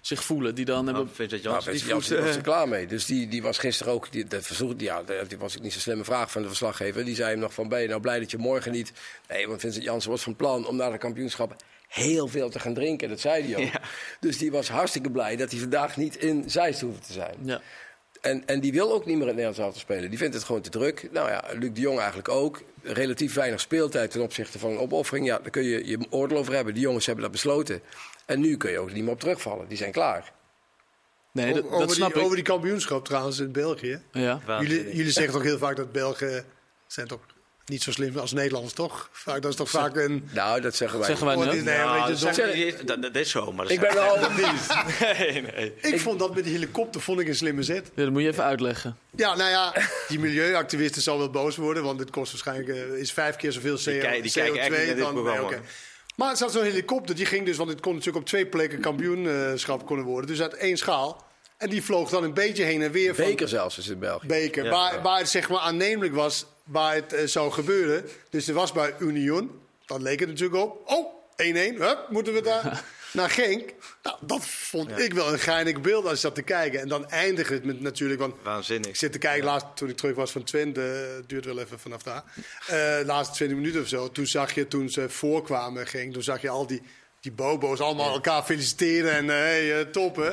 zich 0.00 0.24
voelen? 0.24 0.54
Die 0.54 0.64
dan 0.64 0.84
Nou, 0.84 0.96
hebben... 0.96 1.14
Vincent 1.14 1.42
nou, 1.42 1.54
die 1.54 1.64
Vincent 1.64 1.82
voet, 1.82 1.90
Janssen 1.90 2.24
was 2.24 2.36
er 2.36 2.42
klaar 2.42 2.68
mee. 2.68 2.86
Dus 2.86 3.04
die, 3.04 3.28
die 3.28 3.42
was 3.42 3.58
gisteren 3.58 3.92
ook, 3.92 4.12
die, 4.12 4.24
dat 4.24 4.46
verzoek, 4.46 4.80
ja, 4.80 5.02
dat 5.02 5.28
die 5.28 5.38
was 5.38 5.56
ook 5.56 5.62
niet 5.62 5.72
zo'n 5.72 5.80
slimme 5.80 6.04
vraag 6.04 6.30
van 6.30 6.42
de 6.42 6.48
verslaggever. 6.48 7.04
Die 7.04 7.14
zei 7.14 7.30
hem 7.30 7.38
nog 7.38 7.54
van, 7.54 7.68
ben 7.68 7.80
je 7.80 7.88
nou 7.88 8.00
blij 8.00 8.18
dat 8.18 8.30
je 8.30 8.38
morgen 8.38 8.72
niet... 8.72 8.92
Nee, 9.28 9.48
want 9.48 9.60
Vincent 9.60 9.84
Janssen 9.84 10.10
was 10.10 10.22
van 10.22 10.36
plan 10.36 10.66
om 10.66 10.76
na 10.76 10.90
de 10.90 10.98
kampioenschap 10.98 11.56
heel 11.88 12.28
veel 12.28 12.50
te 12.50 12.58
gaan 12.58 12.74
drinken. 12.74 13.08
Dat 13.08 13.20
zei 13.20 13.42
hij 13.44 13.64
ook. 13.64 13.72
Ja. 13.72 13.80
Dus 14.20 14.38
die 14.38 14.50
was 14.50 14.68
hartstikke 14.68 15.10
blij 15.10 15.36
dat 15.36 15.50
hij 15.50 15.60
vandaag 15.60 15.96
niet 15.96 16.16
in 16.16 16.50
Zeist 16.50 16.80
hoefde 16.80 17.06
te 17.06 17.12
zijn. 17.12 17.36
Ja. 17.44 17.60
En, 18.20 18.46
en 18.46 18.60
die 18.60 18.72
wil 18.72 18.92
ook 18.92 19.06
niet 19.06 19.14
meer 19.14 19.28
in 19.28 19.36
het 19.36 19.36
Nederlands 19.36 19.58
elftal 19.58 19.80
spelen. 19.80 20.10
Die 20.10 20.18
vindt 20.18 20.34
het 20.34 20.44
gewoon 20.44 20.60
te 20.60 20.70
druk. 20.70 21.08
Nou 21.12 21.30
ja, 21.30 21.44
Luc 21.52 21.70
de 21.72 21.80
Jong 21.80 21.98
eigenlijk 21.98 22.28
ook. 22.28 22.62
Relatief 22.82 23.34
weinig 23.34 23.60
speeltijd 23.60 24.10
ten 24.10 24.20
opzichte 24.20 24.58
van 24.58 24.70
een 24.70 24.78
opoffering. 24.78 25.26
Ja, 25.26 25.38
daar 25.38 25.50
kun 25.50 25.62
je 25.62 25.86
je 25.86 25.98
oordeel 26.10 26.38
over 26.38 26.54
hebben. 26.54 26.74
Die 26.74 26.82
jongens 26.82 27.06
hebben 27.06 27.24
dat 27.24 27.32
besloten. 27.32 27.80
En 28.26 28.40
nu 28.40 28.56
kun 28.56 28.70
je 28.70 28.78
ook 28.78 28.92
niet 28.92 29.02
meer 29.02 29.12
op 29.12 29.20
terugvallen. 29.20 29.68
Die 29.68 29.76
zijn 29.76 29.92
klaar. 29.92 30.32
Nee, 31.32 31.54
dat, 31.54 31.64
over, 31.64 31.78
dat 31.78 31.88
die, 31.88 31.96
snap 31.96 32.14
ik. 32.14 32.22
over 32.22 32.36
die 32.36 32.44
kampioenschap 32.44 33.04
trouwens 33.04 33.38
in 33.38 33.52
België. 33.52 34.02
Ja. 34.12 34.40
Jullie, 34.46 34.96
jullie 34.96 35.12
zeggen 35.12 35.32
toch 35.32 35.42
heel 35.42 35.58
vaak 35.58 35.76
dat 35.76 35.92
Belgen 35.92 36.44
zijn 36.86 37.06
toch 37.06 37.20
niet 37.66 37.82
zo 37.82 37.90
slim 37.92 38.18
als 38.18 38.32
Nederlanders, 38.32 38.74
toch? 38.74 39.08
Vaak, 39.12 39.42
dat 39.42 39.50
is 39.50 39.56
toch 39.56 39.70
vaak 39.70 39.96
een... 39.96 40.28
Nou, 40.32 40.60
dat 40.60 40.74
zeggen 40.76 40.98
wij. 40.98 41.08
Zeggen 41.08 41.26
wij 41.26 41.36
Oh, 41.36 41.44
nee, 41.44 41.54
je, 41.54 42.04
dat, 42.08 42.18
zo- 42.18 42.32
zeggen 42.32 42.52
die- 42.52 42.84
dat, 42.84 43.02
dat 43.02 43.16
is 43.16 43.30
zo, 43.30 43.52
maar 43.52 43.64
dat 43.64 43.72
Ik 43.74 43.80
ben 43.80 43.94
wel... 43.94 44.16
Nee, 45.18 45.42
nee. 45.42 45.72
Ik 45.80 46.00
vond 46.00 46.18
dat 46.18 46.34
met 46.34 46.44
die 46.44 46.52
helikopter 46.52 47.00
vond 47.00 47.20
ik 47.20 47.28
een 47.28 47.34
slimme 47.36 47.62
zet. 47.62 47.90
Ja, 47.94 48.02
dat 48.02 48.12
moet 48.12 48.22
je 48.22 48.28
even 48.28 48.44
uitleggen. 48.44 48.96
Ja, 49.16 49.36
nou 49.36 49.50
ja, 49.50 49.74
die 50.08 50.18
milieuactivisten 50.18 51.02
zal 51.02 51.18
wel 51.18 51.30
boos 51.30 51.56
worden, 51.56 51.82
want 51.82 52.00
het 52.00 52.10
kost 52.10 52.30
waarschijnlijk 52.32 52.68
eh, 52.68 52.98
is 52.98 53.12
vijf 53.12 53.36
keer 53.36 53.52
zoveel 53.52 53.76
CO, 53.76 53.90
Die 53.90 53.98
kei- 54.00 54.22
die 54.22 54.30
CO2 54.30 54.34
kijken 54.34 54.60
echt 54.60 54.68
niet 54.70 54.86
naar 54.86 54.94
dit 54.94 55.04
dan. 55.04 55.40
oké. 55.40 55.60
Maar 56.16 56.28
het 56.28 56.38
zat 56.38 56.52
zo'n 56.52 56.62
helikopter, 56.62 57.14
die 57.14 57.26
ging 57.26 57.46
dus, 57.46 57.56
want 57.56 57.70
het 57.70 57.80
kon 57.80 57.92
natuurlijk 57.92 58.18
op 58.18 58.26
twee 58.28 58.46
plekken 58.46 58.80
kampioenschap 58.80 59.86
kunnen 59.86 60.04
worden, 60.04 60.26
dus 60.30 60.40
uit 60.42 60.54
één 60.54 60.76
schaal. 60.76 61.25
En 61.56 61.68
die 61.70 61.82
vloog 61.82 62.10
dan 62.10 62.24
een 62.24 62.34
beetje 62.34 62.64
heen 62.64 62.82
en 62.82 62.90
weer 62.90 63.14
van 63.14 63.24
Beker 63.24 63.48
zelfs 63.48 63.78
is 63.78 63.88
in 63.88 63.98
België. 63.98 64.26
beker, 64.26 64.64
Ja, 64.64 64.70
waar, 64.70 64.94
ja. 64.94 65.02
waar 65.02 65.18
het 65.18 65.28
zeg 65.28 65.48
maar 65.48 65.60
aannemelijk 65.60 66.14
was 66.14 66.46
waar 66.64 66.94
het 66.94 67.12
eh, 67.12 67.26
zou 67.26 67.52
gebeuren. 67.52 68.04
Dus 68.30 68.48
er 68.48 68.54
was 68.54 68.72
bij 68.72 68.94
Union, 68.98 69.60
dan 69.86 70.02
leek 70.02 70.20
het 70.20 70.28
natuurlijk 70.28 70.62
op. 70.62 70.82
Oh, 70.84 71.14
1-1, 71.42 71.44
hup, 71.78 72.06
moeten 72.08 72.32
we 72.32 72.40
daar 72.40 72.84
naar 73.12 73.30
Genk. 73.30 73.70
Nou, 74.02 74.16
dat 74.20 74.46
vond 74.46 74.98
ik 74.98 75.12
wel 75.12 75.32
een 75.32 75.38
geinig 75.38 75.80
beeld 75.80 76.04
als 76.04 76.12
je 76.12 76.18
zat 76.18 76.34
te 76.34 76.42
kijken. 76.42 76.80
En 76.80 76.88
dan 76.88 77.10
eindigt 77.10 77.48
het 77.48 77.64
met 77.64 77.80
natuurlijk, 77.80 78.20
want 78.20 78.34
Waanzinnig. 78.42 78.88
ik 78.88 78.96
zit 78.96 79.12
te 79.12 79.18
kijken 79.18 79.44
laatst 79.44 79.66
toen 79.74 79.88
ik 79.88 79.96
terug 79.96 80.14
was 80.14 80.32
van 80.32 80.42
Twente, 80.44 80.80
eh, 80.80 81.16
het 81.16 81.28
duurt 81.28 81.44
wel 81.44 81.58
even 81.58 81.78
vanaf 81.78 82.02
daar. 82.02 82.24
Eh 82.66 82.98
laatste 83.04 83.34
20 83.34 83.56
minuten 83.56 83.80
of 83.80 83.88
zo. 83.88 84.12
Toen 84.12 84.26
zag 84.26 84.54
je, 84.54 84.68
toen 84.68 84.88
ze 84.88 85.08
voorkwamen 85.08 85.86
ging, 85.86 86.12
toen 86.12 86.22
zag 86.22 86.40
je 86.42 86.48
al 86.48 86.66
die, 86.66 86.82
die 87.20 87.32
bobo's 87.32 87.80
allemaal 87.80 88.12
elkaar 88.12 88.42
feliciteren 88.42 89.12
en 89.12 89.28
hey, 89.28 89.84
top 89.84 90.16
hè. 90.16 90.30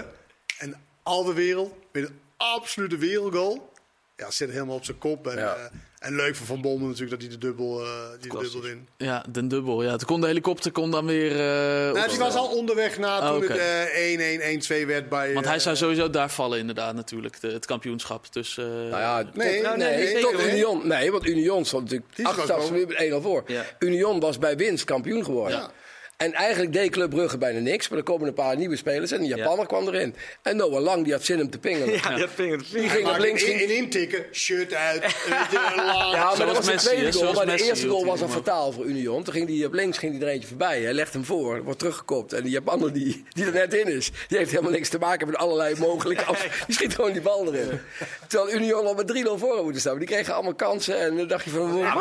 En 0.58 0.82
al 1.04 1.24
de 1.24 1.34
wereld, 1.34 1.74
met 1.92 2.04
een 2.10 2.20
absolute 2.38 2.98
wereldgoal. 2.98 3.72
Ja, 4.18 4.32
zit 4.32 4.50
helemaal 4.52 4.76
op 4.76 4.86
zijn 4.86 4.98
kop. 4.98 5.28
En, 5.28 5.38
Ja. 5.38 5.56
eh, 5.56 5.62
en 6.00 6.16
leuk 6.16 6.36
voor 6.36 6.46
Van 6.46 6.62
Bommel 6.62 6.88
natuurlijk 6.88 7.12
dat 7.12 7.22
hij 7.22 7.30
de 7.30 7.38
dubbel, 7.38 7.82
eh 7.82 7.88
die 8.22 8.32
de 8.32 8.38
dubbel 8.40 8.62
wint. 8.62 8.90
Ja, 8.98 9.26
den 9.30 9.48
dubbel. 9.48 9.84
Ja, 9.84 9.96
toen 9.96 10.08
kon 10.08 10.22
de 10.22 10.28
helikopter 10.28 10.72
kon 10.72 10.92
dan 10.92 11.06
weer... 11.06 11.32
eh, 11.32 11.94
Nou, 11.94 12.10
die 12.10 12.18
was 12.20 12.36
al 12.36 12.48
onderweg 12.48 12.98
na 12.98 13.18
Oh, 13.20 13.30
toen 13.40 13.52
het 13.52 13.58
eh, 13.58 14.62
1-1, 14.80 14.84
1-2 14.84 14.86
werd 14.88 15.10
bij... 15.10 15.34
Want 15.34 15.46
hij 15.46 15.60
zou 15.60 15.76
sowieso 15.76 16.10
daar 16.10 16.30
vallen 16.30 16.60
inderdaad 16.60 16.96
natuurlijk, 16.96 17.42
de- 17.42 17.48
het 17.52 17.66
kampioenschap. 17.66 18.34
Dus, 18.34 18.58
eh, 18.58 18.66
Nou 18.66 18.90
ja, 18.90 19.24
Nee, 19.34 19.62
tot, 19.62 19.78
nee, 19.78 20.14
nee, 20.14 20.22
tot? 20.22 20.46
Union. 20.46 20.88
Nee, 20.88 21.12
want 21.12 21.26
Union 21.26 21.66
stond 21.66 21.84
natuurlijk 21.92 22.48
boven. 22.48 22.74
nu 22.74 22.86
met 22.86 22.98
1-0 22.98 23.22
voor. 23.22 23.44
Ja. 23.48 23.66
Union 23.80 24.20
was 24.20 24.38
bij 24.38 24.56
winst 24.58 24.84
kampioen 24.84 25.24
geworden. 25.26 25.58
Ja. 25.58 25.72
En 26.18 26.34
eigenlijk 26.34 26.74
deed 26.74 26.92
Club 26.92 27.10
Brugge 27.10 27.38
bijna 27.38 27.60
niks. 27.60 27.90
Maar 27.90 27.98
er 27.98 28.04
komen 28.04 28.28
een 28.28 28.34
paar 28.34 28.58
nieuwe 28.58 28.76
spelers 28.76 29.12
en 29.12 29.20
die 29.20 29.36
Japaner 29.36 29.66
kwam 29.66 29.88
erin. 29.88 30.16
En 30.42 30.56
Noah 30.58 30.82
Lang 30.82 31.04
die 31.04 31.14
had 31.14 31.24
zin 31.24 31.42
om 31.42 31.50
te 31.50 31.60
pingelen. 31.60 31.94
Ja, 31.94 32.28
Die 32.72 32.90
ging 32.90 33.08
op 33.08 33.18
links. 33.18 33.44
in, 33.44 33.58
Ging, 33.58 33.70
in 33.70 33.76
intikken, 33.78 34.26
shirt 34.32 34.74
uit, 34.74 35.04
ja, 35.52 36.34
maar 36.38 36.46
dat 36.46 36.56
was 36.56 36.66
de 36.66 36.72
Messi, 36.72 36.88
tweede 36.88 37.12
goal. 37.12 37.34
Maar 37.34 37.46
de 37.46 37.52
Messi 37.52 37.68
eerste 37.68 37.88
goal 37.88 38.06
was 38.06 38.20
hem 38.20 38.30
fataal 38.30 38.72
voor 38.72 38.86
Union. 38.86 39.24
Toen 39.24 39.34
ging 39.34 39.48
die 39.48 39.66
op 39.66 39.74
links 39.74 39.98
ging 39.98 40.12
die 40.14 40.22
er 40.22 40.28
eentje 40.28 40.48
voorbij. 40.48 40.82
Hij 40.82 40.94
legt 40.94 41.14
hem 41.14 41.26
voor, 41.26 41.64
wordt 41.64 41.80
teruggekopt. 41.80 42.34
En 42.34 42.44
die 42.44 42.52
Japaner 42.52 42.94
die, 42.94 43.24
die 43.30 43.46
er 43.46 43.54
net 43.54 43.74
in 43.74 43.88
is, 43.88 44.12
die 44.28 44.38
heeft 44.38 44.52
helemaal 44.52 44.72
niks 44.72 44.90
te 44.90 44.98
maken 44.98 45.28
met 45.28 45.36
allerlei 45.36 45.76
mogelijke 45.80 46.24
af. 46.24 46.42
Die 46.68 46.76
schiet 46.76 46.96
gewoon 46.96 47.12
die 47.12 47.22
bal 47.22 47.54
erin. 47.54 47.80
Terwijl 48.28 48.56
Union 48.56 48.86
al 48.86 48.94
met 48.94 49.26
3-0 49.26 49.30
voor 49.36 49.64
moeten 49.64 49.82
staan. 49.82 49.98
Die 49.98 50.08
kregen 50.08 50.34
allemaal 50.34 50.54
kansen. 50.54 51.00
En 51.00 51.18
dan 51.18 51.28
dacht 51.28 51.44
je 51.44 51.50
van... 51.50 51.78
Ja, 51.78 51.96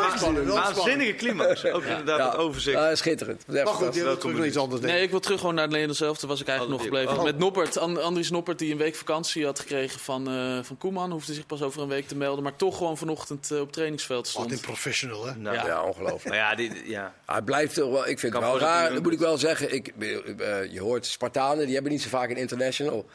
Waanzinnige 0.45 1.15
climax. 1.15 1.65
Ook 1.67 1.85
inderdaad 1.85 2.33
het 2.33 2.41
overzicht. 2.41 2.99
Schitterend. 2.99 3.43
Is 3.49 3.55
Maar 3.55 3.67
goed, 3.67 4.02
terug 4.19 4.37
naar 4.37 4.47
iets 4.47 4.57
anders 4.57 4.81
denken. 4.81 4.97
Nee, 4.97 5.03
ik 5.07 5.11
wil 5.11 5.21
terug 5.21 5.39
gewoon 5.41 5.55
naar 5.55 5.63
het 5.63 5.73
Nederlands 5.73 6.01
zelf. 6.03 6.19
Daar 6.19 6.31
was 6.31 6.41
ik 6.41 6.49
eigenlijk 6.49 6.79
nog 6.81 6.89
Oh, 6.89 6.95
gebleven. 6.97 7.19
oh. 7.19 7.25
Met 7.25 7.39
Noppert, 7.39 7.77
And- 7.79 7.99
Andries 7.99 8.31
Noppert, 8.31 8.59
die 8.59 8.73
een 8.73 8.79
week 8.79 8.95
vakantie 8.95 9.45
had 9.45 9.59
gekregen 9.59 10.01
van, 10.01 10.29
eh, 10.29 10.59
van 10.63 10.79
Koeman. 10.79 11.11
Hoefde 11.11 11.35
zich 11.35 11.47
pas 11.47 11.63
over 11.63 11.83
een 11.83 11.89
week 11.89 12.09
te 12.09 12.17
melden. 12.17 12.43
Maar 12.43 12.57
toch 12.57 12.77
gewoon 12.77 12.97
vanochtend 12.97 13.51
eh, 13.51 13.59
op 13.59 13.65
het 13.65 13.73
trainingsveld 13.73 14.21
Wat 14.25 14.29
stond. 14.33 14.53
een 14.53 14.61
professional, 14.61 15.27
hè? 15.27 15.35
Nou, 15.37 15.57
Ja. 15.57 15.67
Ja, 15.67 15.83
ongelooflijk. 15.85 16.25
Maar 16.25 16.37
ja, 16.37 16.55
die, 16.55 16.89
ja. 16.91 17.15
Hij 17.27 17.43
blijft 17.43 17.75
toch 17.75 17.91
wel, 17.91 18.01
ik 18.09 18.19
vind 18.19 18.33
het 18.33 18.43
Kan 18.43 18.51
wel 18.51 18.61
raar, 18.61 18.93
dat 18.95 19.03
moet 19.03 19.13
ik 19.13 19.19
wel 19.19 19.39
zeggen. 19.39 19.75
Ik, 19.75 19.89
eh, 19.99 20.73
je 20.73 20.81
hoort 20.81 21.07
Spartanen, 21.07 21.65
die 21.65 21.75
hebben 21.75 21.93
niet 21.93 22.03
zo 22.03 22.09
vaak 22.09 22.31
een 22.31 22.37
international. 22.37 23.07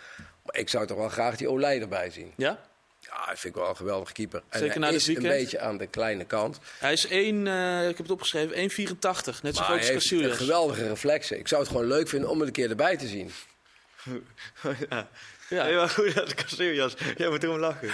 Maar 0.43 0.58
ik 0.58 0.69
zou 0.69 0.86
toch 0.88 0.97
wel 0.97 1.10
graag 1.10 1.38
die 1.38 1.50
Olij 1.50 1.82
erbij 1.82 2.10
zien. 2.10 2.32
Ja? 2.38 2.60
Ja, 3.12 3.26
dat 3.26 3.39
vind 3.39 3.56
ik 3.56 3.62
wel 3.62 3.70
een 3.70 3.76
geweldige 3.76 4.13
keeper. 4.13 4.43
En 4.50 4.60
Zeker 4.60 4.80
na 4.80 4.86
hij 4.88 4.98
dit 4.98 5.08
is 5.08 5.15
een 5.15 5.22
beetje 5.22 5.60
aan 5.60 5.78
de 5.78 5.88
kleine 5.88 6.26
kant. 6.26 6.60
Hij 6.80 6.93
is 6.93 7.08
1, 7.08 7.48
eh, 7.48 7.82
ik 7.82 7.88
heb 7.88 7.98
het 7.98 8.12
opgeschreven, 8.12 8.58
1,84. 8.58 9.43
Net 9.43 9.56
zo 9.56 9.60
Maar 9.62 9.70
groot 9.70 9.80
hij 9.86 9.93
als 9.96 10.04
heeft 10.10 10.12
een 10.12 10.17
Casillas. 10.17 10.38
geweldige 10.38 10.88
reflexen. 10.88 11.39
Ik 11.39 11.48
zou 11.48 11.62
het 11.62 11.72
gewoon 11.72 11.88
leuk 11.88 12.08
vinden 12.10 12.30
om 12.30 12.38
het 12.39 12.48
een 12.48 12.54
keer 12.54 12.70
erbij 12.70 12.98
te 12.98 13.08
zien. 13.08 13.32
ja. 14.89 15.08
Ja. 15.50 15.64
Nee, 15.64 15.76
maar 15.76 15.90
goed, 15.90 16.16
dat 16.16 16.34
is 16.48 16.56
serieus. 16.56 16.94
Jij 17.18 17.30
moet 17.30 17.44
erom 17.44 17.58
lachen. 17.60 17.88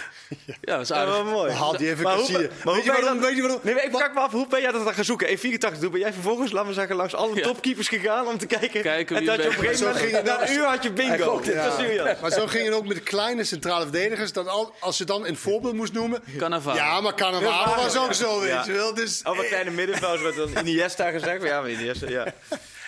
Ja, 0.46 0.54
dat 0.62 0.82
is 0.82 0.88
Ja, 0.88 0.96
aardig. 0.96 1.13
wel 1.16 1.24
mooi. 1.26 1.52
Haalt 1.52 1.78
hij 1.80 1.89
even 1.89 2.04
Maar 2.04 2.13
hoe, 2.16 2.22
Casillas. 2.26 2.48
maar 2.63 2.63
hoe 2.63 2.74
Weet 2.74 2.84
je 2.84 2.92
waarom- 3.02 3.20
weet 3.20 3.36
je 3.36 3.42
waarom- 3.42 3.60
Nee, 3.63 3.74
maar 3.74 3.84
ik 3.84 3.92
vraag 3.96 4.13
me 4.13 4.20
af, 4.20 4.32
hoe 4.32 4.48
ben 4.48 4.62
jij 4.62 4.72
dat 4.72 4.84
dan 4.84 4.94
gaan 4.94 5.04
zoeken? 5.04 5.28
1,84 5.28 5.80
toen 5.80 5.92
ben 5.92 6.00
jij 6.00 6.13
vervolgens, 6.13 6.52
laten 6.52 6.68
we 6.68 6.74
zeggen, 6.74 6.96
langs 6.96 7.16
alle 7.16 7.36
Ja. 7.36 7.42
topkeepers 7.44 7.88
gegaan 7.88 8.28
om 8.28 8.38
te 8.38 8.46
kijken. 8.46 8.82
Kijken 8.82 9.16
en 9.16 9.26
dat 9.26 9.36
je 9.36 9.42
op 9.42 9.48
een 9.48 9.54
gegeven 9.54 9.78
Zo 9.78 9.86
moment, 9.86 10.04
ging 10.04 10.24
na 10.24 10.48
een 10.48 10.54
uur 10.56 10.63
had 10.66 10.84
je 10.84 10.92
bingo. 10.92 11.42
Ja. 11.44 11.52
Casillas. 11.70 12.20
Maar 12.22 12.32
zo 12.32 12.48
ging 12.48 12.66
het 12.66 12.74
ook 12.74 12.86
met 12.88 12.98
de 12.98 13.04
kleine 13.04 13.44
centrale 13.44 13.84
verdedigers. 13.84 14.32
Dat 14.34 14.48
al, 14.48 14.74
als 14.80 14.98
je 14.98 15.04
dan 15.04 15.26
een 15.28 15.38
voorbeeld 15.38 15.74
moest 15.74 15.94
noemen. 15.94 16.24
Cannavaro. 16.38 16.76
Ja, 16.78 17.02
maar 17.02 17.13
Cannavaro 17.16 17.82
was 17.82 17.98
ook 17.98 18.13
zo, 18.13 18.39
weet 18.39 18.50
Ja. 18.50 18.63
je 18.66 18.72
wel. 18.72 18.94
Dus, 18.94 19.26
Over 19.26 19.46
kleine 19.46 19.72
middenvelders 19.72 20.22
werd 20.22 20.54
dan 20.54 20.66
Iniesta 20.68 21.10
gezegd. 21.12 21.44
Ja, 21.44 21.62
maar 21.62 21.70
Iniesta, 21.70 22.10
ja. 22.10 22.26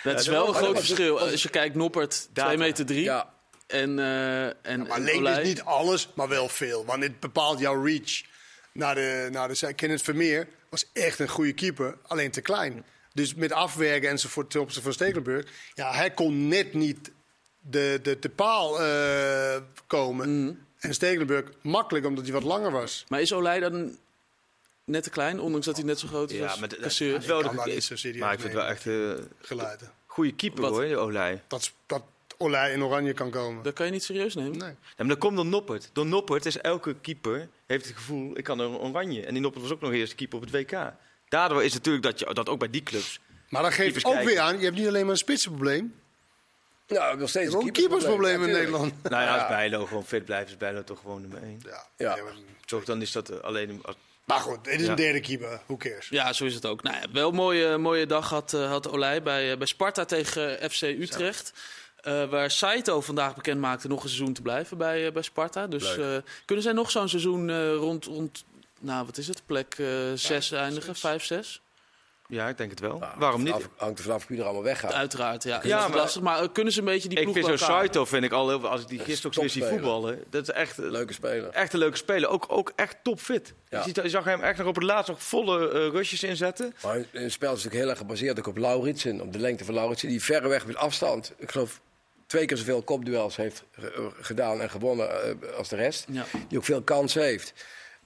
Dat 0.02 0.20
is 0.20 0.26
Ja, 0.26 0.32
wel 0.32 0.48
een 0.48 0.54
groot 0.54 0.76
verschil. 0.78 1.20
Als 1.20 1.42
je 1.42 1.48
kijkt, 1.48 1.74
Noppert, 1.74 2.10
2 2.10 2.28
Data. 2.32 2.56
meter 2.56 2.86
3. 2.86 3.02
Ja, 3.02 3.28
en, 3.66 3.98
uh, 3.98 4.46
en 4.46 4.86
Maar 4.88 5.00
lengte 5.00 5.30
is 5.30 5.48
niet 5.48 5.62
alles, 5.62 6.08
maar 6.14 6.28
wel 6.28 6.48
veel. 6.48 6.84
Want 6.84 7.02
het 7.02 7.20
bepaalt 7.20 7.58
jouw 7.58 7.84
reach 7.84 8.22
naar 8.72 8.94
de, 8.94 9.28
naar 9.32 9.48
de 9.48 9.74
Kenneth 9.74 10.02
Vermeer 10.02 10.48
was 10.68 10.90
echt 10.92 11.18
een 11.18 11.28
goede 11.28 11.52
keeper, 11.52 11.98
alleen 12.02 12.30
te 12.30 12.40
klein. 12.40 12.84
Dus 13.12 13.34
met 13.34 13.52
afwerken 13.52 14.10
enzovoort 14.10 14.50
ten 14.50 14.60
opzichte 14.60 14.82
van 14.82 14.92
Stekelenburg. 14.92 15.46
Ja, 15.74 15.92
hij 15.92 16.10
kon 16.10 16.48
net 16.48 16.74
niet 16.74 17.10
de, 17.60 17.98
de, 18.02 18.18
de 18.18 18.28
paal 18.28 18.80
uh, 18.80 19.56
komen. 19.86 20.28
Mm. 20.28 20.64
En 20.78 20.94
Stekelenburg 20.94 21.50
makkelijk, 21.62 22.06
omdat 22.06 22.24
hij 22.24 22.32
wat 22.32 22.42
langer 22.42 22.70
was. 22.70 23.04
Maar 23.08 23.20
is 23.20 23.32
Olij 23.32 23.60
dan 23.60 23.98
net 24.84 25.02
te 25.02 25.10
klein, 25.10 25.40
ondanks 25.40 25.66
dat 25.66 25.76
hij 25.76 25.84
net 25.84 25.98
zo 25.98 26.08
groot 26.08 26.30
is? 26.30 26.38
Ja, 26.38 26.56
maar 26.56 26.68
dat 26.68 26.78
is 26.78 26.98
wel 27.26 27.42
de, 27.42 27.62
niet 27.64 27.84
zo 27.84 27.96
serieus. 27.96 28.20
Maar 28.20 28.32
ik 28.32 28.40
vind 28.40 28.52
het 28.52 28.62
wel 28.62 28.70
echt 28.70 28.86
uh, 28.86 29.14
geluiden. 29.40 29.92
Goede 30.06 30.34
keeper 30.34 30.60
Wat? 30.60 30.72
hoor, 30.72 30.96
Olij. 30.96 31.42
Dat, 31.46 31.72
dat 31.86 32.02
Olij 32.38 32.72
in 32.72 32.82
oranje 32.82 33.12
kan 33.12 33.30
komen. 33.30 33.62
Dat 33.62 33.72
kan 33.72 33.86
je 33.86 33.92
niet 33.92 34.04
serieus 34.04 34.34
nemen? 34.34 34.58
Nee. 34.58 34.68
Ja, 34.68 34.76
maar 34.96 35.06
dat 35.06 35.18
komt 35.18 35.36
door 35.36 35.46
Noppert. 35.46 35.90
Door 35.92 36.06
Noppert 36.06 36.46
is 36.46 36.58
elke 36.58 36.94
keeper 36.94 37.48
heeft 37.66 37.86
het 37.86 37.96
gevoel, 37.96 38.38
ik 38.38 38.44
kan 38.44 38.58
een 38.58 38.76
oranje. 38.76 39.26
En 39.26 39.32
die 39.32 39.42
Noppert 39.42 39.64
was 39.64 39.72
ook 39.72 39.80
nog 39.80 39.92
eerst 39.92 40.14
keeper 40.14 40.38
op 40.38 40.44
het 40.44 40.52
WK. 40.52 40.92
Daardoor 41.28 41.64
is 41.64 41.74
het 41.74 41.84
natuurlijk 41.84 42.04
dat, 42.04 42.18
je, 42.18 42.34
dat 42.34 42.48
ook 42.48 42.58
bij 42.58 42.70
die 42.70 42.82
clubs... 42.82 43.20
Maar 43.48 43.62
dat 43.62 43.72
geeft 43.72 44.04
ook 44.04 44.22
weer 44.22 44.38
aan, 44.38 44.58
je 44.58 44.64
hebt 44.64 44.76
niet 44.76 44.86
alleen 44.86 45.02
maar 45.02 45.10
een 45.10 45.18
spitsenprobleem. 45.18 45.94
Nou, 46.88 47.18
nog 47.18 47.28
steeds 47.28 47.54
een 47.54 47.72
keepersprobleem 47.72 48.42
in 48.42 48.50
Nederland. 48.50 48.92
Nou 49.10 49.22
ja, 49.22 49.36
als 49.36 49.48
Bijlo 49.48 49.86
gewoon 49.86 50.06
fit 50.06 50.24
blijft, 50.24 50.48
is 50.48 50.56
Bijlo 50.56 50.84
toch 50.84 50.98
gewoon 51.00 51.20
nummer 51.20 51.42
één. 51.42 51.60
Ja. 51.64 51.86
ja. 51.96 52.18
Toch, 52.64 52.84
dan 52.84 53.02
is 53.02 53.12
dat 53.12 53.42
alleen... 53.42 53.80
Als... 53.82 53.96
Maar 54.24 54.40
goed, 54.40 54.64
dit 54.64 54.80
is 54.80 54.86
een 54.86 54.94
derde 54.94 55.20
keeper. 55.20 55.60
Who 55.66 55.76
cares? 55.76 56.08
Ja, 56.08 56.32
zo 56.32 56.44
is 56.44 56.54
het 56.54 56.66
ook. 56.66 56.82
Nou 56.82 56.96
ja, 56.96 57.02
wel 57.12 57.28
een 57.28 57.34
mooie, 57.34 57.78
mooie 57.78 58.06
dag 58.06 58.30
had, 58.30 58.52
uh, 58.52 58.68
had 58.68 58.88
Olij 58.88 59.22
bij, 59.22 59.50
uh, 59.50 59.56
bij 59.56 59.66
Sparta 59.66 60.04
tegen 60.04 60.70
FC 60.70 60.82
Utrecht. 60.82 61.52
Waar 62.30 62.50
Saito 62.50 63.00
vandaag 63.00 63.34
bekend 63.34 63.60
maakte 63.60 63.88
nog 63.88 64.02
een 64.02 64.08
seizoen 64.08 64.32
te 64.34 64.42
blijven 64.42 64.78
bij, 64.78 65.12
bij 65.12 65.22
Sparta. 65.22 65.66
Dus 65.66 65.98
kunnen 66.44 66.64
zij 66.64 66.72
nog 66.72 66.90
zo'n 66.90 67.08
seizoen 67.08 67.74
rond, 67.74 68.04
rond, 68.04 68.44
nou 68.80 69.06
wat 69.06 69.16
is 69.16 69.28
het, 69.28 69.42
plek 69.46 69.82
6 70.14 70.50
eindigen, 70.50 70.94
5, 70.94 71.24
6? 71.24 71.60
Ja, 72.28 72.48
ik 72.48 72.56
denk 72.56 72.70
het 72.70 72.80
wel. 72.80 73.02
Waarom 73.18 73.42
niet? 73.42 73.52
Af, 73.52 73.68
hangt 73.76 73.98
er 73.98 74.04
vanaf 74.04 74.26
wie 74.26 74.38
er 74.38 74.44
allemaal 74.44 74.62
weggaat. 74.62 74.92
Uiteraard, 74.92 75.42
ja. 75.42 75.60
ja 75.62 75.88
maar, 75.88 75.96
lastig, 75.96 76.22
maar 76.22 76.52
kunnen 76.52 76.72
ze 76.72 76.78
een 76.78 76.84
beetje 76.84 77.08
die 77.08 77.20
ploeg 77.20 77.36
Ik 77.36 77.44
vind 77.44 77.58
zo'n 77.58 77.68
Saito 77.68 78.04
vind 78.04 78.24
ik 78.24 78.32
al 78.32 78.48
heel 78.48 78.68
Als 78.68 78.80
ik 78.80 78.88
die 78.88 78.98
gisteren 78.98 79.30
ook 79.30 79.40
weer 79.40 79.50
zie 79.50 79.64
voetballen. 79.64 80.24
Dat 80.30 80.42
is 80.42 80.50
echt... 80.50 80.76
Leuke 80.78 81.12
speler. 81.12 81.50
Echt 81.50 81.72
een 81.72 81.78
leuke 81.78 81.96
speler. 81.96 82.28
Ook, 82.28 82.44
ook 82.48 82.72
echt 82.76 82.96
topfit. 83.02 83.54
Ja. 83.68 83.78
Je, 83.78 83.84
ziet, 83.84 83.96
je 83.96 84.08
zag 84.08 84.24
hem 84.24 84.40
echt 84.40 84.58
nog 84.58 84.66
op 84.66 84.74
het 84.74 84.84
laatst 84.84 85.08
nog 85.08 85.22
volle 85.22 85.72
uh, 85.72 85.72
rushes 85.72 86.22
inzetten. 86.22 86.74
Maar 86.82 86.96
het 86.96 87.32
spel 87.32 87.54
is 87.54 87.56
natuurlijk 87.56 87.74
heel 87.74 87.88
erg 87.88 87.98
gebaseerd 87.98 88.38
ook 88.38 88.46
op 88.46 88.56
Lauritsen. 88.56 89.20
Op 89.20 89.32
de 89.32 89.38
lengte 89.38 89.64
van 89.64 89.74
Lauritsen. 89.74 90.08
Die 90.08 90.22
verreweg 90.22 90.66
met 90.66 90.76
afstand. 90.76 91.32
Ik 91.38 91.50
geloof 91.50 91.80
twee 92.26 92.46
keer 92.46 92.56
zoveel 92.56 92.82
kopduels 92.82 93.36
heeft 93.36 93.64
gedaan 94.20 94.60
en 94.60 94.70
gewonnen 94.70 95.08
uh, 95.42 95.52
als 95.56 95.68
de 95.68 95.76
rest. 95.76 96.04
Ja. 96.10 96.24
Die 96.48 96.58
ook 96.58 96.64
veel 96.64 96.82
kansen 96.82 97.22
heeft. 97.22 97.52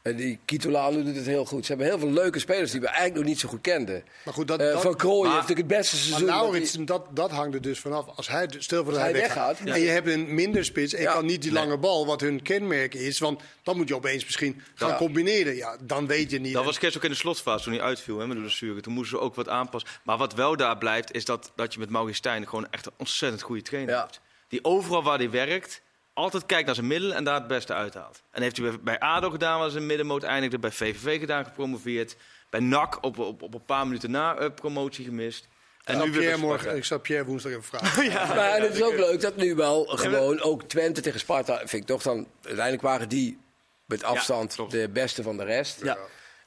En 0.03 0.17
die 0.17 0.39
Kitolano 0.45 1.03
doet 1.03 1.17
het 1.17 1.27
heel 1.27 1.45
goed. 1.45 1.67
Ze 1.67 1.69
hebben 1.73 1.87
heel 1.87 1.99
veel 1.99 2.11
leuke 2.11 2.39
spelers 2.39 2.71
die 2.71 2.81
we 2.81 2.87
eigenlijk 2.87 3.17
nog 3.17 3.25
niet 3.25 3.41
zo 3.41 3.49
goed 3.49 3.61
kenden. 3.61 4.05
Maar 4.25 4.35
goed, 4.35 4.49
dat, 4.49 4.61
uh, 4.61 4.81
Van 4.81 4.97
Krooij 4.97 5.31
heeft 5.31 5.41
natuurlijk 5.41 5.69
het 5.69 5.79
beste 5.79 5.97
seizoen. 5.97 6.29
Maar 6.29 6.37
Laurits, 6.37 6.73
dat, 6.73 7.07
dat 7.11 7.31
hangt 7.31 7.55
er 7.55 7.61
dus 7.61 7.79
vanaf. 7.79 8.07
Als 8.17 8.29
hij, 8.29 8.49
stel 8.59 8.85
voor 8.85 8.93
dat 8.93 9.03
hij, 9.03 9.13
weggaat. 9.13 9.59
En 9.65 9.81
je 9.81 9.89
hebt 9.89 10.09
een 10.09 10.35
minder 10.35 10.65
spits 10.65 10.95
en 10.95 11.05
kan 11.05 11.27
niet 11.27 11.43
die 11.43 11.53
lange 11.53 11.79
bal, 11.79 12.07
wat 12.07 12.21
hun 12.21 12.43
kenmerk 12.43 12.95
is. 12.95 13.19
Want 13.19 13.41
dan 13.63 13.77
moet 13.77 13.89
je 13.89 13.95
opeens 13.95 14.25
misschien 14.25 14.63
gaan 14.75 14.97
combineren. 14.97 15.57
Ja, 15.57 15.77
dan 15.81 16.07
weet 16.07 16.31
je 16.31 16.41
niet. 16.41 16.53
Dat 16.53 16.65
was 16.65 16.79
Kers 16.79 16.97
ook 16.97 17.05
in 17.05 17.11
de 17.11 17.17
slotfase 17.17 17.65
toen 17.65 17.73
hij 17.73 17.83
uitviel 17.83 18.19
hè, 18.19 18.27
met 18.27 18.37
de 18.37 18.43
blessure. 18.43 18.81
Toen 18.81 18.93
moesten 18.93 19.19
ze 19.19 19.25
ook 19.25 19.35
wat 19.35 19.49
aanpassen. 19.49 19.91
Maar 20.03 20.17
wat 20.17 20.35
wel 20.35 20.57
daar 20.57 20.79
blijft, 20.79 21.13
is 21.13 21.25
dat, 21.25 21.53
dat 21.57 21.73
je 21.73 21.79
met 21.79 21.91
Maurice 21.91 22.23
gewoon 22.23 22.71
echt 22.71 22.87
een 22.87 22.93
ontzettend 22.97 23.43
goede 23.43 23.63
trainer 23.63 23.99
hebt. 23.99 24.21
Die 24.49 24.65
overal 24.65 25.03
waar 25.03 25.19
hij 25.19 25.31
werkt 25.31 25.83
altijd 26.21 26.47
kijkt 26.47 26.67
naar 26.67 26.75
zijn 26.75 26.87
middelen 26.87 27.17
en 27.17 27.25
daar 27.25 27.35
het 27.35 27.47
beste 27.47 27.75
uithaalt. 27.75 28.23
En 28.31 28.43
heeft 28.43 28.57
hij 28.57 28.81
bij 28.81 28.99
ADO 28.99 29.31
gedaan, 29.31 29.59
was 29.59 29.75
een 29.75 29.87
middenmoot 29.87 30.23
eindigde. 30.23 30.59
Bij 30.59 30.71
VVV 30.71 31.21
gedaan, 31.21 31.45
gepromoveerd. 31.45 32.17
Bij 32.51 32.61
NAC 32.61 32.99
op, 33.05 33.19
op, 33.19 33.43
op 33.43 33.55
een 33.55 33.65
paar 33.65 33.87
minuten 33.87 34.11
na 34.11 34.41
uh, 34.41 34.47
promotie 34.55 35.05
gemist. 35.05 35.49
En 35.85 35.99
nu 35.99 36.11
Pierre 36.11 36.37
morgen, 36.37 36.77
ik 36.77 36.85
zou 36.85 37.01
Pierre 37.01 37.25
woensdag 37.25 37.53
even 37.53 37.65
vragen. 37.65 38.05
ja. 38.11 38.35
Maar 38.35 38.61
het 38.61 38.75
is 38.75 38.83
ook 38.83 38.97
leuk 38.97 39.21
dat 39.21 39.37
nu 39.37 39.55
wel 39.55 39.85
gewoon 39.85 40.41
ook 40.41 40.63
Twente 40.63 41.01
tegen 41.01 41.21
Sparta, 41.21 41.57
vind 41.57 41.73
ik 41.73 41.87
toch 41.87 42.03
dan, 42.03 42.27
uiteindelijk 42.43 42.83
waren 42.83 43.09
die 43.09 43.39
met 43.85 44.03
afstand 44.03 44.71
de 44.71 44.89
beste 44.93 45.23
van 45.23 45.37
de 45.37 45.45
rest. 45.45 45.83
Ja. 45.83 45.99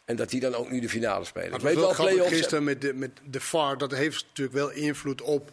En 0.05 0.15
dat 0.15 0.29
die 0.29 0.39
dan 0.39 0.55
ook 0.55 0.69
nu 0.69 0.79
de 0.79 0.89
finale 0.89 1.25
spelen. 1.25 1.53
ik 1.53 1.59
weet 1.59 1.75
wel, 1.75 1.95
play 1.95 2.17
gisteren 2.17 2.63
met 2.63 2.81
de, 2.81 2.93
met 2.93 3.11
de 3.23 3.41
VAR, 3.41 3.77
dat 3.77 3.91
heeft 3.91 4.25
natuurlijk 4.27 4.57
wel 4.57 4.69
invloed 4.69 5.21
op. 5.21 5.51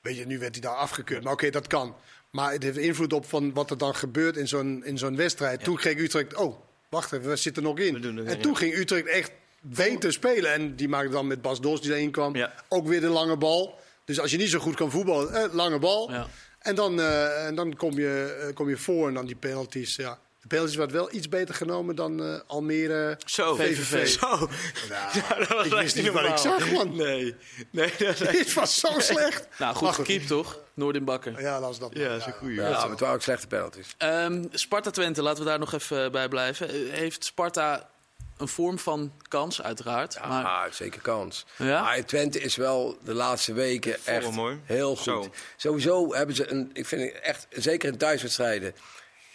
Weet 0.00 0.16
je, 0.16 0.26
nu 0.26 0.38
werd 0.38 0.52
hij 0.52 0.62
daar 0.62 0.74
afgekeurd. 0.74 1.24
Maar 1.24 1.32
oké, 1.32 1.50
dat 1.50 1.66
kan. 1.66 1.96
Maar 2.30 2.52
het 2.52 2.62
heeft 2.62 2.76
invloed 2.76 3.12
op 3.12 3.26
van 3.26 3.52
wat 3.52 3.70
er 3.70 3.78
dan 3.78 3.94
gebeurt 3.94 4.36
in 4.36 4.48
zo'n, 4.48 4.84
in 4.84 4.98
zo'n 4.98 5.16
wedstrijd. 5.16 5.64
Toen 5.64 5.76
kreeg 5.76 5.98
Utrecht, 5.98 6.34
oh, 6.34 6.60
wacht 6.88 7.12
even, 7.12 7.28
we 7.28 7.36
zitten 7.36 7.62
nog 7.62 7.78
in. 7.78 8.26
en 8.26 8.40
toen 8.40 8.56
ging 8.56 8.74
Utrecht 8.74 9.06
echt 9.06 9.30
beter 9.60 10.12
spelen. 10.12 10.52
En 10.52 10.76
die 10.76 10.88
maakte 10.88 11.10
dan 11.10 11.26
met 11.26 11.42
Bas 11.42 11.60
Dos 11.60 11.80
die 11.82 11.94
erin 11.94 12.10
kwam 12.10 12.36
ook 12.68 12.86
weer 12.86 13.00
de 13.00 13.08
lange 13.08 13.36
bal. 13.36 13.78
Dus 14.04 14.20
als 14.20 14.30
je 14.30 14.36
niet 14.36 14.50
zo 14.50 14.58
goed 14.58 14.74
kan 14.74 14.90
voetballen, 14.90 15.34
eh, 15.34 15.54
lange 15.54 15.78
bal. 15.78 16.10
En 16.58 16.74
dan, 16.74 16.98
uh, 16.98 17.46
en 17.46 17.54
dan 17.54 17.76
kom, 17.76 17.98
je, 17.98 18.44
uh, 18.48 18.54
kom 18.54 18.68
je 18.68 18.76
voor 18.76 19.08
en 19.08 19.14
dan 19.14 19.26
die 19.26 19.36
penalties. 19.36 19.96
Ja. 19.96 20.18
De 20.48 20.54
penalties 20.54 20.78
werd 20.78 20.92
wel 20.92 21.14
iets 21.14 21.28
beter 21.28 21.54
genomen 21.54 21.96
dan 21.96 22.22
uh, 22.22 22.40
Almere 22.46 23.18
Zo, 23.26 23.54
VVV. 23.54 24.06
Zo. 24.06 24.26
Nou, 24.28 24.48
ja, 25.28 25.34
dat 25.38 25.48
was 25.48 25.66
ik 25.66 25.72
wist 25.72 25.96
niet 25.96 26.08
wat 26.08 26.24
ik 26.24 26.36
zag, 26.36 26.70
man. 26.70 26.96
Nee. 26.96 27.34
nee 27.70 27.92
dat 27.98 28.18
Dit 28.32 28.54
was 28.54 28.80
zo 28.80 28.88
slecht. 28.98 29.48
nou, 29.58 29.74
goed 29.74 29.94
gekiept 29.94 30.26
toch? 30.26 30.58
Noordin 30.74 31.04
Bakker. 31.04 31.40
Ja, 31.40 31.60
dat 31.60 31.70
is 31.70 31.78
dat. 31.78 31.90
Ja, 31.92 32.08
dat 32.08 32.20
is 32.20 32.26
een 32.26 32.32
goede. 32.32 32.54
Ja, 32.54 32.70
maar 32.70 32.90
het 32.90 33.00
waren 33.00 33.14
ook 33.14 33.22
slechte 33.22 33.46
penalties. 33.46 33.94
Um, 33.98 34.48
Sparta-Twente, 34.50 35.22
laten 35.22 35.42
we 35.42 35.48
daar 35.48 35.58
nog 35.58 35.72
even 35.72 36.12
bij 36.12 36.28
blijven. 36.28 36.90
Heeft 36.90 37.24
Sparta 37.24 37.88
een 38.36 38.48
vorm 38.48 38.78
van 38.78 39.12
kans, 39.28 39.62
uiteraard. 39.62 40.14
Ja, 40.14 40.42
maar... 40.42 40.72
zeker 40.72 41.00
kans. 41.00 41.46
Ja? 41.56 41.82
Maar 41.82 42.04
Twente 42.04 42.40
is 42.40 42.56
wel 42.56 42.98
de 43.04 43.14
laatste 43.14 43.52
weken 43.52 43.96
echt 44.04 44.30
mooi. 44.30 44.60
heel 44.64 44.96
goed. 44.96 45.04
Zo. 45.04 45.30
Sowieso 45.56 46.14
hebben 46.14 46.36
ze 46.36 46.50
een, 46.50 46.70
ik 46.72 46.86
vind 46.86 47.12
echt, 47.12 47.46
zeker 47.50 47.92
in 47.92 47.98
thuiswedstrijden, 47.98 48.74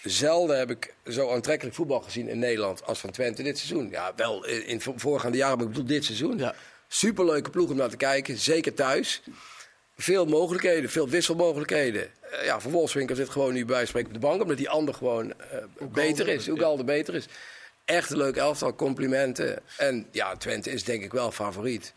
zelden 0.04 0.58
heb 0.58 0.70
ik 0.70 0.94
zo 1.08 1.32
aantrekkelijk 1.32 1.76
voetbal 1.76 2.02
gezien 2.02 2.28
in 2.28 2.40
Nederland 2.40 2.86
als 2.86 3.00
van 3.00 3.12
Twente 3.12 3.44
dit 3.44 3.58
seizoen. 3.58 3.90
Ja, 3.90 4.14
wel 4.16 4.46
in, 4.46 4.66
in 4.66 4.82
voorgaande 4.82 5.38
jaren, 5.38 5.58
maar 5.58 5.66
ik 5.66 5.72
bedoel 5.72 5.88
dit 5.88 6.06
seizoen. 6.06 6.38
Ja. 6.38 6.56
Superleuke 6.88 7.50
ploeg 7.50 7.70
om 7.70 7.76
naar 7.76 7.90
te 7.90 7.98
kijken, 7.98 8.38
zeker 8.38 8.74
thuis. 8.74 9.22
Veel 9.98 10.26
mogelijkheden, 10.26 10.90
veel 10.90 11.10
wisselmogelijkheden. 11.10 12.10
Uh, 12.34 12.46
ja, 12.46 12.60
Van 12.60 12.72
Wolfswinkel 12.72 13.16
zit 13.16 13.30
gewoon 13.30 13.54
nu 13.54 13.66
bij 13.66 13.86
spreken 13.86 14.08
op 14.08 14.14
de 14.14 14.28
bank, 14.28 14.42
omdat 14.42 14.58
die 14.58 14.70
ander 14.70 14.94
gewoon 14.94 15.26
uh, 15.26 15.88
beter 15.92 16.28
is. 16.28 16.50
Ook 16.50 16.62
al 16.62 16.78
de 16.78 16.84
beter 16.84 17.16
is. 17.16 17.26
Echt 17.86 18.10
een 18.10 18.18
leuk 18.18 18.36
elftal, 18.36 18.76
complimenten. 18.76 19.60
En 19.78 20.08
ja, 20.12 20.36
Twente 20.36 20.72
is 20.72 20.84
denk 20.84 21.04
ik 21.04 21.12
wel 21.12 21.32
favoriet. 21.32 21.94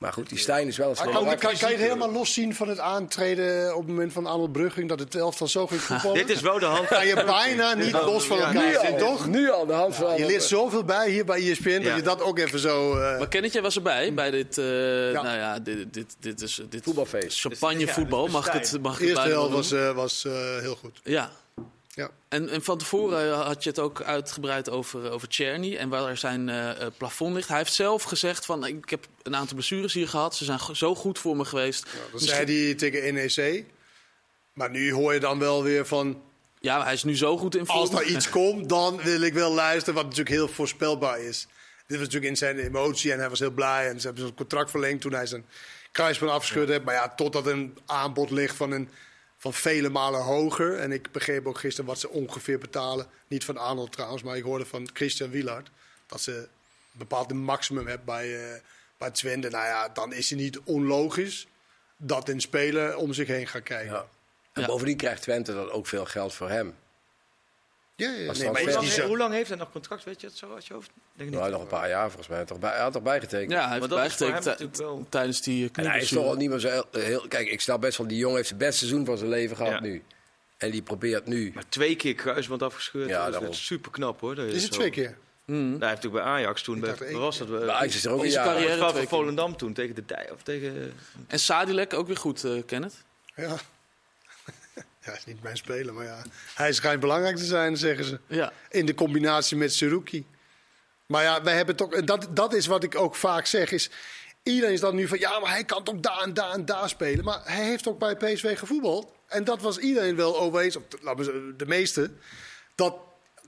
Maar 0.00 0.12
goed, 0.12 0.28
die 0.28 0.38
Stijn 0.38 0.66
is 0.66 0.76
wel 0.76 0.90
een 0.90 0.96
kan, 0.96 1.12
kan, 1.12 1.38
kan, 1.38 1.50
je 1.56 1.66
het 1.66 1.76
helemaal 1.76 2.12
loszien 2.12 2.54
van 2.54 2.68
het 2.68 2.78
aantreden 2.78 3.74
op 3.74 3.80
het 3.80 3.88
moment 3.88 4.12
van 4.12 4.26
Arnold 4.26 4.52
Brugging 4.52 4.88
dat 4.88 4.98
het 4.98 5.14
elftal 5.14 5.48
zo 5.48 5.66
ging 5.66 5.80
voetballen? 5.90 6.26
Dit 6.26 6.36
is 6.36 6.40
wel 6.40 6.58
de 6.58 6.64
hand. 6.64 6.88
Kan 6.88 7.06
je 7.06 7.14
bijna 7.14 7.74
niet 7.84 7.92
los 7.92 8.24
van 8.24 8.38
elkaar 8.38 8.70
ja, 8.70 8.86
zien, 8.86 8.98
toch? 8.98 9.26
Nu 9.26 9.50
al 9.50 9.66
de 9.66 9.72
hand 9.72 9.94
van 9.94 10.16
Je 10.16 10.26
leert 10.26 10.42
zoveel 10.42 10.84
bij 10.84 11.10
hier 11.10 11.24
bij 11.24 11.50
ESPN 11.50 11.82
dat 11.82 11.96
je 11.96 12.02
dat 12.02 12.22
ook 12.22 12.38
even 12.38 12.58
zo... 12.58 12.96
Uh... 12.96 13.18
Maar 13.18 13.28
Kennetje 13.28 13.60
was 13.60 13.76
erbij 13.76 14.14
bij 14.14 14.30
dit, 14.30 14.58
uh, 14.58 14.64
nou 14.64 15.28
ja, 15.28 15.58
dit, 15.58 15.94
dit, 15.94 16.16
dit 16.20 16.40
is... 16.40 16.60
Dit 16.68 16.84
Voetbalfeest. 16.84 17.40
Champagnevoetbal, 17.40 18.26
mag 18.26 18.52
het 18.52 18.78
mag 18.82 18.98
De 18.98 19.06
eerste 19.06 19.28
helft 19.28 19.52
was, 19.52 19.72
uh, 19.72 19.92
was 19.92 20.26
heel 20.60 20.76
goed. 20.76 21.00
Ja, 21.04 21.30
ja. 21.94 22.10
En, 22.28 22.48
en, 22.48 22.62
van 22.62 22.78
tevoren 22.78 23.34
had 23.34 23.62
je 23.62 23.70
het 23.70 23.78
ook 23.78 24.02
uitgebreid 24.02 24.70
over, 24.70 25.10
over 25.10 25.28
Czerny 25.28 25.76
en 25.76 25.88
waar 25.88 26.16
zijn 26.16 26.48
uh, 26.48 26.70
plafond 26.96 27.34
ligt. 27.34 27.48
Hij 27.48 27.56
heeft 27.56 27.72
zelf 27.72 28.02
gezegd 28.02 28.44
van 28.44 28.66
ik 28.66 28.90
heb 28.90 29.06
een 29.22 29.36
aantal 29.36 29.54
blessures 29.54 29.92
hier 29.92 30.08
gehad. 30.08 30.36
Ze 30.36 30.44
zijn 30.44 30.58
zo 30.72 30.94
goed 30.94 31.18
voor 31.18 31.36
me 31.36 31.44
geweest. 31.44 31.84
Ja, 31.86 31.90
dat 32.02 32.12
Misschien... 32.12 32.46
zei 32.46 32.64
hij 32.64 32.74
tegen 32.74 33.14
NEC. 33.14 33.64
Maar 34.52 34.70
nu 34.70 34.92
hoor 34.92 35.14
je 35.14 35.20
dan 35.20 35.38
wel 35.38 35.62
weer 35.62 35.86
van... 35.86 36.22
Ja, 36.58 36.82
hij 36.84 36.92
is 36.92 37.04
nu 37.04 37.16
zo 37.16 37.38
goed 37.38 37.56
in 37.56 37.66
vorm. 37.66 37.78
Als 37.78 37.92
er 37.92 38.04
iets 38.04 38.28
komt, 38.38 38.68
dan 38.68 38.96
wil 39.02 39.20
ik 39.20 39.32
wel 39.32 39.52
luisteren. 39.52 39.94
Wat 39.94 40.04
natuurlijk 40.04 40.36
heel 40.36 40.48
voorspelbaar 40.48 41.20
is. 41.20 41.46
Dit 41.86 41.98
was 41.98 42.06
natuurlijk 42.06 42.24
in 42.24 42.36
zijn 42.36 42.58
emotie 42.58 43.12
en 43.12 43.18
hij 43.18 43.28
was 43.28 43.38
heel 43.38 43.50
blij. 43.50 43.88
En 43.88 44.00
ze 44.00 44.06
hebben 44.06 44.24
zijn 44.24 44.36
contract 44.36 44.70
verlengd 44.70 45.00
toen 45.00 45.12
hij 45.12 45.26
zijn 45.26 45.46
kruisband 45.92 46.32
afgescheurd 46.32 46.68
heeft. 46.68 46.84
Maar 46.84 46.94
ja, 46.94 47.08
totdat 47.08 47.46
een 47.46 47.78
aanbod 47.86 48.30
ligt 48.30 48.56
van 48.56 48.70
een 48.70 48.88
van 49.40 49.54
vele 49.54 49.88
malen 49.88 50.20
hoger. 50.20 50.78
En 50.78 50.92
ik 50.92 51.12
begreep 51.12 51.46
ook 51.46 51.58
gisteren 51.58 51.90
wat 51.90 52.00
ze 52.00 52.08
ongeveer 52.08 52.58
betalen. 52.58 53.06
Niet 53.28 53.44
van 53.44 53.56
Arnold 53.56 53.92
trouwens, 53.92 54.22
maar 54.22 54.36
ik 54.36 54.42
hoorde 54.42 54.66
van 54.66 54.90
Christian 54.92 55.30
Wielard. 55.30 55.70
Dat 56.06 56.20
ze 56.20 56.32
een 56.32 56.98
bepaald 56.98 57.32
maximum 57.32 57.86
hebben 57.86 58.06
bij, 58.06 58.28
uh, 58.28 58.60
bij 58.98 59.10
Twente. 59.10 59.48
Nou 59.48 59.64
ja, 59.64 59.88
dan 59.88 60.12
is 60.12 60.30
het 60.30 60.38
niet 60.38 60.60
onlogisch 60.60 61.46
dat 61.96 62.28
een 62.28 62.40
speler 62.40 62.96
om 62.96 63.12
zich 63.12 63.28
heen 63.28 63.46
gaat 63.46 63.62
kijken. 63.62 63.92
Ja. 63.92 64.06
En 64.52 64.66
bovendien 64.66 64.96
krijgt 64.96 65.22
Twente 65.22 65.54
dan 65.54 65.70
ook 65.70 65.86
veel 65.86 66.04
geld 66.04 66.34
voor 66.34 66.48
hem. 66.48 66.74
Ja, 68.00 68.10
ja, 68.10 68.32
nee, 68.32 68.50
maar 68.50 68.62
hoe, 68.62 68.72
lang, 68.72 69.00
hoe, 69.00 69.16
lang, 69.16 69.32
heeft 69.32 69.48
hij 69.48 69.58
nog 69.58 69.72
contract? 69.72 70.04
Weet 70.04 70.20
je 70.20 70.26
het 70.26 70.36
zo 70.36 70.54
uit 70.54 70.66
je 70.66 70.74
hoofd? 70.74 70.90
Denk 71.12 71.30
nou, 71.30 71.50
nog 71.50 71.60
een 71.60 71.66
paar 71.66 71.88
jaar 71.88 72.06
volgens 72.06 72.28
mij. 72.28 72.44
Toch 72.44 72.58
bij, 72.58 72.70
hij 72.70 72.80
had 72.80 72.92
toch 72.92 73.02
bijgetekend? 73.02 73.50
Ja, 73.50 73.68
hij 73.68 73.78
heeft 73.78 73.88
bijgetekend 73.88 75.10
tijdens 75.10 75.42
die 75.42 75.70
En 75.72 75.86
hij 75.86 76.00
is 76.00 76.08
toch 76.08 76.24
al 76.24 76.34
niet 76.34 76.50
meer 76.50 76.58
zo 76.58 76.84
heel, 76.90 77.28
Kijk, 77.28 77.48
ik 77.48 77.60
snap 77.60 77.80
best 77.80 77.98
wel, 77.98 78.06
die 78.06 78.18
jongen 78.18 78.36
heeft 78.36 78.48
zijn 78.48 78.58
beste 78.58 78.78
seizoen 78.78 79.04
van 79.04 79.18
zijn 79.18 79.30
leven 79.30 79.56
gehad 79.56 79.80
nu. 79.80 80.02
En 80.56 80.70
die 80.70 80.82
probeert 80.82 81.26
nu... 81.26 81.50
Maar 81.54 81.68
twee 81.68 81.96
keer 81.96 82.14
kruisband 82.14 82.62
afgescheurd. 82.62 83.08
Ja, 83.08 83.30
dat 83.30 83.42
is 83.42 83.66
super 83.66 83.90
knap 83.90 84.20
hoor. 84.20 84.34
Dat 84.34 84.46
is, 84.46 84.62
het 84.62 84.72
twee 84.72 84.90
keer? 84.90 85.16
Mm. 85.44 85.56
hij 85.56 85.88
heeft 85.88 86.02
natuurlijk 86.02 86.24
bij 86.24 86.32
Ajax 86.32 86.62
toen. 86.62 86.80
Bij, 86.80 87.12
was 87.12 87.38
dat? 87.38 87.48
Bij 87.48 87.68
Ajax 87.68 87.94
is 87.94 88.04
er 88.04 88.12
ook 88.12 88.22
een 88.22 88.30
jaar. 88.30 88.44
carrière 88.44 88.92
van 88.92 89.06
Volendam 89.06 89.56
toen 89.56 89.72
tegen 89.72 89.94
de 89.94 90.04
Dij 90.06 90.30
of 90.32 90.42
tegen. 90.42 90.92
En 91.26 91.40
Sadilek 91.40 91.94
ook 91.94 92.06
weer 92.06 92.16
goed, 92.16 92.44
uh, 92.44 92.62
Kenneth. 92.66 92.94
Ja. 93.34 93.56
Ja, 95.04 95.12
is 95.12 95.24
niet 95.24 95.42
mijn 95.42 95.56
speler, 95.56 95.94
maar 95.94 96.04
ja. 96.04 96.22
Hij 96.54 96.72
schijnt 96.72 97.00
belangrijk 97.00 97.36
te 97.36 97.44
zijn, 97.44 97.76
zeggen 97.76 98.04
ze. 98.04 98.18
Ja. 98.26 98.52
In 98.70 98.86
de 98.86 98.94
combinatie 98.94 99.56
met 99.56 99.74
Seruki. 99.74 100.26
Maar 101.06 101.22
ja, 101.22 101.42
wij 101.42 101.54
hebben 101.56 101.76
toch. 101.76 102.00
Dat, 102.00 102.26
dat 102.30 102.54
is 102.54 102.66
wat 102.66 102.84
ik 102.84 102.94
ook 102.94 103.14
vaak 103.14 103.46
zeg. 103.46 103.72
Is, 103.72 103.90
iedereen 104.42 104.74
is 104.74 104.80
dan 104.80 104.94
nu 104.94 105.08
van 105.08 105.18
ja, 105.18 105.38
maar 105.38 105.50
hij 105.50 105.64
kan 105.64 105.84
toch 105.84 106.00
daar 106.00 106.20
en 106.20 106.34
daar 106.34 106.50
en 106.52 106.64
daar 106.64 106.88
spelen. 106.88 107.24
Maar 107.24 107.40
hij 107.44 107.64
heeft 107.64 107.88
ook 107.88 107.98
bij 107.98 108.16
PSV 108.16 108.58
gevoetbald. 108.58 109.12
En 109.26 109.44
dat 109.44 109.60
was 109.62 109.78
iedereen 109.78 110.16
wel 110.16 110.40
over 110.40 110.60
eens, 110.60 110.76
of 110.76 110.82
de 111.56 111.66
meeste. 111.66 112.10
Dat 112.74 112.94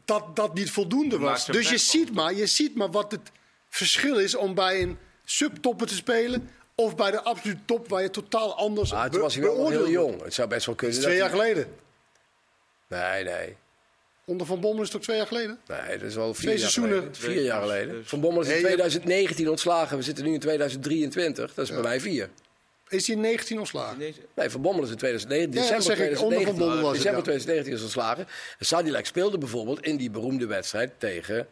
dat 0.04 0.36
dat 0.36 0.54
niet 0.54 0.70
voldoende 0.70 1.18
was. 1.18 1.46
Dus 1.46 1.68
je 1.68 1.78
ziet, 1.78 2.14
maar, 2.14 2.34
je 2.34 2.46
ziet 2.46 2.74
maar 2.74 2.90
wat 2.90 3.12
het 3.12 3.30
verschil 3.68 4.18
is 4.18 4.34
om 4.34 4.54
bij 4.54 4.82
een 4.82 4.98
subtopper 5.24 5.86
te 5.86 5.94
spelen. 5.94 6.50
Of 6.82 6.96
bij 6.96 7.10
de 7.10 7.22
absolute 7.22 7.60
top 7.64 7.88
waar 7.88 8.02
je 8.02 8.10
totaal 8.10 8.56
anders 8.56 8.92
ah, 8.92 9.04
Toen 9.04 9.20
was 9.20 9.34
hij 9.34 9.42
wel 9.42 9.68
heel 9.68 9.88
jong. 9.88 10.22
Het 10.22 10.34
zou 10.34 10.48
best 10.48 10.66
wel 10.66 10.74
kunnen. 10.74 11.00
Twee 11.00 11.16
jaar 11.16 11.30
geleden. 11.30 11.66
Nee, 12.88 13.24
nee. 13.24 13.56
Onder 14.24 14.46
Van 14.46 14.60
Bommel 14.60 14.82
is 14.82 14.88
het 14.88 14.96
toch 14.96 15.02
twee 15.02 15.16
jaar 15.16 15.26
geleden? 15.26 15.58
Nee, 15.66 15.98
dat 15.98 16.08
is 16.08 16.14
wel 16.14 16.34
vier 16.34 16.58
jaar 16.58 16.70
geleden. 16.70 17.14
Vier 17.14 17.42
jaar 17.42 17.60
geleden. 17.60 18.06
Van 18.06 18.20
Bommel 18.20 18.42
is 18.42 18.48
in 18.48 18.60
2019 18.60 19.48
ontslagen. 19.48 19.96
We 19.96 20.02
zitten 20.02 20.24
nu 20.24 20.32
in 20.32 20.40
2023. 20.40 21.54
Dat 21.54 21.64
is 21.64 21.70
bij 21.70 21.82
mij 21.82 22.00
vier. 22.00 22.28
Is 22.88 23.06
hij 23.06 23.16
in 23.16 23.22
19 23.22 23.58
ontslagen? 23.58 23.98
Nee, 24.34 24.50
Van 24.50 24.62
Bommel 24.62 24.84
is 24.84 24.90
in 24.90 24.96
2019. 24.96 25.60
December, 25.60 25.84
2019, 25.84 26.82
was 26.82 26.96
december 26.96 27.22
2019 27.22 27.72
is 27.72 27.82
ontslagen. 27.82 28.26
En 28.58 28.66
Sadilek 28.66 29.06
speelde 29.06 29.38
bijvoorbeeld 29.38 29.80
in 29.86 29.96
die 29.96 30.10
beroemde 30.10 30.46
wedstrijd 30.46 30.92
tegen 30.98 31.46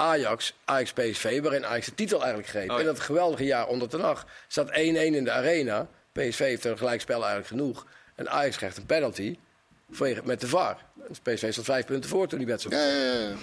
Ajax, 0.00 0.54
Ajax 0.64 0.92
PSV, 0.92 1.40
waarin 1.42 1.66
Ajax 1.66 1.86
de 1.86 1.94
titel 1.94 2.18
eigenlijk 2.18 2.48
greep. 2.48 2.70
Oh, 2.70 2.78
In 2.78 2.84
dat 2.84 3.00
geweldige 3.00 3.44
jaar 3.44 3.66
onder 3.66 3.88
de 3.88 3.96
nacht 3.96 4.26
zat 4.48 4.68
1-1 4.68 4.72
in 4.72 5.24
de 5.24 5.30
arena. 5.30 5.88
PSV 6.12 6.38
heeft 6.38 6.64
er 6.64 6.70
een 6.70 6.78
gelijkspel 6.78 7.16
eigenlijk 7.16 7.46
genoeg. 7.46 7.86
En 8.14 8.30
Ajax 8.30 8.56
krijgt 8.56 8.76
een 8.76 8.86
penalty 8.86 9.38
met 10.24 10.40
de 10.40 10.48
VAR. 10.48 10.76
PSV 11.22 11.52
stond 11.52 11.66
vijf 11.66 11.86
punten 11.86 12.10
voor 12.10 12.28
toen 12.28 12.38
die 12.38 12.46
wedstrijd. 12.46 12.82
Ja, 12.82 12.88
ja, 12.88 13.28
ja. 13.28 13.36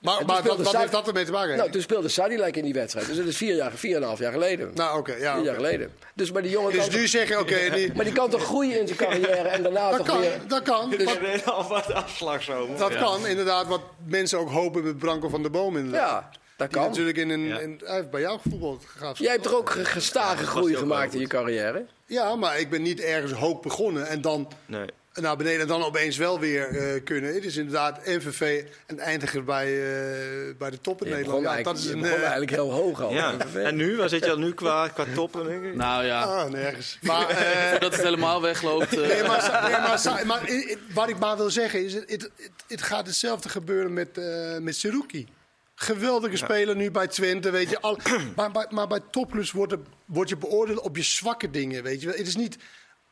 Maar, 0.00 0.24
maar 0.26 0.42
wat, 0.42 0.60
wat 0.60 0.76
heeft 0.76 0.92
dat 0.92 1.06
ermee 1.06 1.24
te 1.24 1.32
maken? 1.32 1.56
Nou, 1.56 1.70
toen 1.70 1.82
speelde 1.82 2.08
Sadilek 2.08 2.56
in 2.56 2.64
die 2.64 2.72
wedstrijd. 2.72 3.06
Dus 3.06 3.16
dat 3.16 3.26
is 3.26 3.36
vier 3.36 3.54
jaar, 3.54 3.72
vier 3.72 3.96
en 3.96 4.02
een 4.02 4.08
half 4.08 4.18
jaar 4.18 4.32
geleden. 4.32 4.70
Nou, 4.74 4.98
oké. 4.98 5.14
ja, 5.14 5.34
vier 5.34 5.44
jaar 5.44 5.54
geleden. 5.54 5.92
Dus, 6.14 6.32
maar 6.32 6.42
die 6.42 6.50
jongen 6.50 6.72
dus 6.72 6.90
nu 6.90 7.08
zeggen, 7.08 7.38
oké... 7.38 7.70
die... 7.74 7.92
Maar 7.94 8.04
die 8.04 8.14
kan 8.14 8.30
toch 8.30 8.44
groeien 8.44 8.80
in 8.80 8.86
zijn 8.86 8.98
carrière 8.98 9.48
en 9.48 9.62
daarna 9.62 9.90
dat 9.90 9.98
toch 9.98 10.06
kan, 10.06 10.20
weer... 10.20 10.40
Dat 10.46 10.62
kan. 10.62 10.90
Dus... 10.90 11.04
Wat, 11.44 11.68
wat 11.68 11.92
afslag 11.92 12.42
zo. 12.42 12.68
Dat 12.76 12.96
kan, 12.96 13.26
inderdaad. 13.26 13.66
Wat 13.66 13.82
mensen 14.06 14.38
ook 14.38 14.50
hopen 14.50 14.84
met 14.84 14.98
Branko 14.98 15.28
van 15.28 15.42
der 15.42 15.50
Boom, 15.50 15.76
inderdaad. 15.76 16.24
Ja. 16.32 16.38
Dat 16.56 16.68
kan. 16.68 16.88
natuurlijk 16.88 17.18
in 17.18 17.30
een, 17.30 17.60
in, 17.60 17.80
bij 18.10 18.20
jou 18.20 18.40
gevoetbald. 18.40 18.84
Jij 19.14 19.32
hebt 19.32 19.46
er 19.46 19.56
ook 19.56 19.70
gestage 19.70 20.46
groei 20.46 20.74
gemaakt 20.74 21.14
in 21.14 21.20
je 21.20 21.26
carrière? 21.26 21.86
Ja, 22.06 22.36
maar 22.36 22.58
ik 22.58 22.70
ben 22.70 22.82
niet 22.82 23.00
ergens 23.00 23.32
hoog 23.32 23.60
begonnen 23.60 24.08
en 24.08 24.20
dan 24.20 24.48
nee 24.66 24.86
naar 25.14 25.36
beneden 25.36 25.60
en 25.60 25.66
dan 25.66 25.84
opeens 25.84 26.16
wel 26.16 26.40
weer 26.40 26.70
uh, 26.70 27.04
kunnen. 27.04 27.34
Het 27.34 27.44
is 27.44 27.56
inderdaad 27.56 28.06
MVV 28.06 28.64
en 28.86 28.98
eindigen 28.98 29.44
bij, 29.44 29.66
uh, 29.66 30.54
bij 30.58 30.70
de 30.70 30.80
top 30.80 31.04
in 31.04 31.10
Nederland. 31.10 31.42
Ja, 31.42 31.62
dat 31.62 31.78
is 31.78 31.86
een, 31.86 31.98
uh, 31.98 32.12
eigenlijk 32.12 32.50
heel 32.50 32.72
hoog 32.72 33.02
al. 33.02 33.12
Ja. 33.12 33.36
En 33.54 33.76
nu? 33.76 33.96
Waar 33.96 34.08
zit 34.08 34.24
je 34.24 34.30
al 34.30 34.38
nu 34.38 34.54
qua, 34.54 34.88
qua 34.88 35.04
toppen? 35.14 35.44
Denk 35.46 35.64
ik? 35.64 35.74
Nou 35.74 36.04
ja. 36.04 36.22
Ah, 36.22 36.50
nergens. 36.50 36.98
Maar, 37.02 37.26
dat 37.80 37.92
het 37.92 38.02
helemaal 38.02 38.42
wegloopt. 38.42 38.90
Nee, 38.90 39.22
maar, 39.22 39.60
nee, 39.62 39.80
maar, 39.80 40.26
maar 40.26 40.50
wat 40.92 41.08
ik 41.08 41.18
maar 41.18 41.36
wil 41.36 41.50
zeggen 41.50 41.84
is, 41.84 41.94
het, 41.94 42.10
het, 42.10 42.30
het 42.68 42.82
gaat 42.82 43.06
hetzelfde 43.06 43.48
gebeuren 43.48 43.92
met, 43.92 44.20
met 44.60 44.76
Seruki. 44.76 45.28
Geweldige 45.74 46.36
speler 46.36 46.76
nu 46.76 46.90
bij 46.90 47.06
Twente, 47.06 47.50
weet 47.50 47.70
je. 47.70 47.80
Al, 47.80 47.98
maar, 48.36 48.50
maar, 48.50 48.66
maar 48.70 48.86
bij 48.86 49.00
Toplus 49.10 49.52
wordt, 49.52 49.74
word 50.04 50.28
je 50.28 50.36
beoordeeld 50.36 50.80
op 50.80 50.96
je 50.96 51.02
zwakke 51.02 51.50
dingen, 51.50 51.82
weet 51.82 52.00
je. 52.02 52.08
Het 52.08 52.26
is 52.26 52.36
niet... 52.36 52.56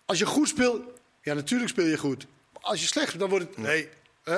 Als 0.07 0.19
je 0.19 0.27
goed 0.27 0.49
speelt, 0.49 0.83
ja, 1.29 1.35
natuurlijk 1.35 1.71
speel 1.71 1.87
je 1.87 1.99
goed. 1.99 2.27
Als 2.61 2.81
je 2.81 2.87
slecht 2.87 3.19
dan 3.19 3.29
wordt 3.29 3.45
het... 3.45 3.57
Nee. 3.57 3.89
Uh, 4.25 4.37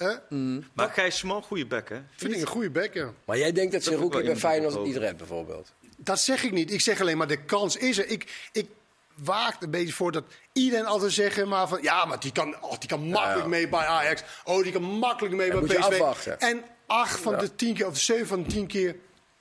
uh. 0.00 0.16
Mm. 0.28 0.64
Maar 0.72 0.90
Gijs 0.90 1.18
Smal, 1.18 1.42
goede 1.42 1.66
bek, 1.66 1.88
hè? 1.88 2.00
Vind 2.16 2.34
ik 2.34 2.40
een 2.40 2.46
goede 2.46 2.70
bek, 2.70 2.94
ja. 2.94 3.12
Maar 3.24 3.38
jij 3.38 3.52
denkt 3.52 3.72
dat 3.72 3.82
Seruki 3.82 4.22
bij 4.22 4.36
Feyenoord 4.36 4.84
niet 4.84 4.96
redt, 4.96 5.16
bijvoorbeeld? 5.16 5.72
Dat 5.96 6.20
zeg 6.20 6.42
ik 6.42 6.52
niet. 6.52 6.72
Ik 6.72 6.80
zeg 6.80 7.00
alleen 7.00 7.16
maar, 7.16 7.26
de 7.26 7.44
kans 7.44 7.76
is 7.76 7.98
er. 7.98 8.08
Ik, 8.08 8.48
ik 8.52 8.66
waak 9.14 9.62
een 9.62 9.70
beetje 9.70 9.92
voor 9.92 10.12
dat 10.12 10.24
iedereen 10.52 10.86
altijd 10.86 11.12
zeggen 11.12 11.48
maar 11.48 11.68
van... 11.68 11.82
Ja, 11.82 12.04
maar 12.04 12.20
die 12.20 12.32
kan, 12.32 12.56
oh, 12.60 12.78
die 12.78 12.88
kan 12.88 13.08
makkelijk 13.08 13.46
mee 13.46 13.68
bij 13.68 13.86
Ajax. 13.86 14.22
Oh, 14.44 14.62
die 14.62 14.72
kan 14.72 14.82
makkelijk 14.82 15.34
mee 15.34 15.50
bij 15.50 15.60
PSV. 15.60 16.26
En 16.26 16.64
acht 16.86 17.20
van 17.20 17.38
de 17.38 17.54
tien 17.54 17.74
keer, 17.74 17.86
of 17.86 17.98
zeven 17.98 18.26
van 18.26 18.42
de 18.42 18.48
tien 18.48 18.66
keer... 18.66 18.96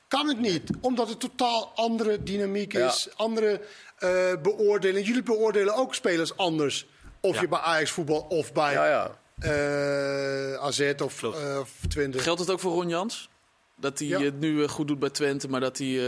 kan 0.07 0.27
het 0.27 0.39
niet. 0.39 0.69
Omdat 0.81 1.09
het 1.09 1.19
totaal 1.19 1.71
andere 1.75 2.23
dynamiek 2.23 2.73
is. 2.73 3.07
Andere 3.15 3.61
uh, 4.03 4.41
beoordelen. 4.41 5.03
Jullie 5.03 5.23
beoordelen 5.23 5.75
ook 5.75 5.95
spelers 5.95 6.37
anders. 6.37 6.87
Of 7.19 7.41
je 7.41 7.47
bij 7.47 7.59
Ajax 7.59 7.91
voetbal 7.91 8.19
of 8.19 8.53
bij 8.53 8.73
ja, 8.73 8.87
ja. 8.87 9.19
Uh, 9.43 10.53
AZ 10.53 10.93
of, 11.03 11.21
uh, 11.21 11.59
of 11.59 11.71
Twente. 11.87 12.19
Geldt 12.19 12.39
het 12.39 12.49
ook 12.49 12.59
voor 12.59 12.73
Ron 12.73 12.89
Jans? 12.89 13.29
Dat 13.75 13.99
hij 13.99 14.07
het 14.07 14.39
nu 14.39 14.67
goed 14.67 14.87
doet 14.87 14.99
bij 14.99 15.09
Twente, 15.09 15.47
maar 15.47 15.59
dat 15.59 15.77
hij 15.77 15.99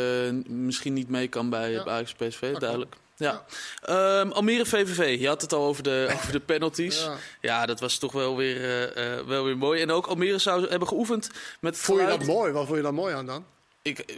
misschien 0.47 0.93
niet 0.93 1.09
mee 1.09 1.27
kan 1.27 1.49
bij, 1.49 1.83
bij 1.83 1.93
Ajax 1.93 2.13
PSV, 2.13 2.53
duidelijk. 2.55 2.95
Ja. 3.15 3.45
Um, 4.19 4.31
Almere 4.31 4.65
VVV, 4.65 5.19
je 5.19 5.27
had 5.27 5.41
het 5.41 5.53
al 5.53 5.63
over 5.65 5.83
de, 5.83 6.09
over 6.13 6.31
de 6.31 6.39
penalties. 6.39 7.03
Ja. 7.03 7.15
ja. 7.41 7.65
dat 7.65 7.79
was 7.79 7.97
toch 7.97 8.11
wel 8.11 8.37
weer, 8.37 8.91
wel 9.25 9.43
weer 9.43 9.57
mooi. 9.57 9.81
En 9.81 9.91
ook 9.91 10.05
Almere 10.05 10.37
zou 10.37 10.69
hebben 10.69 10.87
geoefend 10.87 11.29
met 11.59 11.77
Vond 11.77 11.99
je 11.99 12.05
dat 12.05 12.25
mooi? 12.25 12.51
Wat 12.51 12.65
vond 12.65 12.77
je 12.77 12.83
daar 12.83 12.93
mooi 12.93 13.15
aan 13.15 13.25
dan? 13.25 13.45
Ik, 13.83 13.99
eh, 13.99 14.15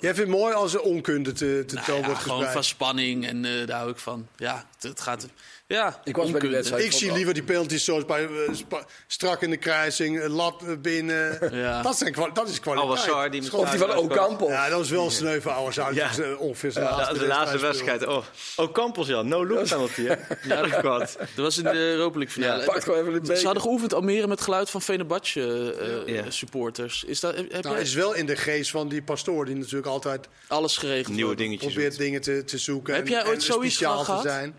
Jij 0.00 0.14
vindt 0.14 0.18
het 0.18 0.28
mooi 0.28 0.54
als 0.54 0.74
er 0.74 0.80
onkunde 0.80 1.32
te, 1.32 1.64
te 1.66 1.74
nou, 1.74 1.92
ja, 1.92 2.06
wordt 2.06 2.20
Gewoon 2.20 2.46
van 2.46 2.64
spanning 2.64 3.26
en 3.26 3.44
uh, 3.44 3.66
daar 3.66 3.78
hou 3.78 3.90
ik 3.90 3.98
van. 3.98 4.26
Ja, 4.36 4.69
het, 4.82 5.00
gaat... 5.00 5.26
Ja, 5.66 6.00
ik 6.04 6.16
was 6.16 6.30
bij 6.30 6.40
die 6.40 6.50
wedstrijd. 6.50 6.84
Ik 6.84 6.92
zie 6.92 7.12
liever 7.12 7.34
die 7.34 7.78
zoals 7.78 8.04
bij 8.04 8.28
uh, 8.28 8.78
strak 9.06 9.42
in 9.42 9.50
de 9.50 9.56
kruising, 9.56 10.26
lat 10.26 10.82
binnen. 10.82 11.38
Ja. 11.60 11.82
Dat, 11.82 11.96
zijn, 11.98 12.16
dat 12.32 12.48
is 12.48 12.60
kwaliteit. 12.60 12.90
Awassar, 12.90 13.30
die 13.30 13.52
of 13.52 13.70
die 13.70 13.78
van 13.78 13.96
Ocampos. 13.96 14.48
Ja, 14.48 14.68
dat 14.68 14.78
was 14.78 14.90
wel 14.90 15.04
een 15.04 15.10
sneu 15.10 15.40
voor 15.40 15.52
Awassar. 15.52 15.94
Ja. 15.94 16.10
ongeveer 16.38 16.72
de, 16.74 16.80
laatste, 16.80 17.18
de 17.18 17.26
laatste 17.26 17.58
wedstrijd. 17.58 18.06
Oh, 18.06 18.24
Ocampos, 18.56 19.06
ja. 19.06 19.22
No 19.22 19.46
look 19.46 19.68
penalty, 19.68 20.02
hè? 20.02 20.14
ja, 20.48 20.66
dat, 20.66 21.16
dat 21.18 21.28
was 21.34 21.58
in 21.58 21.64
de 21.64 21.78
Europa 21.78 22.18
League 22.18 22.34
finale. 22.34 22.64
Ja, 22.64 22.80
gewoon 22.80 23.16
even 23.16 23.36
Ze 23.36 23.44
hadden 23.44 23.62
geoefend 23.62 23.94
Almere 23.94 24.26
met 24.26 24.40
geluid 24.40 24.70
van 24.70 24.82
Fenerbahce 24.82 25.74
uh, 26.06 26.22
supporters. 26.28 27.04
Is 27.04 27.20
dat, 27.20 27.36
heb 27.36 27.62
nou, 27.62 27.78
is 27.78 27.94
wel 27.94 28.14
in 28.14 28.26
de 28.26 28.36
geest 28.36 28.70
van 28.70 28.88
die 28.88 29.02
pastoor, 29.02 29.44
die 29.44 29.56
natuurlijk 29.56 29.86
altijd... 29.86 30.28
Alles 30.46 30.76
geregeld 30.76 31.16
Nieuwe 31.16 31.34
dingetjes 31.34 31.72
Probeert 31.72 31.96
dingen 31.96 32.20
te, 32.20 32.44
te 32.44 32.58
zoeken 32.58 32.94
Heb 32.94 33.08
jij 33.08 33.26
ooit 33.26 33.42
zoiets 33.42 33.76
gehad? 33.76 34.22
zijn 34.22 34.54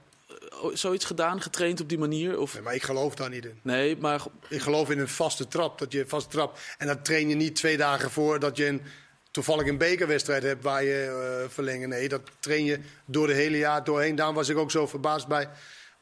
zoiets 0.74 1.06
gedaan, 1.06 1.42
getraind 1.42 1.82
op 1.82 1.90
die 1.90 1.98
manier? 1.98 2.40
Of... 2.40 2.54
Nee, 2.54 2.64
maar 2.64 2.76
ik 2.76 2.84
geloof 2.84 3.16
daar 3.16 3.30
niet 3.30 3.46
in. 3.46 3.60
Nee, 3.62 3.98
maar... 3.98 4.22
Ik 4.48 4.62
geloof 4.62 4.90
in 4.90 5.00
een 5.00 5.08
vaste 5.08 5.48
trap. 5.48 5.80
Dat 5.80 5.92
je 5.92 6.08
vaste 6.08 6.30
trap. 6.30 6.58
En 6.78 6.88
dan 6.88 7.02
train 7.02 7.30
je 7.30 7.36
niet 7.36 7.56
twee 7.56 7.78
dagen 7.78 8.12
voor 8.12 8.40
dat 8.40 8.58
je 8.58 8.66
een, 8.66 8.82
toevallig 9.32 9.68
een 9.68 9.78
bekerwedstrijd 9.78 10.44
hebt 10.44 10.64
waar 10.64 10.84
je 10.84 11.40
uh, 11.44 11.50
verlengen. 11.50 11.90
Nee, 11.90 12.08
dat 12.08 12.22
train 12.40 12.66
je 12.66 12.80
door 13.06 13.28
de 13.28 13.34
hele 13.34 13.58
jaar 13.58 13.84
doorheen. 13.84 14.16
Daarom 14.16 14.36
was 14.36 14.50
ik 14.50 14.58
ook 14.58 14.72
zo 14.72 14.88
verbaasd 14.88 15.28
bij, 15.28 15.50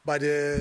bij 0.02 0.18
de 0.18 0.54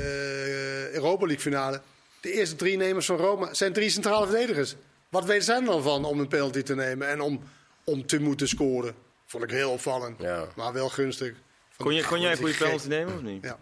uh, 0.87 0.93
Europa 0.93 1.25
League 1.25 1.43
finale. 1.43 1.81
De 2.21 2.31
eerste 2.31 2.55
drie 2.55 2.77
nemers 2.77 3.05
van 3.05 3.17
Roma 3.17 3.53
zijn 3.53 3.73
drie 3.73 3.89
centrale 3.89 4.27
verdedigers. 4.27 4.75
Wat 5.09 5.25
weten 5.25 5.43
zij 5.43 5.55
er 5.55 5.65
dan 5.65 5.83
van 5.83 6.05
om 6.05 6.19
een 6.19 6.27
penalty 6.27 6.61
te 6.61 6.75
nemen 6.75 7.07
en 7.07 7.21
om, 7.21 7.43
om 7.83 8.05
te 8.05 8.19
moeten 8.19 8.47
scoren? 8.47 8.95
Vond 9.25 9.43
ik 9.43 9.49
heel 9.49 9.71
opvallend, 9.71 10.19
ja. 10.19 10.47
maar 10.55 10.73
wel 10.73 10.89
gunstig. 10.89 11.33
Kon, 11.77 11.93
je, 11.93 12.05
kon 12.05 12.21
jij 12.21 12.31
een 12.31 12.37
goede 12.37 12.53
penalty 12.53 12.87
nemen 12.87 13.13
of 13.13 13.21
niet? 13.21 13.43
Ja. 13.43 13.59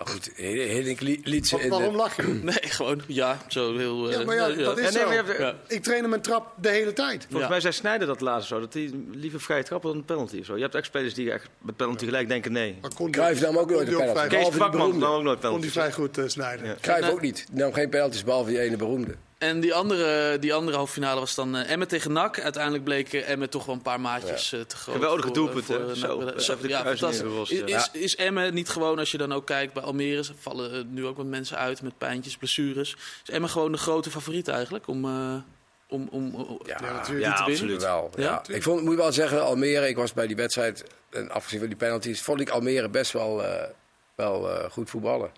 Maar 0.00 0.08
goed, 0.08 0.30
Hiddink 0.36 1.00
liet 1.00 1.48
ze... 1.48 1.68
waarom 1.68 1.96
lach 1.96 2.16
je? 2.16 2.22
Nee, 2.42 2.58
gewoon, 2.60 3.02
ja, 3.06 3.38
zo 3.48 3.76
heel... 3.76 4.10
Ja, 4.10 4.24
maar 4.24 4.34
ja, 4.34 4.48
dat 4.48 4.78
is 4.78 4.92
zo. 4.92 5.10
Ik 5.66 5.82
train 5.82 6.02
hem 6.02 6.12
een 6.12 6.20
trap 6.20 6.54
de 6.60 6.68
hele 6.68 6.92
tijd. 6.92 7.26
Volgens 7.30 7.50
mij 7.50 7.60
zei 7.60 7.72
Snijder 7.72 8.06
dat 8.06 8.20
laatst 8.20 8.48
zo, 8.48 8.60
dat 8.60 8.74
hij 8.74 8.90
liever 9.12 9.40
vrije 9.40 9.62
trap 9.62 9.82
dan 9.82 9.96
een 9.96 10.04
penalty 10.04 10.38
of 10.38 10.44
zo. 10.44 10.56
Je 10.56 10.62
hebt 10.62 10.74
echt 10.74 10.86
spelers 10.86 11.14
die 11.14 11.32
echt 11.32 11.48
met 11.58 11.76
penalty 11.76 12.04
gelijk 12.04 12.28
denken 12.28 12.52
nee. 12.52 12.78
Cruijff 13.10 13.40
nam 13.40 13.58
ook 13.58 13.70
nooit 13.70 13.88
een 13.88 13.96
penalty. 13.96 14.26
Kees 14.26 14.48
Vakman 14.48 14.98
nam 14.98 15.12
ook 15.12 15.22
nooit 15.22 15.40
penalty. 15.40 15.48
Kon 15.48 15.60
die 15.60 15.70
vrij 15.70 15.92
goed 15.92 16.18
uh, 16.18 16.28
snijden. 16.28 16.76
Cruijff 16.80 17.10
ook 17.10 17.20
niet. 17.20 17.46
Nam 17.52 17.72
geen 17.72 17.88
penalties, 17.88 18.24
behalve 18.24 18.50
die 18.50 18.60
ene 18.60 18.76
beroemde. 18.76 19.14
En 19.40 19.60
die 19.60 19.74
andere, 19.74 20.38
die 20.38 20.54
andere 20.54 20.76
halve 20.76 20.92
finale 20.92 21.20
was 21.20 21.34
dan 21.34 21.56
uh, 21.56 21.70
Emmen 21.70 21.88
tegen 21.88 22.12
NAC. 22.12 22.40
Uiteindelijk 22.40 22.84
bleek 22.84 23.12
uh, 23.12 23.28
Emmen 23.28 23.50
toch 23.50 23.66
wel 23.66 23.74
een 23.74 23.82
paar 23.82 24.00
maatjes 24.00 24.52
uh, 24.52 24.60
te 24.60 24.76
groot. 24.76 24.94
Geweldige 24.94 25.30
doelpunt, 25.30 25.68
hè? 25.68 25.94
Zo, 25.94 26.32
ja, 26.62 26.82
fantastisch. 26.84 27.50
Is, 27.50 27.60
is, 27.60 27.90
is 27.92 28.16
Emmen 28.16 28.54
niet 28.54 28.68
gewoon, 28.68 28.98
als 28.98 29.10
je 29.10 29.18
dan 29.18 29.32
ook 29.32 29.46
kijkt 29.46 29.72
bij 29.72 29.82
Almere... 29.82 30.24
vallen 30.38 30.92
nu 30.92 31.06
ook 31.06 31.16
wat 31.16 31.26
mensen 31.26 31.56
uit 31.56 31.82
met 31.82 31.98
pijntjes, 31.98 32.36
blessures. 32.36 32.96
Is 33.26 33.34
Emmen 33.34 33.50
gewoon 33.50 33.72
de 33.72 33.78
grote 33.78 34.10
favoriet 34.10 34.48
eigenlijk 34.48 34.86
om... 34.86 35.04
om, 35.88 36.08
om, 36.10 36.60
ja, 36.66 36.78
ja, 36.82 36.92
natuurlijk. 36.92 37.36
Ja, 37.36 37.44
absoluut 37.44 37.82
wel. 37.82 38.10
Ja. 38.16 38.42
Ik 38.48 38.62
vond, 38.62 38.82
moet 38.82 38.96
wel 38.96 39.12
zeggen, 39.12 39.44
Almere, 39.44 39.88
ik 39.88 39.96
was 39.96 40.12
bij 40.12 40.26
die 40.26 40.36
wedstrijd, 40.36 40.84
en 41.10 41.30
afgezien 41.30 41.58
van 41.58 41.68
die 41.68 41.76
penalties, 41.76 42.22
vond 42.22 42.40
ik 42.40 42.48
Almere 42.48 42.88
best 42.88 43.12
wel, 43.12 43.42
wel 44.14 44.68
goed 44.70 44.90
voetballen. 44.90 45.30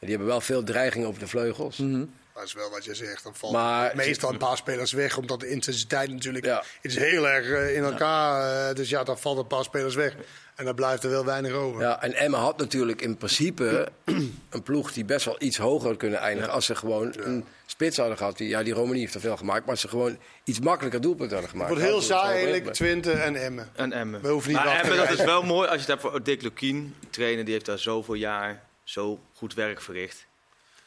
Die 0.00 0.08
hebben 0.08 0.26
wel 0.26 0.40
veel 0.40 0.62
dreiging 0.62 1.06
over 1.06 1.20
de 1.20 1.28
vleugels. 1.28 1.76
Mm 1.76 2.10
Dat 2.38 2.46
is 2.46 2.52
wel 2.52 2.70
wat 2.70 2.84
je 2.84 2.94
zegt. 2.94 3.22
Dan 3.22 3.34
valt 3.34 3.52
maar, 3.52 3.92
meestal 3.96 4.30
een 4.30 4.38
paar 4.38 4.56
spelers 4.56 4.92
weg, 4.92 5.16
omdat 5.16 5.40
de 5.40 5.48
intensiteit 5.48 6.10
natuurlijk 6.10 6.44
ja. 6.44 6.62
is 6.80 6.96
heel 6.96 7.28
erg 7.28 7.46
uh, 7.46 7.76
in 7.76 7.84
elkaar. 7.84 8.68
Uh, 8.68 8.74
dus 8.74 8.88
ja, 8.88 9.04
dan 9.04 9.18
valt 9.18 9.38
een 9.38 9.46
paar 9.46 9.64
spelers 9.64 9.94
weg. 9.94 10.14
En 10.54 10.64
dan 10.64 10.74
blijft 10.74 11.04
er 11.04 11.10
wel 11.10 11.24
weinig 11.24 11.52
over. 11.52 11.80
Ja, 11.80 12.02
en 12.02 12.14
Emma 12.14 12.38
had 12.38 12.58
natuurlijk 12.58 13.00
in 13.00 13.16
principe 13.16 13.88
een 14.50 14.62
ploeg 14.62 14.92
die 14.92 15.04
best 15.04 15.24
wel 15.24 15.36
iets 15.38 15.56
hoger 15.56 15.88
had 15.88 15.96
kunnen 15.96 16.18
eindigen. 16.18 16.52
Als 16.52 16.66
ze 16.66 16.74
gewoon 16.74 17.14
een 17.18 17.44
spits 17.66 17.96
hadden 17.96 18.16
gehad. 18.16 18.36
Die, 18.36 18.48
ja, 18.48 18.62
die 18.62 18.72
Romani 18.72 18.98
heeft 18.98 19.14
er 19.14 19.20
veel 19.20 19.36
gemaakt. 19.36 19.60
Maar 19.60 19.70
als 19.70 19.80
ze 19.80 19.88
gewoon 19.88 20.18
iets 20.44 20.60
makkelijker 20.60 21.00
doelpunten 21.00 21.32
hadden 21.36 21.50
gemaakt. 21.50 21.70
Het 21.70 21.78
wordt 21.78 21.92
heel 21.92 22.02
saai 22.02 22.34
eigenlijk, 22.34 22.74
Twente 22.74 23.12
en 23.12 23.36
Emmen. 23.36 23.70
En 23.74 23.92
Emmen. 23.92 24.20
We 24.20 24.28
hoeven 24.28 24.52
niet 24.52 24.64
maar 24.64 24.80
Emmen, 24.80 24.96
dat 24.96 25.10
is 25.10 25.24
wel 25.24 25.42
mooi 25.42 25.68
als 25.68 25.84
je 25.84 25.92
het 25.92 26.00
hebt 26.00 26.00
voor 26.00 26.22
Dick 26.22 26.42
Lukien. 26.42 26.94
trainer, 27.10 27.44
die 27.44 27.52
heeft 27.52 27.66
daar 27.66 27.78
zoveel 27.78 28.14
jaar 28.14 28.62
zo 28.84 29.20
goed 29.34 29.54
werk 29.54 29.80
verricht. 29.80 30.27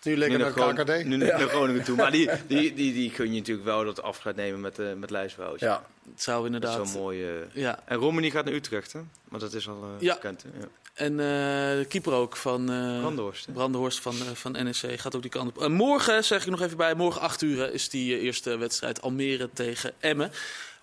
Nu 0.03 0.17
lekker 0.17 0.39
naar, 0.39 0.57
naar 0.57 0.73
KKD. 0.73 1.05
Nu 1.05 1.17
naar 1.17 1.39
Groningen 1.39 1.83
toe. 1.83 1.95
Maar 1.95 2.11
die, 2.11 2.29
die, 2.47 2.73
die, 2.73 2.93
die 2.93 3.11
kun 3.11 3.33
je 3.33 3.37
natuurlijk 3.39 3.65
wel 3.65 3.85
dat 3.85 4.01
afscheid 4.01 4.35
nemen 4.35 4.61
met, 4.61 4.79
uh, 4.79 4.93
met 4.93 5.09
Lijswoud. 5.09 5.59
Ja, 5.59 5.85
het 6.11 6.21
zou 6.21 6.45
inderdaad... 6.45 6.77
Dat 6.77 6.85
is 6.85 6.91
zo'n 6.91 7.01
mooie... 7.01 7.47
ja. 7.53 7.79
En 7.85 7.97
Romani 7.97 8.31
gaat 8.31 8.45
naar 8.45 8.53
Utrecht, 8.53 8.93
hè? 8.93 8.99
Maar 9.29 9.39
dat 9.39 9.53
is 9.53 9.67
al 9.67 9.83
uh, 9.83 10.01
ja. 10.01 10.13
bekend, 10.13 10.43
hè? 10.43 10.49
Ja. 10.59 10.67
En 10.93 11.11
uh, 11.11 11.17
de 11.17 11.85
keeper 11.89 12.13
ook 12.13 12.35
van 12.35 12.71
uh, 12.71 12.99
Brandenhorst, 12.99 13.53
Brandenhorst 13.53 13.99
van, 13.99 14.15
uh, 14.15 14.21
van 14.33 14.51
NEC 14.51 14.99
gaat 14.99 15.15
ook 15.15 15.21
die 15.21 15.31
kant 15.31 15.57
op. 15.57 15.67
morgen, 15.67 16.23
zeg 16.23 16.43
ik 16.43 16.49
nog 16.49 16.61
even 16.61 16.77
bij, 16.77 16.95
morgen 16.95 17.21
8 17.21 17.41
uur 17.41 17.73
is 17.73 17.89
die 17.89 18.19
eerste 18.19 18.57
wedstrijd 18.57 19.01
Almere 19.01 19.49
tegen 19.53 19.93
Emmen. 19.99 20.31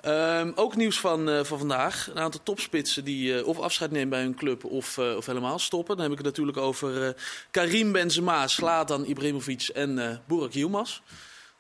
Um, 0.09 0.52
ook 0.54 0.76
nieuws 0.76 1.00
van, 1.00 1.28
uh, 1.28 1.44
van 1.44 1.59
vandaag. 1.59 2.09
Een 2.11 2.18
aantal 2.18 2.40
topspitsen 2.42 3.04
die 3.04 3.32
uh, 3.32 3.46
of 3.46 3.59
afscheid 3.59 3.90
nemen 3.90 4.09
bij 4.09 4.20
hun 4.20 4.34
club 4.34 4.64
of, 4.64 4.96
uh, 4.96 5.16
of 5.16 5.26
helemaal 5.26 5.59
stoppen. 5.59 5.94
Dan 5.94 6.04
heb 6.04 6.12
ik 6.12 6.18
het 6.18 6.26
natuurlijk 6.26 6.56
over 6.56 7.16
Karim 7.50 7.92
Benzema, 7.92 8.46
Slatan 8.46 9.04
Ibrahimovic 9.04 9.68
en 9.74 10.22
Burak 10.26 10.52
Yilmaz. 10.52 11.00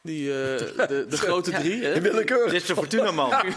Die, 0.02 0.26
de, 0.28 1.06
de 1.08 1.16
grote 1.16 1.50
drie. 1.50 1.84
Hè? 1.84 2.00
Dit 2.00 2.52
is 2.52 2.66
de 2.66 2.74
Fortuna-man. 2.74 3.30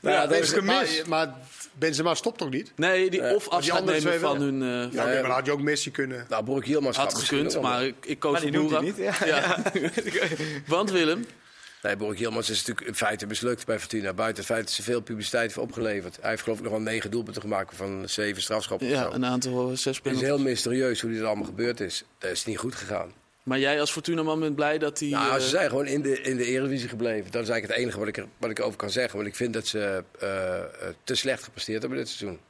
ja, 0.00 0.26
dat 0.26 0.38
is 0.38 0.52
gemist. 0.52 1.06
Maar, 1.06 1.26
maar, 1.26 1.36
Benzema 1.72 2.14
stopt 2.14 2.38
toch 2.38 2.50
niet? 2.50 2.72
Nee, 2.76 3.10
die 3.10 3.34
of 3.34 3.48
afscheid 3.48 3.86
die 3.86 3.94
nemen 3.94 4.20
van 4.20 4.40
hun... 4.40 4.62
ja, 4.62 4.86
okay, 4.86 5.12
maar 5.12 5.22
dan 5.22 5.30
had 5.30 5.46
je 5.46 5.52
ook 5.52 5.62
Messi 5.62 5.90
kunnen. 5.90 6.26
Nou, 6.28 6.44
Burak 6.44 6.64
Yilmaz 6.64 6.96
had 6.96 7.14
gekund, 7.14 7.60
maar 7.60 7.84
ik, 7.84 7.94
ik 8.06 8.18
koos 8.18 8.40
voor 8.40 8.50
Burak. 8.50 8.82
niet. 8.82 8.96
Ja. 8.96 9.14
ja. 9.24 9.62
Want 10.66 10.90
Willem... 10.90 11.26
Nee, 11.84 11.96
Borg 11.96 12.18
Yilmaz 12.18 12.48
is 12.48 12.58
natuurlijk 12.58 12.86
in 12.86 12.94
feite 12.94 13.26
mislukt 13.26 13.66
bij 13.66 13.78
Fortuna. 13.78 14.12
Buiten 14.12 14.36
het 14.36 14.52
feit 14.52 14.64
dat 14.64 14.74
ze 14.74 14.82
veel 14.82 15.00
publiciteit 15.00 15.42
heeft 15.42 15.58
opgeleverd. 15.58 16.18
Hij 16.20 16.30
heeft 16.30 16.42
geloof 16.42 16.58
ik 16.58 16.64
nog 16.64 16.72
wel 16.72 16.82
negen 16.82 17.10
doelpunten 17.10 17.42
gemaakt 17.42 17.76
van 17.76 18.08
zeven 18.08 18.42
strafschoppen. 18.42 18.88
Ja, 18.88 19.10
een 19.12 19.24
aantal 19.24 19.70
eh, 19.70 19.76
zes 19.76 20.00
Het 20.02 20.14
is 20.14 20.20
heel 20.20 20.38
mysterieus 20.38 21.00
hoe 21.00 21.10
dit 21.10 21.22
allemaal 21.22 21.44
gebeurd 21.44 21.80
is. 21.80 22.04
Dat 22.18 22.30
is 22.30 22.44
niet 22.44 22.58
goed 22.58 22.74
gegaan. 22.74 23.12
Maar 23.42 23.58
jij 23.58 23.80
als 23.80 23.90
Fortuna-man 23.90 24.40
bent 24.40 24.54
blij 24.54 24.78
dat 24.78 24.98
hij... 24.98 25.08
Nou, 25.08 25.40
ze 25.40 25.48
zijn 25.48 25.68
gewoon 25.68 25.86
in 25.86 26.02
de, 26.02 26.20
in 26.20 26.36
de 26.36 26.44
Eredivisie 26.44 26.88
gebleven. 26.88 27.30
Dat 27.30 27.42
is 27.42 27.48
eigenlijk 27.48 27.66
het 27.66 27.82
enige 27.82 27.98
wat 27.98 28.08
ik, 28.08 28.16
er, 28.16 28.26
wat 28.38 28.50
ik 28.50 28.60
over 28.60 28.78
kan 28.78 28.90
zeggen. 28.90 29.16
Want 29.16 29.28
ik 29.28 29.36
vind 29.36 29.52
dat 29.52 29.66
ze 29.66 30.04
uh, 30.22 30.88
te 31.04 31.14
slecht 31.14 31.42
gepresteerd 31.42 31.80
hebben 31.80 31.98
dit 31.98 32.08
seizoen. 32.08 32.40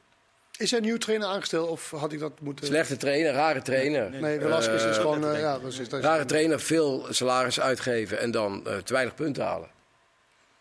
Is 0.57 0.71
er 0.71 0.77
een 0.77 0.83
nieuw 0.83 0.97
trainer 0.97 1.27
aangesteld 1.27 1.69
of 1.69 1.91
had 1.91 2.11
ik 2.11 2.19
dat 2.19 2.31
moeten... 2.41 2.65
Slechte 2.65 2.97
trainer, 2.97 3.33
rare 3.33 3.61
trainer. 3.61 4.09
Nee, 4.09 4.21
nee 4.21 4.39
Velasquez 4.39 4.85
is 4.85 4.97
gewoon... 4.97 5.23
Uh, 5.23 5.39
ja, 5.39 5.59
dat 5.59 5.71
is, 5.71 5.77
dat 5.89 5.99
is 5.99 6.05
rare 6.05 6.25
trainer, 6.25 6.59
veel 6.59 7.05
salaris 7.09 7.59
uitgeven 7.59 8.19
en 8.19 8.31
dan 8.31 8.63
uh, 8.67 8.75
te 8.77 8.93
weinig 8.93 9.15
punten 9.15 9.43
halen. 9.43 9.69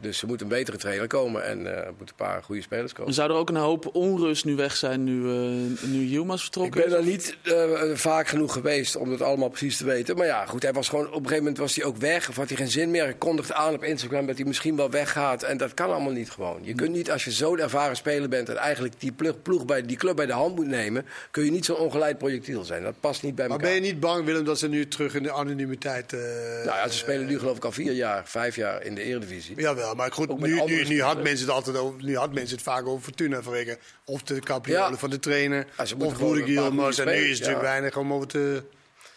Dus 0.04 0.22
er 0.22 0.28
moet 0.28 0.40
een 0.40 0.48
betere 0.48 0.76
trainer 0.76 1.06
komen 1.06 1.44
en 1.44 1.60
uh, 1.60 1.66
er 1.66 1.94
moeten 1.96 2.16
een 2.18 2.26
paar 2.26 2.42
goede 2.42 2.62
spelers 2.62 2.92
komen. 2.92 3.14
Zou 3.14 3.30
er 3.30 3.36
ook 3.36 3.48
een 3.48 3.56
hoop 3.56 3.94
onrust 3.94 4.44
nu 4.44 4.56
weg 4.56 4.76
zijn 4.76 5.04
nu, 5.04 5.22
uh, 5.22 5.90
nu 5.90 6.04
Yilmaz 6.04 6.42
vertrokken 6.42 6.80
Ik 6.80 6.88
ben 6.88 6.98
er 6.98 7.04
niet 7.04 7.36
uh, 7.44 7.94
vaak 7.94 8.28
genoeg 8.28 8.52
geweest 8.52 8.96
om 8.96 9.10
het 9.10 9.22
allemaal 9.22 9.48
precies 9.48 9.76
te 9.76 9.84
weten. 9.84 10.16
Maar 10.16 10.26
ja, 10.26 10.46
goed, 10.46 10.62
hij 10.62 10.72
was 10.72 10.88
gewoon, 10.88 11.06
op 11.06 11.12
een 11.12 11.16
gegeven 11.18 11.38
moment 11.38 11.58
was 11.58 11.74
hij 11.74 11.84
ook 11.84 11.96
weg. 11.96 12.28
Of 12.28 12.36
had 12.36 12.48
hij 12.48 12.56
geen 12.56 12.70
zin 12.70 12.90
meer. 12.90 13.02
Hij 13.02 13.14
kondigde 13.14 13.54
aan 13.54 13.74
op 13.74 13.84
Instagram 13.84 14.26
dat 14.26 14.36
hij 14.36 14.46
misschien 14.46 14.76
wel 14.76 14.90
weggaat. 14.90 15.42
En 15.42 15.56
dat 15.56 15.74
kan 15.74 15.90
allemaal 15.90 16.12
niet 16.12 16.30
gewoon. 16.30 16.58
Je 16.62 16.74
kunt 16.74 16.92
niet, 16.92 17.10
als 17.10 17.24
je 17.24 17.30
zo'n 17.30 17.58
ervaren 17.58 17.96
speler 17.96 18.28
bent 18.28 18.48
en 18.48 18.56
eigenlijk 18.56 19.00
die 19.00 19.12
ploeg, 19.12 19.42
ploeg 19.42 19.64
bij, 19.64 19.82
die 19.82 19.96
club 19.96 20.16
bij 20.16 20.26
de 20.26 20.32
hand 20.32 20.54
moet 20.54 20.66
nemen... 20.66 21.06
kun 21.30 21.44
je 21.44 21.50
niet 21.50 21.64
zo'n 21.64 21.76
ongeleid 21.76 22.18
projectiel 22.18 22.64
zijn. 22.64 22.82
Dat 22.82 22.94
past 23.00 23.22
niet 23.22 23.34
bij 23.34 23.44
elkaar. 23.44 23.60
Maar 23.60 23.70
ben 23.70 23.82
je 23.82 23.92
niet 23.92 24.00
bang, 24.00 24.24
Willem, 24.24 24.44
dat 24.44 24.58
ze 24.58 24.68
nu 24.68 24.88
terug 24.88 25.14
in 25.14 25.22
de 25.22 25.32
anonimiteit... 25.32 26.12
nou 26.12 26.64
ja, 26.64 26.88
ze 26.88 26.96
spelen 26.98 27.26
nu 27.26 27.38
geloof 27.38 27.56
ik 27.56 27.64
al 27.64 27.72
vier 27.72 27.92
jaar, 27.92 28.22
vijf 28.24 28.56
jaar 28.56 28.82
in 28.82 28.94
de 28.94 29.02
Eredivisie. 29.02 29.60
Jawel, 29.60 29.93
maar 29.96 30.12
goed, 30.12 30.38
nu, 30.38 30.60
nu, 30.64 30.84
nu, 30.84 31.02
had 31.02 31.22
mensen 31.22 31.46
het 31.46 31.54
altijd 31.54 31.76
over, 31.76 32.04
nu 32.04 32.16
had 32.16 32.32
mensen 32.32 32.54
het 32.54 32.64
vaak 32.64 32.86
over 32.86 33.02
Fortuna 33.02 33.42
vanwege 33.42 33.78
of 34.04 34.22
de 34.22 34.40
capriolen 34.40 34.98
van 34.98 35.10
de 35.10 35.18
trainer 35.18 35.66
of 35.98 36.18
Boerik 36.18 36.46
Yilmaz. 36.46 36.98
En 36.98 37.06
nu 37.06 37.12
is 37.12 37.28
het 37.28 37.38
natuurlijk 37.38 37.64
weinig 37.64 37.96
om 37.96 38.12
over 38.12 38.28
te 38.28 38.62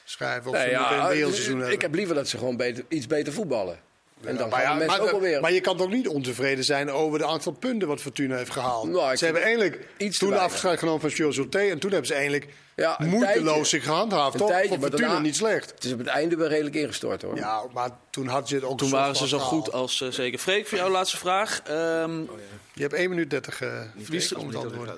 schrijven. 0.03 0.51
Of 0.51 0.57
nee, 0.57 0.69
ja, 0.69 1.11
een 1.11 1.61
ik, 1.61 1.71
ik 1.71 1.81
heb 1.81 1.93
liever 1.95 2.15
dat 2.15 2.27
ze 2.27 2.37
gewoon 2.37 2.57
beter, 2.57 2.85
iets 2.87 3.07
beter 3.07 3.33
voetballen. 3.33 3.79
En 4.23 4.37
dan 4.37 4.49
maar, 4.49 4.61
ja, 4.61 4.73
maar, 4.73 4.99
ook 4.99 5.11
alweer... 5.11 5.41
maar 5.41 5.53
je 5.53 5.61
kan 5.61 5.77
toch 5.77 5.89
niet 5.89 6.07
ontevreden 6.07 6.63
zijn 6.63 6.91
over 6.91 7.19
de 7.19 7.25
aantal 7.25 7.51
punten 7.51 7.87
wat 7.87 8.01
Fortuna 8.01 8.35
heeft 8.35 8.51
gehaald. 8.51 8.89
Nou, 8.89 9.15
ze 9.15 9.25
hebben 9.25 9.43
eigenlijk 9.43 9.87
iets 9.97 10.17
toen 10.17 10.37
afscheid 10.37 10.79
genomen 10.79 11.01
van 11.01 11.09
Jules 11.09 11.37
En 11.37 11.79
toen 11.79 11.91
hebben 11.91 12.07
ze 12.07 12.13
eigenlijk 12.13 12.47
ja, 12.75 12.99
moeiteloos 12.99 13.69
zich 13.69 13.83
gehandhaafd. 13.83 14.37
Toch? 14.37 14.49
Tijdje, 14.49 14.69
Voor 14.69 14.89
Fortuna 14.89 15.19
niet 15.19 15.35
slecht. 15.35 15.69
Het 15.69 15.83
is 15.83 15.91
op 15.91 15.97
het 15.97 16.07
einde 16.07 16.35
weer 16.35 16.47
redelijk 16.47 16.75
ingestort 16.75 17.21
hoor. 17.21 17.35
Ja, 17.35 17.63
maar 17.73 17.89
toen 18.09 18.27
had 18.27 18.49
je 18.49 18.55
het 18.55 18.63
ook 18.63 18.77
Toen 18.77 18.89
waren 18.89 19.15
ze 19.15 19.27
zo 19.27 19.39
goed 19.39 19.71
als 19.71 20.01
uh, 20.01 20.09
zeker. 20.09 20.39
Freek, 20.39 20.67
voor 20.67 20.77
jouw 20.77 20.89
laatste 20.89 21.17
vraag. 21.17 21.61
Um, 21.69 22.21
oh, 22.29 22.37
ja. 22.37 22.43
Je 22.73 22.81
hebt 22.81 22.93
1 22.93 23.09
minuut 23.09 23.29
30 23.29 23.61
uh, 23.61 23.81
wie, 23.95 24.17
is 24.17 24.27
de, 24.27 24.35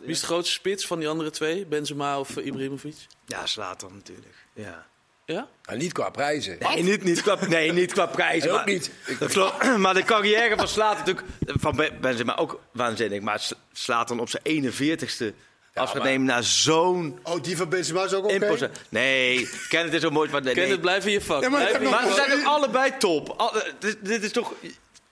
wie 0.01 0.09
is 0.09 0.19
de 0.19 0.25
grootste 0.25 0.53
spits 0.53 0.87
van 0.87 0.99
die 0.99 1.07
andere 1.07 1.29
twee? 1.29 1.65
Benzema 1.65 2.19
of 2.19 2.37
uh, 2.37 2.45
Ibrahimovic? 2.45 2.95
Ja, 3.25 3.45
Slatan 3.45 3.93
natuurlijk. 3.93 4.35
Ja. 4.53 4.88
Ja? 5.33 5.47
Nou, 5.63 5.77
niet 5.77 5.91
qua 5.91 6.09
prijzen. 6.09 6.57
Nee, 6.59 6.83
niet, 6.83 7.03
niet, 7.03 7.21
qua, 7.21 7.37
nee, 7.47 7.73
niet 7.73 7.93
qua 7.93 8.05
prijzen. 8.05 8.51
ook 8.51 8.65
niet. 8.65 8.91
maar 9.77 9.93
de 9.93 10.03
carrière 10.03 10.57
van 10.57 10.67
Slaat 10.67 10.97
natuurlijk... 10.97 11.27
Van 11.45 11.89
Benzema 12.01 12.37
ook 12.37 12.59
waanzinnig. 12.73 13.21
Maar 13.21 13.47
slaat 13.73 14.07
dan 14.07 14.19
op 14.19 14.29
zijn 14.29 14.73
41ste... 14.73 15.35
Ja, 15.73 15.81
als 15.81 15.93
we 15.93 15.99
nemen 15.99 16.27
naar 16.27 16.43
zo'n... 16.43 17.19
Oh, 17.23 17.43
die 17.43 17.57
van 17.57 17.69
Benzema 17.69 18.03
is 18.03 18.13
ook 18.13 18.23
oké? 18.23 18.51
Okay? 18.51 18.69
Nee, 18.89 19.49
ken 19.69 19.83
het 19.83 19.93
is 19.93 20.01
zo 20.01 20.09
mooi. 20.09 20.29
Maar, 20.29 20.41
nee, 20.41 20.53
Ken 20.53 20.69
het, 20.69 20.81
blijf 20.81 21.05
in 21.05 21.11
je 21.11 21.21
vak. 21.21 21.41
Ja, 21.41 21.49
maar, 21.49 21.81
maar 21.81 22.07
ze 22.07 22.13
zijn 22.13 22.31
ook 22.31 22.45
allebei 22.45 22.97
top. 22.97 23.29
Al, 23.37 23.55
uh, 23.55 23.61
dit, 23.79 23.97
dit, 24.01 24.23
is 24.23 24.31
toch 24.31 24.53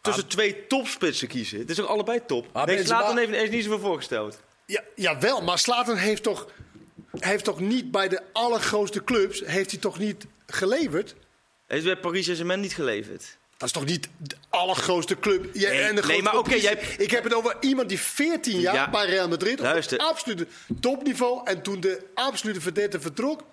tussen 0.01 0.23
ah. 0.23 0.29
twee 0.29 0.67
topspitsen 0.67 1.27
kiezen. 1.27 1.59
Het 1.59 1.69
is 1.69 1.81
ook 1.81 1.87
allebei 1.87 2.19
top. 2.25 2.47
Ah, 2.51 2.65
nee, 2.65 2.85
Slatan 2.85 3.17
heeft, 3.17 3.31
heeft 3.31 3.51
niet 3.51 3.63
zoveel 3.63 3.79
voorgesteld. 3.79 4.39
Ja, 4.65 4.81
jawel, 4.95 5.41
maar 5.41 5.59
Slatan 5.59 5.95
heeft 5.95 6.23
toch 6.23 6.47
heeft 7.19 7.43
toch 7.43 7.59
niet 7.59 7.91
bij 7.91 8.07
de 8.07 8.21
allergrootste 8.31 9.03
clubs 9.03 9.41
heeft 9.45 9.71
hij 9.71 9.79
toch 9.79 9.99
niet 9.99 10.25
geleverd? 10.47 11.15
Hij 11.67 11.77
is 11.77 11.83
bij 11.83 11.97
Paris 11.97 12.23
Saint-Germain 12.23 12.59
niet 12.59 12.73
geleverd. 12.73 13.37
Dat 13.57 13.67
is 13.67 13.73
toch 13.73 13.85
niet 13.85 14.09
de 14.17 14.35
allergrootste 14.49 15.19
club? 15.19 15.53
nee, 15.53 15.65
en 15.65 15.95
de 15.95 16.01
nee, 16.01 16.21
maar 16.21 16.37
oké. 16.37 16.55
jij... 16.55 16.79
Ik 16.97 17.11
heb 17.11 17.23
het 17.23 17.33
over 17.33 17.57
iemand 17.59 17.89
die 17.89 17.99
14 17.99 18.59
jaar 18.59 18.89
bij 18.89 19.05
Real 19.05 19.27
Madrid 19.27 19.59
Luister. 19.59 19.99
op 19.99 20.03
het 20.03 20.11
absolute 20.11 20.47
topniveau. 20.79 21.41
En 21.45 21.61
toen 21.61 21.79
de 21.79 22.05
absolute 22.13 22.61
verdette 22.61 22.99
vertrok, 22.99 23.43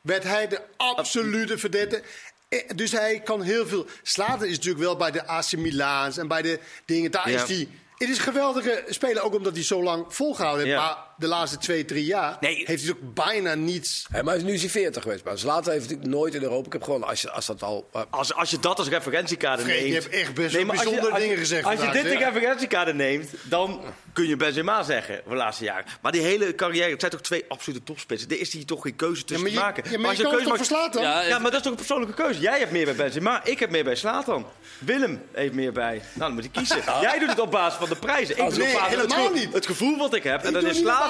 werd 0.00 0.22
hij 0.22 0.48
de 0.48 0.60
absolute 0.76 1.58
verdette. 1.58 2.02
Eh, 2.48 2.60
dus 2.74 2.92
hij 2.92 3.20
kan 3.20 3.42
heel 3.42 3.66
veel. 3.66 3.86
Slaten 4.02 4.48
is 4.48 4.56
natuurlijk 4.56 4.84
wel 4.84 4.96
bij 4.96 5.10
de 5.10 5.26
AC 5.26 5.52
Milaans 5.52 6.16
en 6.16 6.28
bij 6.28 6.42
de 6.42 6.58
dingen. 6.84 7.10
Daar 7.10 7.28
is 7.28 7.42
hij. 7.42 7.68
Het 7.94 8.08
is 8.08 8.16
een 8.16 8.22
geweldige 8.22 8.84
speler, 8.88 9.22
ook 9.22 9.34
omdat 9.34 9.54
hij 9.54 9.64
zo 9.64 9.82
lang 9.82 10.04
volgehouden 10.08 10.66
heeft. 10.66 10.78
Maar 10.78 10.96
de 11.16 11.26
laatste 11.26 11.58
twee, 11.58 11.84
drie 11.84 12.04
jaar 12.04 12.36
nee. 12.40 12.62
heeft 12.64 12.82
hij 12.82 12.92
ook 12.92 13.14
bijna 13.14 13.54
niets. 13.54 14.06
Hey, 14.10 14.22
maar 14.22 14.42
nu 14.42 14.52
is 14.52 14.60
hij 14.60 14.70
40 14.70 15.02
geweest. 15.02 15.24
Maar 15.24 15.40
later 15.44 15.72
heeft 15.72 15.90
hij 15.90 15.98
nooit 16.02 16.34
in 16.34 16.42
Europa. 16.42 16.66
Ik 16.66 16.72
heb 16.72 16.82
gewoon, 16.82 17.04
als, 17.04 17.20
je, 17.20 17.30
als 17.30 17.46
dat 17.46 17.62
al. 17.62 17.88
Uh... 17.96 18.02
Als, 18.10 18.34
als 18.34 18.50
je 18.50 18.58
dat 18.58 18.78
als 18.78 18.88
referentiekader 18.88 19.66
neemt. 19.66 19.86
Je 19.86 19.92
hebt 19.92 20.08
echt 20.08 20.34
best 20.34 20.54
nee, 20.54 20.66
bijzondere 20.66 21.18
dingen 21.18 21.36
gezegd. 21.36 21.64
Als 21.64 21.80
je 21.80 21.90
dit 21.90 22.04
als 22.04 22.22
referentiekader 22.22 22.94
neemt, 22.94 23.30
dan 23.42 23.80
kun 24.12 24.28
je 24.28 24.36
Benzema 24.36 24.82
zeggen 24.82 25.20
voor 25.22 25.32
de 25.32 25.38
laatste 25.38 25.64
jaren. 25.64 25.84
Maar 26.02 26.12
die 26.12 26.20
hele 26.20 26.54
carrière, 26.54 26.90
het 26.90 27.00
zijn 27.00 27.12
toch 27.12 27.20
twee 27.20 27.44
absolute 27.48 27.84
topspitsen. 27.84 28.30
Er 28.30 28.40
is 28.40 28.52
hier 28.52 28.66
toch 28.66 28.82
geen 28.82 28.96
keuze 28.96 29.24
tussen 29.24 29.50
ja, 29.50 29.54
te 29.54 29.60
maken. 29.60 29.90
Ja, 29.90 29.98
maar, 29.98 30.08
als 30.08 30.16
je, 30.16 30.22
keuze 30.22 30.44
toch 30.44 30.70
maakt... 30.70 30.94
ja, 30.94 31.22
ja, 31.22 31.38
maar 31.38 31.50
dat 31.50 31.54
is 31.54 31.62
toch 31.62 31.70
een 31.70 31.78
persoonlijke 31.78 32.14
keuze. 32.14 32.40
Jij 32.40 32.58
hebt 32.58 32.70
meer 32.70 32.84
bij 32.84 32.94
Benzema, 32.94 33.44
ik 33.44 33.58
heb 33.58 33.70
meer 33.70 33.84
bij 33.84 33.94
Slatan. 33.94 34.46
Willem 34.78 35.22
heeft 35.32 35.52
meer 35.52 35.72
bij. 35.72 35.94
Nou, 35.94 36.04
dan 36.14 36.32
moet 36.32 36.44
je 36.44 36.50
kiezen. 36.50 36.82
Jij 37.00 37.18
doet 37.18 37.28
het 37.28 37.40
op 37.40 37.50
basis 37.50 37.78
van 37.78 37.88
de 37.88 37.96
prijzen. 37.96 38.38
Ik 38.38 38.56
nee, 38.56 38.80
helemaal 38.80 39.30
niet. 39.30 39.52
Het 39.52 39.66
gevoel 39.66 39.96
wat 39.96 40.14
ik 40.14 40.22
heb. 40.22 40.40
Ik 40.40 40.46
en 40.46 40.52
dat 40.52 40.62
is 40.62 40.78
Slatan. 40.78 41.03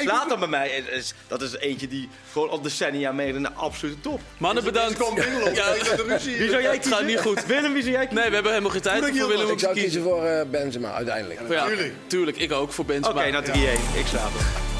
Slatan 0.00 0.38
bij 0.38 0.48
mij, 0.48 0.68
is, 0.90 1.14
dat 1.28 1.42
is 1.42 1.56
eentje 1.56 1.88
die 1.88 2.08
gewoon 2.32 2.50
al 2.50 2.60
decennia 2.60 3.12
mee 3.12 3.34
in 3.34 3.42
de 3.42 3.52
absolute 3.52 4.00
top. 4.00 4.20
Mannen, 4.38 4.64
bedankt. 4.64 4.98
Ja, 5.54 5.72
wie 6.22 6.50
zou 6.50 6.62
jij 6.62 6.78
kiezen? 6.78 7.06
niet 7.06 7.20
goed. 7.20 7.46
Willem, 7.46 7.72
wie 7.72 7.82
zou 7.82 7.94
jij 7.94 8.06
kiezen? 8.06 8.20
Nee, 8.20 8.28
we 8.28 8.34
hebben 8.34 8.52
helemaal 8.52 8.72
geen 8.72 8.80
tijd 8.80 9.18
voor 9.18 9.28
Willem 9.28 9.50
Ik 9.50 9.58
zou 9.58 9.74
kiezen 9.74 10.02
voor 10.02 10.24
uh, 10.24 10.40
Benzema 10.50 10.92
uiteindelijk. 10.92 11.40
Ja, 11.48 11.66
tuurlijk. 11.66 11.92
Tuurlijk, 12.06 12.36
ik 12.36 12.52
ook 12.52 12.72
voor 12.72 12.84
Benzema. 12.84 13.26
Oké, 13.26 13.38
okay, 13.38 13.52
nou 13.52 13.78
3-1. 13.94 13.98
Ik 13.98 14.06
slaap 14.06 14.70